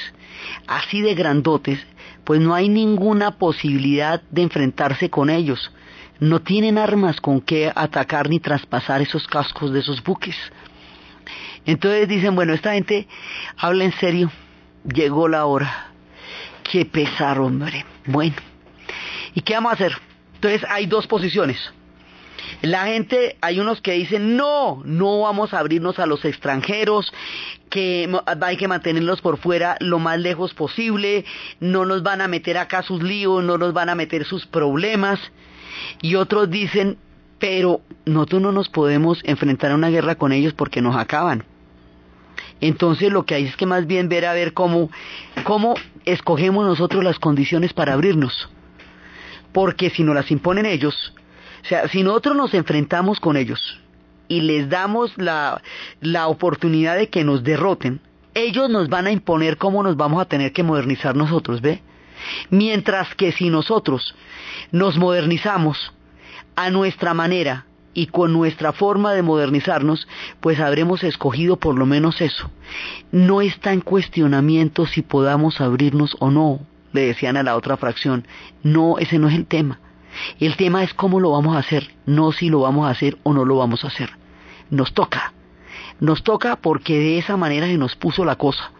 así 0.66 1.00
de 1.02 1.14
grandotes, 1.14 1.78
pues 2.24 2.40
no 2.40 2.54
hay 2.54 2.68
ninguna 2.68 3.32
posibilidad 3.38 4.22
de 4.30 4.42
enfrentarse 4.42 5.10
con 5.10 5.30
ellos. 5.30 5.72
No 6.20 6.40
tienen 6.40 6.78
armas 6.78 7.20
con 7.20 7.40
que 7.40 7.72
atacar 7.74 8.28
ni 8.28 8.38
traspasar 8.38 9.02
esos 9.02 9.26
cascos 9.26 9.72
de 9.72 9.80
esos 9.80 10.02
buques. 10.02 10.36
Entonces 11.66 12.08
dicen, 12.08 12.34
bueno, 12.34 12.54
esta 12.54 12.74
gente 12.74 13.08
habla 13.56 13.84
en 13.84 13.92
serio, 13.92 14.30
llegó 14.84 15.28
la 15.28 15.44
hora. 15.46 15.88
Qué 16.70 16.84
pesar, 16.86 17.38
hombre. 17.38 17.84
Bueno, 18.06 18.36
¿y 19.34 19.40
qué 19.40 19.54
vamos 19.54 19.72
a 19.72 19.74
hacer? 19.74 19.92
Entonces 20.34 20.64
hay 20.68 20.86
dos 20.86 21.06
posiciones. 21.06 21.58
La 22.60 22.86
gente, 22.86 23.36
hay 23.40 23.60
unos 23.60 23.80
que 23.80 23.92
dicen, 23.92 24.36
no, 24.36 24.82
no 24.84 25.20
vamos 25.20 25.54
a 25.54 25.58
abrirnos 25.58 25.98
a 25.98 26.06
los 26.06 26.24
extranjeros, 26.24 27.12
que 27.70 28.08
hay 28.40 28.56
que 28.56 28.68
mantenerlos 28.68 29.20
por 29.20 29.38
fuera 29.38 29.76
lo 29.80 29.98
más 29.98 30.18
lejos 30.18 30.52
posible, 30.54 31.24
no 31.60 31.84
nos 31.84 32.02
van 32.02 32.20
a 32.20 32.28
meter 32.28 32.58
acá 32.58 32.82
sus 32.82 33.02
líos, 33.02 33.42
no 33.42 33.58
nos 33.58 33.72
van 33.72 33.88
a 33.88 33.94
meter 33.94 34.24
sus 34.24 34.46
problemas. 34.46 35.20
Y 36.00 36.16
otros 36.16 36.50
dicen, 36.50 36.98
pero 37.38 37.80
nosotros 38.04 38.42
no 38.42 38.52
nos 38.52 38.68
podemos 38.68 39.20
enfrentar 39.24 39.72
a 39.72 39.74
una 39.74 39.90
guerra 39.90 40.16
con 40.16 40.32
ellos 40.32 40.52
porque 40.52 40.82
nos 40.82 40.96
acaban. 40.96 41.44
Entonces 42.60 43.10
lo 43.10 43.24
que 43.24 43.34
hay 43.34 43.46
es 43.46 43.56
que 43.56 43.66
más 43.66 43.86
bien 43.86 44.08
ver 44.08 44.24
a 44.26 44.34
ver 44.34 44.52
cómo, 44.52 44.90
cómo 45.42 45.74
escogemos 46.04 46.64
nosotros 46.64 47.02
las 47.02 47.18
condiciones 47.18 47.72
para 47.72 47.94
abrirnos. 47.94 48.48
Porque 49.52 49.90
si 49.90 50.02
nos 50.02 50.14
las 50.14 50.30
imponen 50.30 50.66
ellos, 50.66 51.12
o 51.62 51.66
sea, 51.66 51.88
si 51.88 52.02
nosotros 52.02 52.36
nos 52.36 52.54
enfrentamos 52.54 53.20
con 53.20 53.36
ellos 53.36 53.80
y 54.28 54.40
les 54.40 54.68
damos 54.68 55.12
la, 55.16 55.62
la 56.00 56.28
oportunidad 56.28 56.96
de 56.96 57.08
que 57.08 57.24
nos 57.24 57.44
derroten, 57.44 58.00
ellos 58.34 58.70
nos 58.70 58.88
van 58.88 59.06
a 59.06 59.12
imponer 59.12 59.58
cómo 59.58 59.82
nos 59.82 59.96
vamos 59.96 60.20
a 60.20 60.24
tener 60.24 60.52
que 60.52 60.62
modernizar 60.62 61.14
nosotros, 61.14 61.60
¿ve? 61.60 61.82
Mientras 62.50 63.14
que 63.14 63.32
si 63.32 63.50
nosotros 63.50 64.14
nos 64.70 64.96
modernizamos 64.96 65.92
a 66.56 66.70
nuestra 66.70 67.14
manera 67.14 67.66
y 67.94 68.06
con 68.06 68.32
nuestra 68.32 68.72
forma 68.72 69.12
de 69.12 69.22
modernizarnos, 69.22 70.08
pues 70.40 70.60
habremos 70.60 71.04
escogido 71.04 71.56
por 71.56 71.78
lo 71.78 71.84
menos 71.84 72.20
eso. 72.20 72.50
No 73.10 73.40
está 73.42 73.72
en 73.72 73.80
cuestionamiento 73.80 74.86
si 74.86 75.02
podamos 75.02 75.60
abrirnos 75.60 76.16
o 76.20 76.30
no, 76.30 76.60
le 76.92 77.02
decían 77.02 77.36
a 77.36 77.42
la 77.42 77.56
otra 77.56 77.76
fracción. 77.76 78.26
No, 78.62 78.98
ese 78.98 79.18
no 79.18 79.28
es 79.28 79.34
el 79.34 79.46
tema. 79.46 79.80
El 80.40 80.56
tema 80.56 80.82
es 80.82 80.92
cómo 80.94 81.20
lo 81.20 81.30
vamos 81.30 81.56
a 81.56 81.60
hacer, 81.60 81.94
no 82.06 82.32
si 82.32 82.48
lo 82.48 82.60
vamos 82.60 82.86
a 82.86 82.90
hacer 82.90 83.16
o 83.22 83.32
no 83.32 83.44
lo 83.44 83.56
vamos 83.56 83.84
a 83.84 83.88
hacer. 83.88 84.10
Nos 84.70 84.92
toca. 84.92 85.32
Nos 86.00 86.22
toca 86.22 86.56
porque 86.56 86.98
de 86.98 87.18
esa 87.18 87.36
manera 87.36 87.66
se 87.66 87.78
nos 87.78 87.96
puso 87.96 88.24
la 88.24 88.36
cosa. 88.36 88.72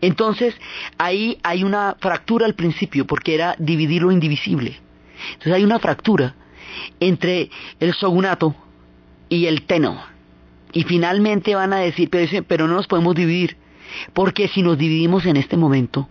Entonces, 0.00 0.54
ahí 0.98 1.38
hay 1.42 1.64
una 1.64 1.96
fractura 1.98 2.46
al 2.46 2.54
principio, 2.54 3.06
porque 3.06 3.34
era 3.34 3.56
dividir 3.58 4.02
lo 4.02 4.12
indivisible. 4.12 4.78
Entonces 5.32 5.52
hay 5.52 5.64
una 5.64 5.78
fractura 5.78 6.34
entre 7.00 7.50
el 7.80 7.92
shogunato 7.92 8.54
y 9.28 9.46
el 9.46 9.62
teno. 9.62 10.02
Y 10.72 10.84
finalmente 10.84 11.54
van 11.54 11.72
a 11.72 11.78
decir, 11.78 12.10
pero, 12.10 12.44
pero 12.46 12.68
no 12.68 12.74
nos 12.74 12.86
podemos 12.86 13.14
dividir, 13.14 13.56
porque 14.12 14.48
si 14.48 14.62
nos 14.62 14.78
dividimos 14.78 15.26
en 15.26 15.36
este 15.36 15.56
momento, 15.56 16.08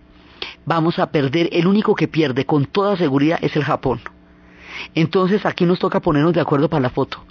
vamos 0.64 0.98
a 0.98 1.10
perder, 1.10 1.48
el 1.52 1.66
único 1.66 1.94
que 1.94 2.08
pierde 2.08 2.46
con 2.46 2.66
toda 2.66 2.96
seguridad 2.96 3.38
es 3.42 3.56
el 3.56 3.64
Japón. 3.64 4.00
Entonces 4.94 5.44
aquí 5.46 5.64
nos 5.64 5.78
toca 5.78 6.00
ponernos 6.00 6.32
de 6.32 6.40
acuerdo 6.40 6.68
para 6.68 6.82
la 6.82 6.90
foto. 6.90 7.24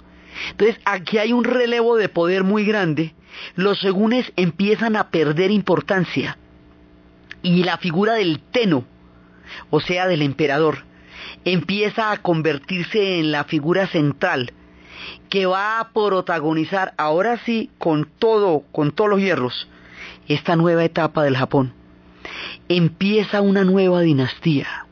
Entonces 0.50 0.80
aquí 0.84 1.18
hay 1.18 1.32
un 1.32 1.44
relevo 1.44 1.96
de 1.96 2.08
poder 2.08 2.44
muy 2.44 2.64
grande, 2.64 3.14
los 3.54 3.80
segunes 3.80 4.32
empiezan 4.36 4.96
a 4.96 5.10
perder 5.10 5.50
importancia 5.50 6.38
y 7.42 7.62
la 7.64 7.78
figura 7.78 8.14
del 8.14 8.40
teno, 8.40 8.84
o 9.70 9.80
sea, 9.80 10.06
del 10.06 10.22
emperador, 10.22 10.84
empieza 11.44 12.12
a 12.12 12.18
convertirse 12.18 13.18
en 13.18 13.32
la 13.32 13.44
figura 13.44 13.86
central 13.86 14.52
que 15.28 15.46
va 15.46 15.80
a 15.80 15.90
protagonizar 15.90 16.94
ahora 16.98 17.38
sí 17.44 17.70
con 17.78 18.08
todo, 18.18 18.64
con 18.72 18.92
todos 18.92 19.10
los 19.10 19.20
hierros, 19.20 19.68
esta 20.28 20.56
nueva 20.56 20.84
etapa 20.84 21.22
del 21.22 21.36
Japón. 21.36 21.72
Empieza 22.68 23.40
una 23.40 23.64
nueva 23.64 24.00
dinastía. 24.00 24.86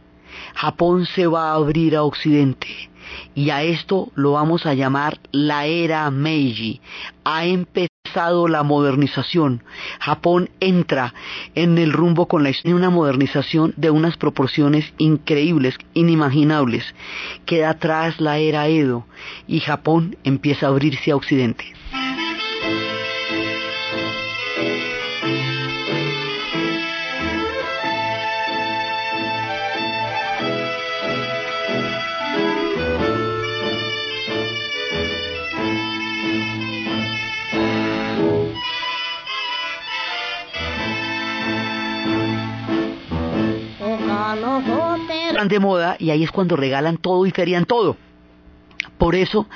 Japón 0.55 1.07
se 1.07 1.27
va 1.27 1.51
a 1.51 1.55
abrir 1.55 1.97
a 1.97 2.03
Occidente 2.03 2.69
y 3.35 3.51
a 3.51 3.63
esto 3.63 4.11
lo 4.15 4.33
vamos 4.33 4.67
a 4.67 4.75
llamar 4.75 5.21
la 5.31 5.67
era 5.67 6.11
Meiji. 6.11 6.81
Ha 7.25 7.47
empezado 7.47 8.49
la 8.49 8.63
modernización. 8.63 9.63
Japón 10.01 10.51
entra 10.61 11.15
en 11.55 11.79
el 11.79 11.93
rumbo 11.93 12.27
con 12.27 12.43
la, 12.43 12.51
una 12.65 12.91
modernización 12.91 13.75
de 13.77 13.91
unas 13.91 14.17
proporciones 14.17 14.93
increíbles, 14.99 15.77
inimaginables. 15.95 16.95
Queda 17.45 17.71
atrás 17.71 18.21
la 18.21 18.39
era 18.39 18.69
Edo 18.69 19.07
y 19.47 19.61
Japón 19.61 20.17
empieza 20.25 20.67
a 20.67 20.71
abrirse 20.71 21.11
a 21.11 21.17
Occidente. 21.17 21.65
De 45.49 45.59
moda 45.61 45.97
y 45.99 46.11
ahí 46.11 46.25
es 46.25 46.31
cuando 46.31 46.57
regalan 46.57 46.97
todo 46.97 47.27
y 47.27 47.31
ferian 47.31 47.65
todo. 47.65 47.97
Por 48.99 49.15
eso 49.15 49.47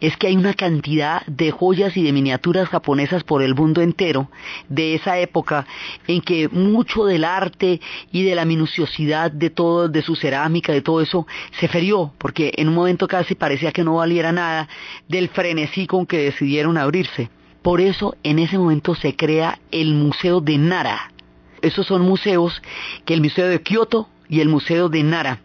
es 0.00 0.16
que 0.16 0.28
hay 0.28 0.36
una 0.36 0.54
cantidad 0.54 1.26
de 1.26 1.50
joyas 1.50 1.96
y 1.96 2.02
de 2.02 2.12
miniaturas 2.12 2.68
japonesas 2.68 3.24
por 3.24 3.42
el 3.42 3.54
mundo 3.54 3.82
entero 3.82 4.30
de 4.68 4.94
esa 4.94 5.18
época 5.18 5.66
en 6.06 6.20
que 6.20 6.48
mucho 6.48 7.04
del 7.04 7.24
arte 7.24 7.80
y 8.12 8.22
de 8.22 8.34
la 8.36 8.44
minuciosidad 8.44 9.32
de 9.32 9.50
todo, 9.50 9.88
de 9.88 10.02
su 10.02 10.14
cerámica, 10.14 10.72
de 10.72 10.82
todo 10.82 11.00
eso, 11.00 11.26
se 11.58 11.66
ferió, 11.66 12.12
porque 12.18 12.52
en 12.56 12.68
un 12.68 12.74
momento 12.74 13.08
casi 13.08 13.34
parecía 13.34 13.72
que 13.72 13.84
no 13.84 13.96
valiera 13.96 14.30
nada 14.30 14.68
del 15.08 15.28
frenesí 15.28 15.86
con 15.86 16.06
que 16.06 16.18
decidieron 16.18 16.78
abrirse. 16.78 17.28
Por 17.62 17.80
eso 17.80 18.16
en 18.22 18.38
ese 18.38 18.56
momento 18.56 18.94
se 18.94 19.16
crea 19.16 19.58
el 19.72 19.94
Museo 19.94 20.40
de 20.40 20.58
Nara. 20.58 21.12
Esos 21.60 21.86
son 21.86 22.02
museos 22.02 22.62
que 23.04 23.14
el 23.14 23.20
Museo 23.20 23.48
de 23.48 23.62
Kioto 23.62 24.08
y 24.32 24.40
el 24.40 24.48
Museo 24.48 24.88
de 24.88 25.02
Nara. 25.02 25.40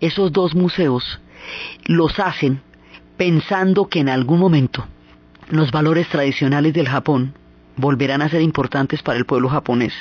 Esos 0.00 0.32
dos 0.32 0.56
museos 0.56 1.20
los 1.84 2.18
hacen 2.18 2.62
pensando 3.16 3.86
que 3.88 4.00
en 4.00 4.08
algún 4.08 4.40
momento 4.40 4.88
los 5.50 5.70
valores 5.70 6.08
tradicionales 6.08 6.74
del 6.74 6.88
Japón 6.88 7.34
volverán 7.76 8.22
a 8.22 8.28
ser 8.28 8.42
importantes 8.42 9.02
para 9.02 9.18
el 9.18 9.24
pueblo 9.24 9.48
japonés 9.48 9.94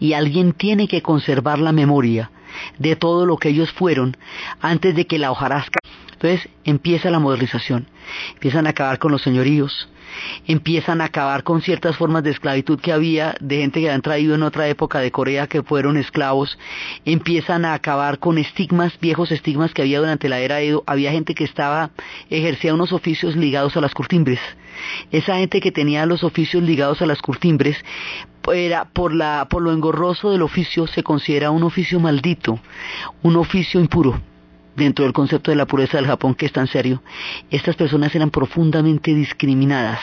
y 0.00 0.14
alguien 0.14 0.54
tiene 0.54 0.88
que 0.88 1.02
conservar 1.02 1.60
la 1.60 1.70
memoria 1.70 2.32
de 2.78 2.96
todo 2.96 3.26
lo 3.26 3.36
que 3.36 3.50
ellos 3.50 3.70
fueron 3.70 4.16
antes 4.60 4.96
de 4.96 5.06
que 5.06 5.20
la 5.20 5.30
hojarasca. 5.30 5.78
Entonces 6.14 6.48
empieza 6.64 7.10
la 7.10 7.20
modernización, 7.20 7.86
empiezan 8.34 8.66
a 8.66 8.70
acabar 8.70 8.98
con 8.98 9.12
los 9.12 9.22
señoríos, 9.22 9.88
empiezan 10.46 11.00
a 11.00 11.04
acabar 11.04 11.42
con 11.42 11.62
ciertas 11.62 11.96
formas 11.96 12.22
de 12.22 12.30
esclavitud 12.30 12.80
que 12.80 12.92
había 12.92 13.34
de 13.40 13.58
gente 13.58 13.80
que 13.80 13.88
habían 13.88 14.02
traído 14.02 14.34
en 14.34 14.42
otra 14.42 14.68
época 14.68 15.00
de 15.00 15.10
Corea 15.10 15.46
que 15.46 15.62
fueron 15.62 15.96
esclavos, 15.96 16.58
empiezan 17.04 17.64
a 17.64 17.74
acabar 17.74 18.18
con 18.18 18.38
estigmas, 18.38 18.98
viejos 19.00 19.32
estigmas 19.32 19.72
que 19.74 19.82
había 19.82 20.00
durante 20.00 20.28
la 20.28 20.40
era 20.40 20.60
Edo, 20.60 20.84
había 20.86 21.12
gente 21.12 21.34
que 21.34 21.44
estaba, 21.44 21.90
ejercía 22.30 22.74
unos 22.74 22.92
oficios 22.92 23.36
ligados 23.36 23.76
a 23.76 23.80
las 23.80 23.94
curtimbres. 23.94 24.40
Esa 25.10 25.36
gente 25.36 25.60
que 25.60 25.70
tenía 25.72 26.06
los 26.06 26.24
oficios 26.24 26.62
ligados 26.62 27.02
a 27.02 27.06
las 27.06 27.20
curtimbres 27.20 27.76
era 28.52 28.86
por 28.86 29.14
la 29.14 29.46
por 29.48 29.62
lo 29.62 29.72
engorroso 29.72 30.32
del 30.32 30.42
oficio 30.42 30.86
se 30.86 31.02
considera 31.02 31.50
un 31.50 31.62
oficio 31.62 32.00
maldito, 32.00 32.58
un 33.22 33.36
oficio 33.36 33.80
impuro 33.80 34.20
dentro 34.76 35.04
del 35.04 35.12
concepto 35.12 35.50
de 35.50 35.56
la 35.56 35.66
pureza 35.66 35.98
del 35.98 36.06
Japón 36.06 36.34
que 36.34 36.46
es 36.46 36.52
tan 36.52 36.66
serio, 36.66 37.02
estas 37.50 37.76
personas 37.76 38.14
eran 38.14 38.30
profundamente 38.30 39.14
discriminadas. 39.14 40.00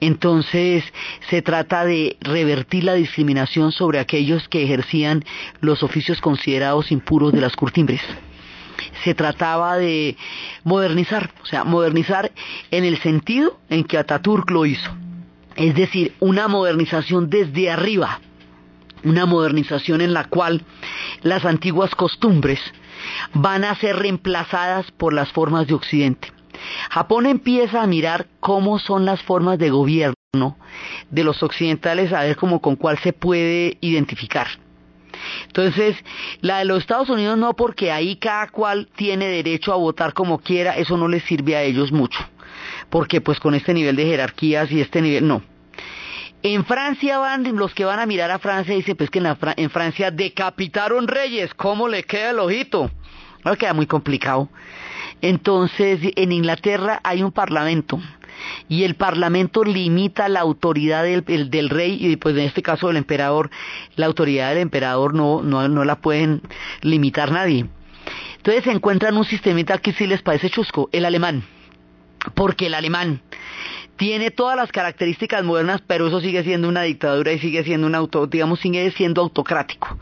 Entonces 0.00 0.84
se 1.28 1.42
trata 1.42 1.84
de 1.84 2.16
revertir 2.20 2.84
la 2.84 2.94
discriminación 2.94 3.72
sobre 3.72 3.98
aquellos 3.98 4.48
que 4.48 4.62
ejercían 4.62 5.24
los 5.60 5.82
oficios 5.82 6.20
considerados 6.20 6.92
impuros 6.92 7.32
de 7.32 7.40
las 7.40 7.56
curtimbres. 7.56 8.00
Se 9.02 9.14
trataba 9.14 9.76
de 9.76 10.16
modernizar, 10.62 11.32
o 11.42 11.46
sea, 11.46 11.64
modernizar 11.64 12.30
en 12.70 12.84
el 12.84 12.98
sentido 12.98 13.58
en 13.70 13.82
que 13.82 13.98
Ataturk 13.98 14.48
lo 14.50 14.66
hizo. 14.66 14.90
Es 15.56 15.74
decir, 15.74 16.14
una 16.20 16.46
modernización 16.46 17.28
desde 17.28 17.68
arriba, 17.68 18.20
una 19.02 19.26
modernización 19.26 20.00
en 20.00 20.14
la 20.14 20.24
cual 20.24 20.62
las 21.22 21.44
antiguas 21.44 21.96
costumbres 21.96 22.60
van 23.34 23.64
a 23.64 23.74
ser 23.76 23.96
reemplazadas 23.96 24.90
por 24.92 25.12
las 25.12 25.32
formas 25.32 25.66
de 25.66 25.74
Occidente. 25.74 26.32
Japón 26.90 27.26
empieza 27.26 27.82
a 27.82 27.86
mirar 27.86 28.26
cómo 28.40 28.78
son 28.78 29.04
las 29.04 29.22
formas 29.22 29.58
de 29.58 29.70
gobierno 29.70 30.14
de 31.10 31.24
los 31.24 31.42
occidentales, 31.42 32.12
a 32.12 32.22
ver 32.22 32.36
cómo 32.36 32.60
con 32.60 32.76
cuál 32.76 32.98
se 32.98 33.12
puede 33.12 33.78
identificar. 33.80 34.46
Entonces, 35.46 35.96
la 36.40 36.58
de 36.58 36.64
los 36.64 36.78
Estados 36.78 37.08
Unidos 37.08 37.38
no, 37.38 37.54
porque 37.54 37.90
ahí 37.90 38.16
cada 38.16 38.48
cual 38.48 38.88
tiene 38.94 39.26
derecho 39.28 39.72
a 39.72 39.76
votar 39.76 40.12
como 40.12 40.38
quiera, 40.38 40.76
eso 40.76 40.96
no 40.96 41.08
les 41.08 41.24
sirve 41.24 41.56
a 41.56 41.62
ellos 41.62 41.92
mucho, 41.92 42.18
porque 42.90 43.20
pues 43.20 43.40
con 43.40 43.54
este 43.54 43.74
nivel 43.74 43.96
de 43.96 44.04
jerarquías 44.04 44.70
y 44.70 44.80
este 44.80 45.02
nivel, 45.02 45.26
no. 45.26 45.42
En 46.42 46.64
Francia 46.64 47.18
van 47.18 47.42
los 47.56 47.74
que 47.74 47.84
van 47.84 47.98
a 47.98 48.06
mirar 48.06 48.30
a 48.30 48.38
Francia 48.38 48.72
dicen 48.72 48.96
pues 48.96 49.10
que 49.10 49.18
en, 49.18 49.26
en 49.56 49.70
Francia 49.70 50.12
decapitaron 50.12 51.08
reyes, 51.08 51.52
¿cómo 51.54 51.88
le 51.88 52.04
queda 52.04 52.30
el 52.30 52.38
ojito? 52.38 52.92
Queda 53.56 53.74
muy 53.74 53.86
complicado. 53.86 54.48
Entonces, 55.20 56.00
en 56.16 56.32
Inglaterra 56.32 57.00
hay 57.02 57.22
un 57.22 57.32
parlamento 57.32 58.00
y 58.68 58.84
el 58.84 58.94
parlamento 58.94 59.64
limita 59.64 60.28
la 60.28 60.40
autoridad 60.40 61.04
del, 61.04 61.70
rey 61.70 61.98
y 62.00 62.16
pues 62.16 62.36
en 62.36 62.42
este 62.42 62.62
caso 62.62 62.88
del 62.88 62.96
emperador, 62.96 63.50
la 63.96 64.06
autoridad 64.06 64.50
del 64.50 64.58
emperador 64.58 65.14
no, 65.14 65.42
no, 65.42 65.68
no 65.68 65.84
la 65.84 65.96
pueden 65.96 66.42
limitar 66.82 67.32
nadie. 67.32 67.66
Entonces 68.36 68.64
se 68.64 68.70
encuentran 68.70 69.16
un 69.16 69.24
sistemita 69.24 69.78
que 69.78 69.92
sí 69.92 70.06
les 70.06 70.22
parece 70.22 70.50
chusco, 70.50 70.88
el 70.92 71.04
alemán, 71.04 71.42
porque 72.34 72.66
el 72.66 72.74
alemán 72.74 73.20
tiene 73.96 74.30
todas 74.30 74.56
las 74.56 74.70
características 74.70 75.42
modernas, 75.42 75.82
pero 75.84 76.06
eso 76.06 76.20
sigue 76.20 76.44
siendo 76.44 76.68
una 76.68 76.82
dictadura 76.82 77.32
y 77.32 77.40
sigue 77.40 77.64
siendo 77.64 77.88
un 77.88 77.96
auto, 77.96 78.28
digamos, 78.28 78.60
sigue 78.60 78.88
siendo 78.92 79.22
autocrático. 79.22 79.98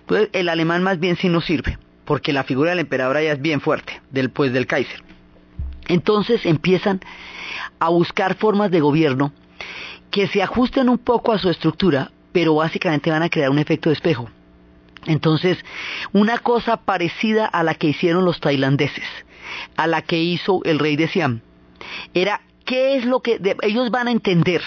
Entonces 0.00 0.30
el 0.32 0.48
alemán 0.48 0.82
más 0.82 0.98
bien 0.98 1.16
sí 1.16 1.28
no 1.28 1.40
sirve 1.40 1.78
porque 2.06 2.32
la 2.32 2.44
figura 2.44 2.70
del 2.70 2.78
emperador 2.78 3.20
ya 3.20 3.32
es 3.32 3.42
bien 3.42 3.60
fuerte, 3.60 4.00
del 4.10 4.30
pues 4.30 4.52
del 4.52 4.66
Kaiser. 4.66 5.02
Entonces 5.88 6.46
empiezan 6.46 7.00
a 7.78 7.90
buscar 7.90 8.36
formas 8.36 8.70
de 8.70 8.80
gobierno 8.80 9.32
que 10.10 10.28
se 10.28 10.42
ajusten 10.42 10.88
un 10.88 10.98
poco 10.98 11.32
a 11.32 11.38
su 11.38 11.50
estructura, 11.50 12.10
pero 12.32 12.54
básicamente 12.54 13.10
van 13.10 13.22
a 13.22 13.28
crear 13.28 13.50
un 13.50 13.58
efecto 13.58 13.90
de 13.90 13.94
espejo. 13.94 14.30
Entonces, 15.04 15.58
una 16.12 16.38
cosa 16.38 16.78
parecida 16.78 17.46
a 17.46 17.62
la 17.62 17.74
que 17.74 17.88
hicieron 17.88 18.24
los 18.24 18.40
tailandeses, 18.40 19.04
a 19.76 19.86
la 19.86 20.02
que 20.02 20.18
hizo 20.18 20.62
el 20.64 20.78
rey 20.78 20.96
de 20.96 21.08
Siam, 21.08 21.40
era 22.14 22.40
qué 22.64 22.96
es 22.96 23.04
lo 23.04 23.20
que 23.20 23.40
ellos 23.62 23.90
van 23.90 24.08
a 24.08 24.12
entender, 24.12 24.62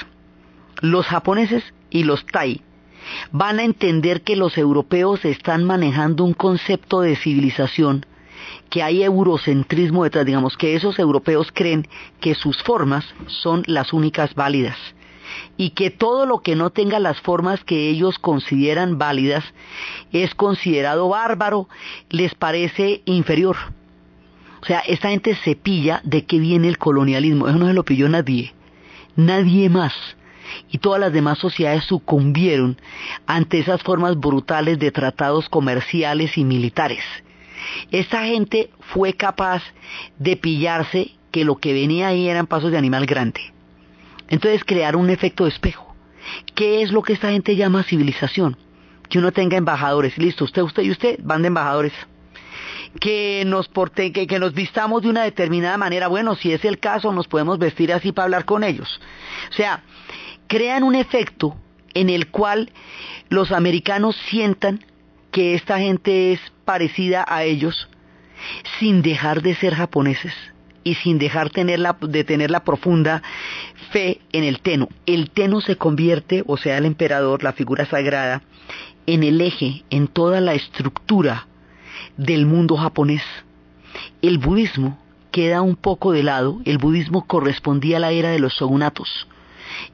los 0.81 1.07
japoneses 1.07 1.63
y 1.89 2.03
los 2.03 2.25
tai, 2.25 2.61
van 3.31 3.59
a 3.59 3.63
entender 3.63 4.21
que 4.21 4.35
los 4.35 4.57
europeos 4.57 5.25
están 5.25 5.63
manejando 5.63 6.23
un 6.23 6.33
concepto 6.33 7.01
de 7.01 7.15
civilización, 7.15 8.05
que 8.69 8.83
hay 8.83 9.03
eurocentrismo 9.03 10.03
detrás, 10.03 10.25
digamos 10.25 10.57
que 10.57 10.75
esos 10.75 10.99
europeos 10.99 11.51
creen 11.53 11.87
que 12.19 12.35
sus 12.35 12.61
formas 12.63 13.05
son 13.27 13.63
las 13.67 13.93
únicas 13.93 14.35
válidas 14.35 14.77
y 15.57 15.71
que 15.71 15.91
todo 15.91 16.25
lo 16.25 16.39
que 16.39 16.55
no 16.55 16.69
tenga 16.69 16.99
las 16.99 17.19
formas 17.21 17.63
que 17.63 17.89
ellos 17.89 18.17
consideran 18.19 18.97
válidas 18.97 19.43
es 20.11 20.33
considerado 20.35 21.09
bárbaro, 21.09 21.67
les 22.09 22.33
parece 22.35 23.01
inferior. 23.05 23.57
O 24.61 24.65
sea, 24.65 24.79
esta 24.79 25.09
gente 25.09 25.35
se 25.35 25.55
pilla 25.55 26.01
de 26.03 26.25
que 26.25 26.39
viene 26.39 26.67
el 26.67 26.77
colonialismo, 26.77 27.47
eso 27.47 27.57
no 27.57 27.67
se 27.67 27.73
lo 27.73 27.85
pilló 27.85 28.09
nadie, 28.09 28.53
nadie 29.15 29.69
más 29.69 29.93
y 30.71 30.77
todas 30.77 30.99
las 30.99 31.13
demás 31.13 31.39
sociedades 31.39 31.83
sucumbieron 31.85 32.77
ante 33.25 33.59
esas 33.59 33.81
formas 33.81 34.17
brutales 34.17 34.79
de 34.79 34.91
tratados 34.91 35.49
comerciales 35.49 36.37
y 36.37 36.43
militares. 36.43 37.03
Esta 37.91 38.25
gente 38.25 38.69
fue 38.93 39.13
capaz 39.13 39.61
de 40.17 40.35
pillarse 40.37 41.11
que 41.31 41.45
lo 41.45 41.57
que 41.57 41.73
venía 41.73 42.07
ahí 42.07 42.27
eran 42.27 42.47
pasos 42.47 42.71
de 42.71 42.77
animal 42.77 43.05
grande. 43.05 43.41
Entonces 44.27 44.63
crear 44.63 44.95
un 44.95 45.09
efecto 45.09 45.43
de 45.43 45.51
espejo. 45.51 45.95
¿Qué 46.55 46.81
es 46.81 46.91
lo 46.91 47.01
que 47.01 47.13
esta 47.13 47.31
gente 47.31 47.55
llama 47.55 47.83
civilización? 47.83 48.57
Que 49.09 49.19
uno 49.19 49.31
tenga 49.31 49.57
embajadores. 49.57 50.17
Listo, 50.17 50.45
usted, 50.45 50.61
usted 50.61 50.83
y 50.83 50.91
usted 50.91 51.19
van 51.21 51.41
de 51.41 51.47
embajadores 51.47 51.93
que 52.99 53.43
nos 53.45 53.67
porte, 53.67 54.11
que, 54.11 54.25
que, 54.25 54.39
nos 54.39 54.53
vistamos 54.53 55.03
de 55.03 55.09
una 55.09 55.23
determinada 55.23 55.77
manera. 55.77 56.07
Bueno, 56.07 56.35
si 56.35 56.51
es 56.51 56.65
el 56.65 56.79
caso, 56.79 57.11
nos 57.11 57.27
podemos 57.27 57.59
vestir 57.59 57.93
así 57.93 58.11
para 58.11 58.25
hablar 58.25 58.45
con 58.45 58.63
ellos. 58.63 58.99
O 59.51 59.53
sea, 59.53 59.83
crean 60.49 60.83
un 60.83 60.95
efecto 60.95 61.55
en 61.93 62.09
el 62.09 62.27
cual 62.27 62.71
los 63.29 63.51
americanos 63.53 64.17
sientan 64.29 64.83
que 65.31 65.53
esta 65.53 65.79
gente 65.79 66.33
es 66.33 66.41
parecida 66.65 67.23
a 67.25 67.43
ellos 67.43 67.87
sin 68.79 69.01
dejar 69.01 69.41
de 69.41 69.55
ser 69.55 69.75
japoneses 69.75 70.33
y 70.83 70.95
sin 70.95 71.19
dejar 71.19 71.51
de 71.51 72.23
tener 72.23 72.51
la 72.51 72.63
profunda 72.63 73.21
fe 73.91 74.21
en 74.31 74.43
el 74.43 74.59
Teno. 74.61 74.89
El 75.05 75.29
Teno 75.29 75.61
se 75.61 75.77
convierte, 75.77 76.43
o 76.47 76.57
sea, 76.57 76.77
el 76.79 76.85
emperador, 76.85 77.43
la 77.43 77.53
figura 77.53 77.85
sagrada, 77.85 78.41
en 79.05 79.23
el 79.23 79.39
eje, 79.41 79.83
en 79.91 80.07
toda 80.07 80.41
la 80.41 80.53
estructura 80.55 81.47
del 82.17 82.47
mundo 82.47 82.75
japonés. 82.75 83.23
El 84.23 84.39
budismo 84.39 84.97
queda 85.31 85.61
un 85.61 85.75
poco 85.75 86.11
de 86.11 86.23
lado, 86.23 86.59
el 86.65 86.79
budismo 86.79 87.27
correspondía 87.27 87.97
a 87.97 87.99
la 87.99 88.11
era 88.11 88.29
de 88.31 88.39
los 88.39 88.53
shogunatos 88.53 89.27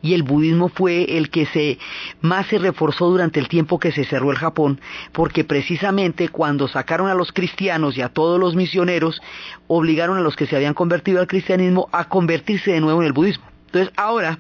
y 0.02 0.14
el 0.14 0.24
budismo 0.24 0.70
fue 0.70 1.18
el 1.18 1.30
que 1.30 1.46
se 1.46 1.78
más 2.22 2.48
se 2.48 2.58
reforzó 2.58 3.10
durante 3.10 3.40
el 3.40 3.48
tiempo 3.48 3.80
que 3.80 3.92
se 3.92 4.06
cerró 4.06 4.32
el 4.32 4.38
Japón, 4.38 4.80
porque 5.12 5.44
precisamente 5.44 6.30
cuando 6.30 6.68
sacaron 6.68 7.10
a 7.10 7.16
los 7.16 7.32
cristianos 7.32 7.98
y 7.98 8.02
a 8.02 8.10
todos 8.10 8.40
los 8.40 8.56
misioneros, 8.56 9.22
obligaron 9.68 10.18
a 10.18 10.22
los 10.22 10.36
que 10.36 10.48
se 10.48 10.56
habían 10.56 10.74
convertido 10.74 11.20
al 11.20 11.28
cristianismo 11.28 11.90
a 11.92 12.06
convertirse 12.10 12.72
de 12.72 12.82
nuevo 12.82 13.02
en 13.02 13.08
el 13.08 13.14
budismo. 13.14 13.46
Entonces 13.68 13.94
ahora, 13.98 14.40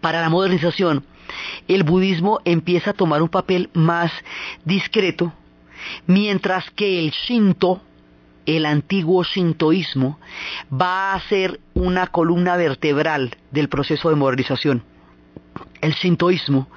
para 0.00 0.20
la 0.20 0.28
modernización, 0.28 1.04
el 1.68 1.84
budismo 1.84 2.40
empieza 2.44 2.90
a 2.90 2.94
tomar 2.94 3.22
un 3.22 3.28
papel 3.28 3.70
más 3.72 4.12
discreto, 4.64 5.32
mientras 6.06 6.70
que 6.70 6.98
el 6.98 7.10
Shinto, 7.10 7.80
el 8.46 8.66
antiguo 8.66 9.24
shintoísmo 9.24 10.18
va 10.72 11.14
a 11.14 11.20
ser 11.28 11.60
una 11.74 12.06
columna 12.06 12.56
vertebral 12.56 13.36
del 13.50 13.68
proceso 13.68 14.08
de 14.10 14.16
modernización. 14.16 14.82
El 15.80 15.94
shintoísmo 15.94 16.68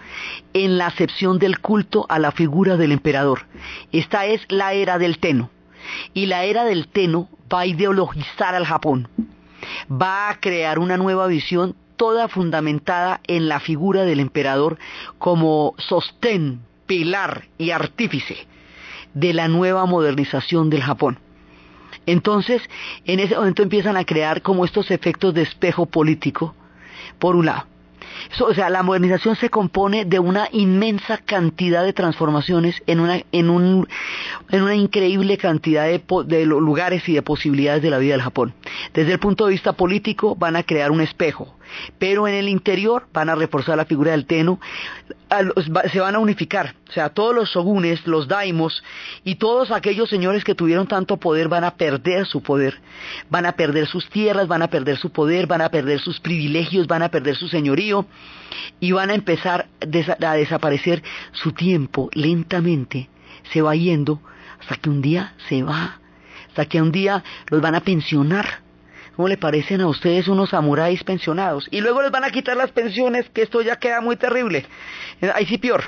en 0.54 0.78
la 0.78 0.88
acepción 0.88 1.40
del 1.40 1.60
culto 1.60 2.06
a 2.10 2.20
la 2.20 2.32
figura 2.32 2.78
del 2.78 2.92
emperador. 2.92 3.48
Esta 3.92 4.26
es 4.26 4.42
la 4.50 4.74
era 4.74 4.98
del 4.98 5.20
Teno. 5.20 5.50
Y 6.14 6.28
la 6.28 6.44
era 6.44 6.64
del 6.64 6.88
Teno 6.88 7.30
va 7.54 7.62
a 7.62 7.66
ideologizar 7.66 8.56
al 8.56 8.66
Japón. 8.66 9.10
Va 9.92 10.30
a 10.30 10.40
crear 10.40 10.80
una 10.80 10.98
nueva 10.98 11.28
visión 11.28 11.76
toda 11.98 12.28
fundamentada 12.28 13.22
en 13.28 13.48
la 13.48 13.60
figura 13.60 14.04
del 14.04 14.20
emperador 14.20 14.78
como 15.20 15.76
sostén, 15.78 16.62
pilar 16.86 17.46
y 17.58 17.72
artífice 17.72 18.48
de 19.14 19.34
la 19.34 19.48
nueva 19.48 19.86
modernización 19.86 20.70
del 20.70 20.82
Japón. 20.82 21.20
Entonces, 22.06 22.62
en 23.06 23.20
ese 23.20 23.36
momento 23.36 23.64
empiezan 23.64 23.98
a 23.98 24.06
crear 24.06 24.42
como 24.42 24.66
estos 24.66 24.92
efectos 24.92 25.34
de 25.34 25.44
espejo 25.44 25.86
político, 25.86 26.56
por 27.20 27.36
un 27.36 27.46
lado. 27.46 27.66
o 28.42 28.54
sea, 28.54 28.70
la 28.70 28.84
modernización 28.84 29.36
se 29.36 29.50
compone 29.50 30.06
de 30.06 30.20
una 30.20 30.48
inmensa 30.52 31.18
cantidad 31.18 31.84
de 31.84 31.94
transformaciones 31.94 32.82
en 32.88 33.00
una, 33.00 33.24
en 33.32 33.50
un, 33.50 33.88
en 34.50 34.62
una 34.62 34.76
increíble 34.76 35.38
cantidad 35.38 35.86
de, 35.86 36.02
de 36.26 36.46
lugares 36.46 37.08
y 37.08 37.14
de 37.14 37.22
posibilidades 37.22 37.82
de 37.82 37.90
la 37.90 37.98
vida 37.98 38.14
del 38.14 38.22
Japón. 38.22 38.54
Desde 38.94 39.14
el 39.14 39.20
punto 39.20 39.46
de 39.46 39.52
vista 39.52 39.74
político 39.74 40.36
van 40.36 40.56
a 40.56 40.64
crear 40.64 40.92
un 40.92 41.02
espejo 41.02 41.56
pero 42.00 42.28
en 42.28 42.36
el 42.36 42.50
interior 42.50 43.08
van 43.14 43.30
a 43.30 43.36
reforzar 43.36 43.78
la 43.78 43.86
figura 43.86 44.12
del 44.12 44.26
Teno, 44.26 44.60
se 45.92 46.00
van 46.00 46.16
a 46.16 46.20
unificar, 46.20 46.76
o 46.90 46.92
sea, 46.92 47.10
todos 47.10 47.34
los 47.34 47.50
shogunes, 47.50 48.06
los 48.06 48.28
daimos 48.28 48.84
y 49.24 49.36
todos 49.36 49.72
aquellos 49.72 50.10
señores 50.10 50.44
que 50.44 50.56
tuvieron 50.56 50.88
tanto 50.88 51.18
poder 51.18 51.48
van 51.48 51.64
a 51.64 51.76
perder 51.76 52.26
su 52.26 52.42
poder, 52.42 52.80
van 53.30 53.46
a 53.46 53.54
perder 53.54 53.88
sus 53.88 54.08
tierras, 54.10 54.48
van 54.48 54.62
a 54.62 54.70
perder 54.70 54.98
su 54.98 55.12
poder, 55.12 55.48
van 55.48 55.62
a 55.62 55.70
perder 55.70 56.00
sus 56.00 56.20
privilegios, 56.20 56.88
van 56.88 57.04
a 57.04 57.10
perder 57.10 57.36
su 57.36 57.48
señorío 57.48 58.06
y 58.80 58.92
van 58.92 59.10
a 59.10 59.16
empezar 59.16 59.68
a 59.82 60.34
desaparecer 60.34 61.04
su 61.32 61.52
tiempo 61.52 62.10
lentamente, 62.14 63.10
se 63.52 63.62
va 63.62 63.76
yendo 63.76 64.22
hasta 64.60 64.76
que 64.76 64.90
un 64.90 65.02
día 65.02 65.34
se 65.50 65.64
va 65.64 66.00
hasta 66.54 66.66
que 66.66 66.80
un 66.80 66.92
día 66.92 67.24
los 67.50 67.62
van 67.62 67.74
a 67.74 67.80
pensionar. 67.80 68.62
¿Cómo 69.16 69.28
le 69.28 69.38
parecen 69.38 69.82
a 69.82 69.88
ustedes 69.88 70.28
unos 70.28 70.50
samuráis 70.50 71.04
pensionados? 71.04 71.68
Y 71.70 71.82
luego 71.82 72.02
les 72.02 72.12
van 72.12 72.24
a 72.24 72.32
quitar 72.32 72.58
las 72.58 72.72
pensiones, 72.72 73.30
que 73.30 73.44
esto 73.44 73.62
ya 73.62 73.76
queda 73.76 74.02
muy 74.02 74.16
terrible. 74.16 74.66
Ahí 75.36 75.46
sí 75.46 75.60
peor. 75.60 75.84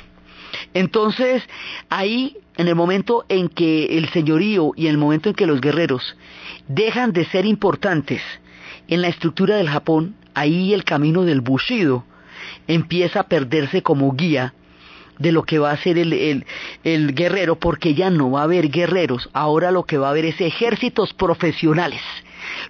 Entonces, 0.74 1.44
ahí, 1.90 2.38
en 2.58 2.68
el 2.68 2.76
momento 2.76 3.26
en 3.28 3.50
que 3.50 3.98
el 3.98 4.10
señorío 4.10 4.72
y 4.76 4.86
en 4.86 4.92
el 4.92 4.98
momento 4.98 5.30
en 5.30 5.36
que 5.36 5.48
los 5.48 5.60
guerreros 5.60 6.16
dejan 6.68 7.14
de 7.14 7.26
ser 7.26 7.46
importantes 7.46 8.22
en 8.88 9.02
la 9.02 9.08
estructura 9.08 9.56
del 9.56 9.70
Japón, 9.70 10.16
ahí 10.36 10.74
el 10.74 10.84
camino 10.84 11.24
del 11.24 11.42
Bushido 11.42 12.06
empieza 12.68 13.22
a 13.22 13.28
perderse 13.28 13.82
como 13.82 14.12
guía 14.14 14.54
de 15.18 15.32
lo 15.32 15.44
que 15.44 15.60
va 15.60 15.72
a 15.72 15.78
ser 15.78 15.98
el, 15.98 16.46
el, 16.84 17.16
guerrero, 17.16 17.58
porque 17.58 17.94
ya 17.94 18.10
no 18.10 18.32
va 18.32 18.42
a 18.42 18.44
haber 18.44 18.70
guerreros, 18.70 19.30
ahora 19.34 19.72
lo 19.72 19.84
que 19.84 19.98
va 19.98 20.08
a 20.08 20.12
haber 20.12 20.26
es 20.26 20.42
ejércitos 20.42 21.14
profesionales. 21.14 22.02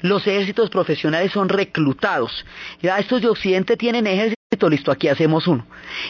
Los 0.01 0.25
ejércitos 0.27 0.69
profesionales 0.69 1.31
son 1.31 1.49
reclutados. 1.49 2.45
Ya 2.81 2.97
estos 2.99 3.21
de 3.21 3.29
Occidente 3.29 3.77
tienen 3.77 4.07
ejército, 4.07 4.69
listo, 4.69 4.91
aquí 4.91 5.07
hacemos 5.07 5.47
uno. 5.47 5.65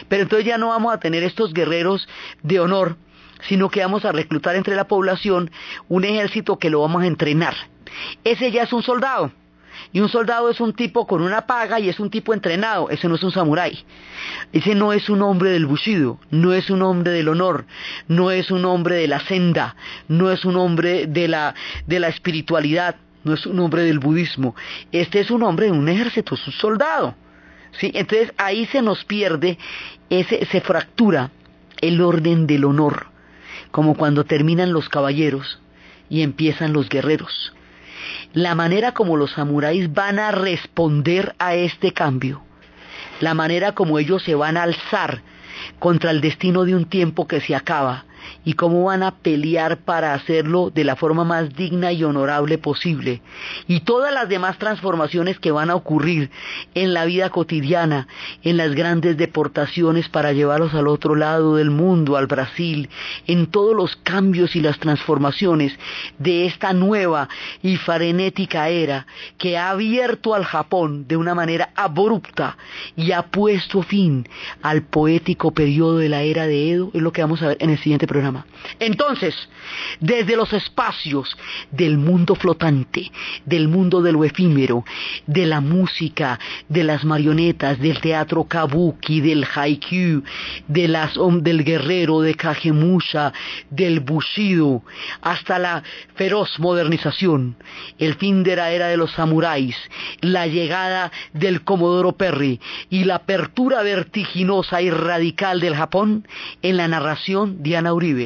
Pero 0.08 0.22
entonces 0.22 0.46
ya 0.46 0.58
no 0.58 0.68
vamos 0.68 0.92
a 0.92 1.00
tener 1.00 1.22
estos 1.22 1.52
guerreros 1.52 2.08
de 2.42 2.60
honor, 2.60 2.96
sino 3.48 3.68
que 3.70 3.80
vamos 3.80 4.04
a 4.04 4.12
reclutar 4.12 4.56
entre 4.56 4.76
la 4.76 4.88
población 4.88 5.50
un 5.88 6.04
ejército 6.04 6.58
que 6.58 6.70
lo 6.70 6.80
vamos 6.80 7.02
a 7.02 7.06
entrenar. 7.06 7.54
Ese 8.24 8.50
ya 8.50 8.62
es 8.62 8.72
un 8.72 8.82
soldado. 8.82 9.32
Y 9.92 10.00
un 10.00 10.08
soldado 10.08 10.50
es 10.50 10.60
un 10.60 10.72
tipo 10.72 11.06
con 11.06 11.22
una 11.22 11.46
paga 11.46 11.78
y 11.80 11.88
es 11.88 12.00
un 12.00 12.10
tipo 12.10 12.34
entrenado, 12.34 12.90
ese 12.90 13.08
no 13.08 13.14
es 13.14 13.22
un 13.22 13.30
samurái. 13.30 13.84
Ese 14.52 14.74
no 14.74 14.92
es 14.92 15.08
un 15.08 15.22
hombre 15.22 15.50
del 15.50 15.66
bushido, 15.66 16.18
no 16.30 16.52
es 16.52 16.70
un 16.70 16.82
hombre 16.82 17.12
del 17.12 17.28
honor, 17.28 17.66
no 18.08 18.30
es 18.30 18.50
un 18.50 18.64
hombre 18.64 18.96
de 18.96 19.08
la 19.08 19.20
senda, 19.20 19.76
no 20.08 20.30
es 20.30 20.44
un 20.44 20.56
hombre 20.56 21.06
de 21.06 21.28
la, 21.28 21.54
de 21.86 22.00
la 22.00 22.08
espiritualidad, 22.08 22.96
no 23.26 23.34
es 23.34 23.44
un 23.44 23.58
hombre 23.60 23.82
del 23.82 23.98
budismo. 23.98 24.54
Este 24.92 25.20
es 25.20 25.30
un 25.30 25.42
hombre 25.42 25.66
de 25.66 25.72
un 25.72 25.88
ejército, 25.88 26.34
es 26.34 26.46
un 26.46 26.52
soldado. 26.54 27.14
¿sí? 27.72 27.90
Entonces 27.94 28.32
ahí 28.38 28.66
se 28.66 28.80
nos 28.80 29.04
pierde, 29.04 29.58
ese, 30.08 30.46
se 30.46 30.60
fractura 30.60 31.30
el 31.80 32.00
orden 32.00 32.46
del 32.46 32.64
honor, 32.64 33.08
como 33.70 33.96
cuando 33.96 34.24
terminan 34.24 34.72
los 34.72 34.88
caballeros 34.88 35.60
y 36.08 36.22
empiezan 36.22 36.72
los 36.72 36.88
guerreros 36.88 37.52
la 38.32 38.54
manera 38.54 38.92
como 38.92 39.16
los 39.16 39.32
samuráis 39.32 39.92
van 39.92 40.18
a 40.18 40.30
responder 40.30 41.34
a 41.38 41.54
este 41.54 41.92
cambio, 41.92 42.42
la 43.20 43.32
manera 43.32 43.72
como 43.72 43.98
ellos 43.98 44.22
se 44.22 44.34
van 44.34 44.58
a 44.58 44.64
alzar 44.64 45.22
contra 45.78 46.10
el 46.10 46.20
destino 46.20 46.64
de 46.64 46.74
un 46.74 46.84
tiempo 46.84 47.26
que 47.26 47.40
se 47.40 47.54
acaba, 47.54 48.04
y 48.46 48.52
cómo 48.52 48.84
van 48.84 49.02
a 49.02 49.10
pelear 49.10 49.78
para 49.78 50.14
hacerlo 50.14 50.70
de 50.70 50.84
la 50.84 50.94
forma 50.94 51.24
más 51.24 51.52
digna 51.56 51.90
y 51.90 52.04
honorable 52.04 52.58
posible. 52.58 53.20
Y 53.66 53.80
todas 53.80 54.14
las 54.14 54.28
demás 54.28 54.56
transformaciones 54.56 55.40
que 55.40 55.50
van 55.50 55.68
a 55.68 55.74
ocurrir 55.74 56.30
en 56.72 56.94
la 56.94 57.06
vida 57.06 57.28
cotidiana, 57.30 58.06
en 58.44 58.56
las 58.56 58.72
grandes 58.76 59.16
deportaciones 59.16 60.08
para 60.08 60.32
llevarlos 60.32 60.74
al 60.74 60.86
otro 60.86 61.16
lado 61.16 61.56
del 61.56 61.70
mundo, 61.70 62.16
al 62.16 62.28
Brasil, 62.28 62.88
en 63.26 63.48
todos 63.48 63.74
los 63.74 63.96
cambios 63.96 64.54
y 64.54 64.60
las 64.60 64.78
transformaciones 64.78 65.76
de 66.18 66.46
esta 66.46 66.72
nueva 66.72 67.28
y 67.64 67.76
frenética 67.76 68.68
era 68.68 69.08
que 69.38 69.58
ha 69.58 69.70
abierto 69.70 70.34
al 70.34 70.44
Japón 70.44 71.08
de 71.08 71.16
una 71.16 71.34
manera 71.34 71.70
abrupta 71.74 72.56
y 72.94 73.10
ha 73.10 73.22
puesto 73.22 73.82
fin 73.82 74.28
al 74.62 74.82
poético 74.82 75.50
periodo 75.50 75.98
de 75.98 76.08
la 76.08 76.22
era 76.22 76.46
de 76.46 76.70
Edo, 76.70 76.90
es 76.94 77.02
lo 77.02 77.12
que 77.12 77.22
vamos 77.22 77.42
a 77.42 77.48
ver 77.48 77.56
en 77.58 77.70
el 77.70 77.78
siguiente 77.78 78.06
programa. 78.06 78.35
Entonces, 78.78 79.34
desde 80.00 80.36
los 80.36 80.52
espacios 80.52 81.36
del 81.70 81.98
mundo 81.98 82.34
flotante, 82.34 83.10
del 83.44 83.68
mundo 83.68 84.02
de 84.02 84.12
lo 84.12 84.24
efímero, 84.24 84.84
de 85.26 85.46
la 85.46 85.60
música, 85.60 86.38
de 86.68 86.84
las 86.84 87.04
marionetas, 87.04 87.78
del 87.78 88.00
teatro 88.00 88.44
kabuki, 88.44 89.20
del 89.20 89.46
haiku, 89.54 90.22
del 90.68 91.64
guerrero, 91.64 92.20
de 92.20 92.34
Kagemusha, 92.34 93.32
del 93.70 94.00
bushido, 94.00 94.82
hasta 95.22 95.58
la 95.58 95.82
feroz 96.14 96.58
modernización, 96.58 97.56
el 97.98 98.14
fin 98.14 98.42
de 98.42 98.56
la 98.56 98.70
era 98.70 98.88
de 98.88 98.96
los 98.96 99.12
samuráis, 99.12 99.76
la 100.20 100.46
llegada 100.46 101.12
del 101.32 101.62
Comodoro 101.62 102.12
Perry 102.12 102.60
y 102.90 103.04
la 103.04 103.16
apertura 103.16 103.82
vertiginosa 103.82 104.82
y 104.82 104.90
radical 104.90 105.60
del 105.60 105.76
Japón 105.76 106.26
en 106.62 106.76
la 106.76 106.88
narración 106.88 107.62
Diana 107.62 107.92
Uribe 107.92 108.25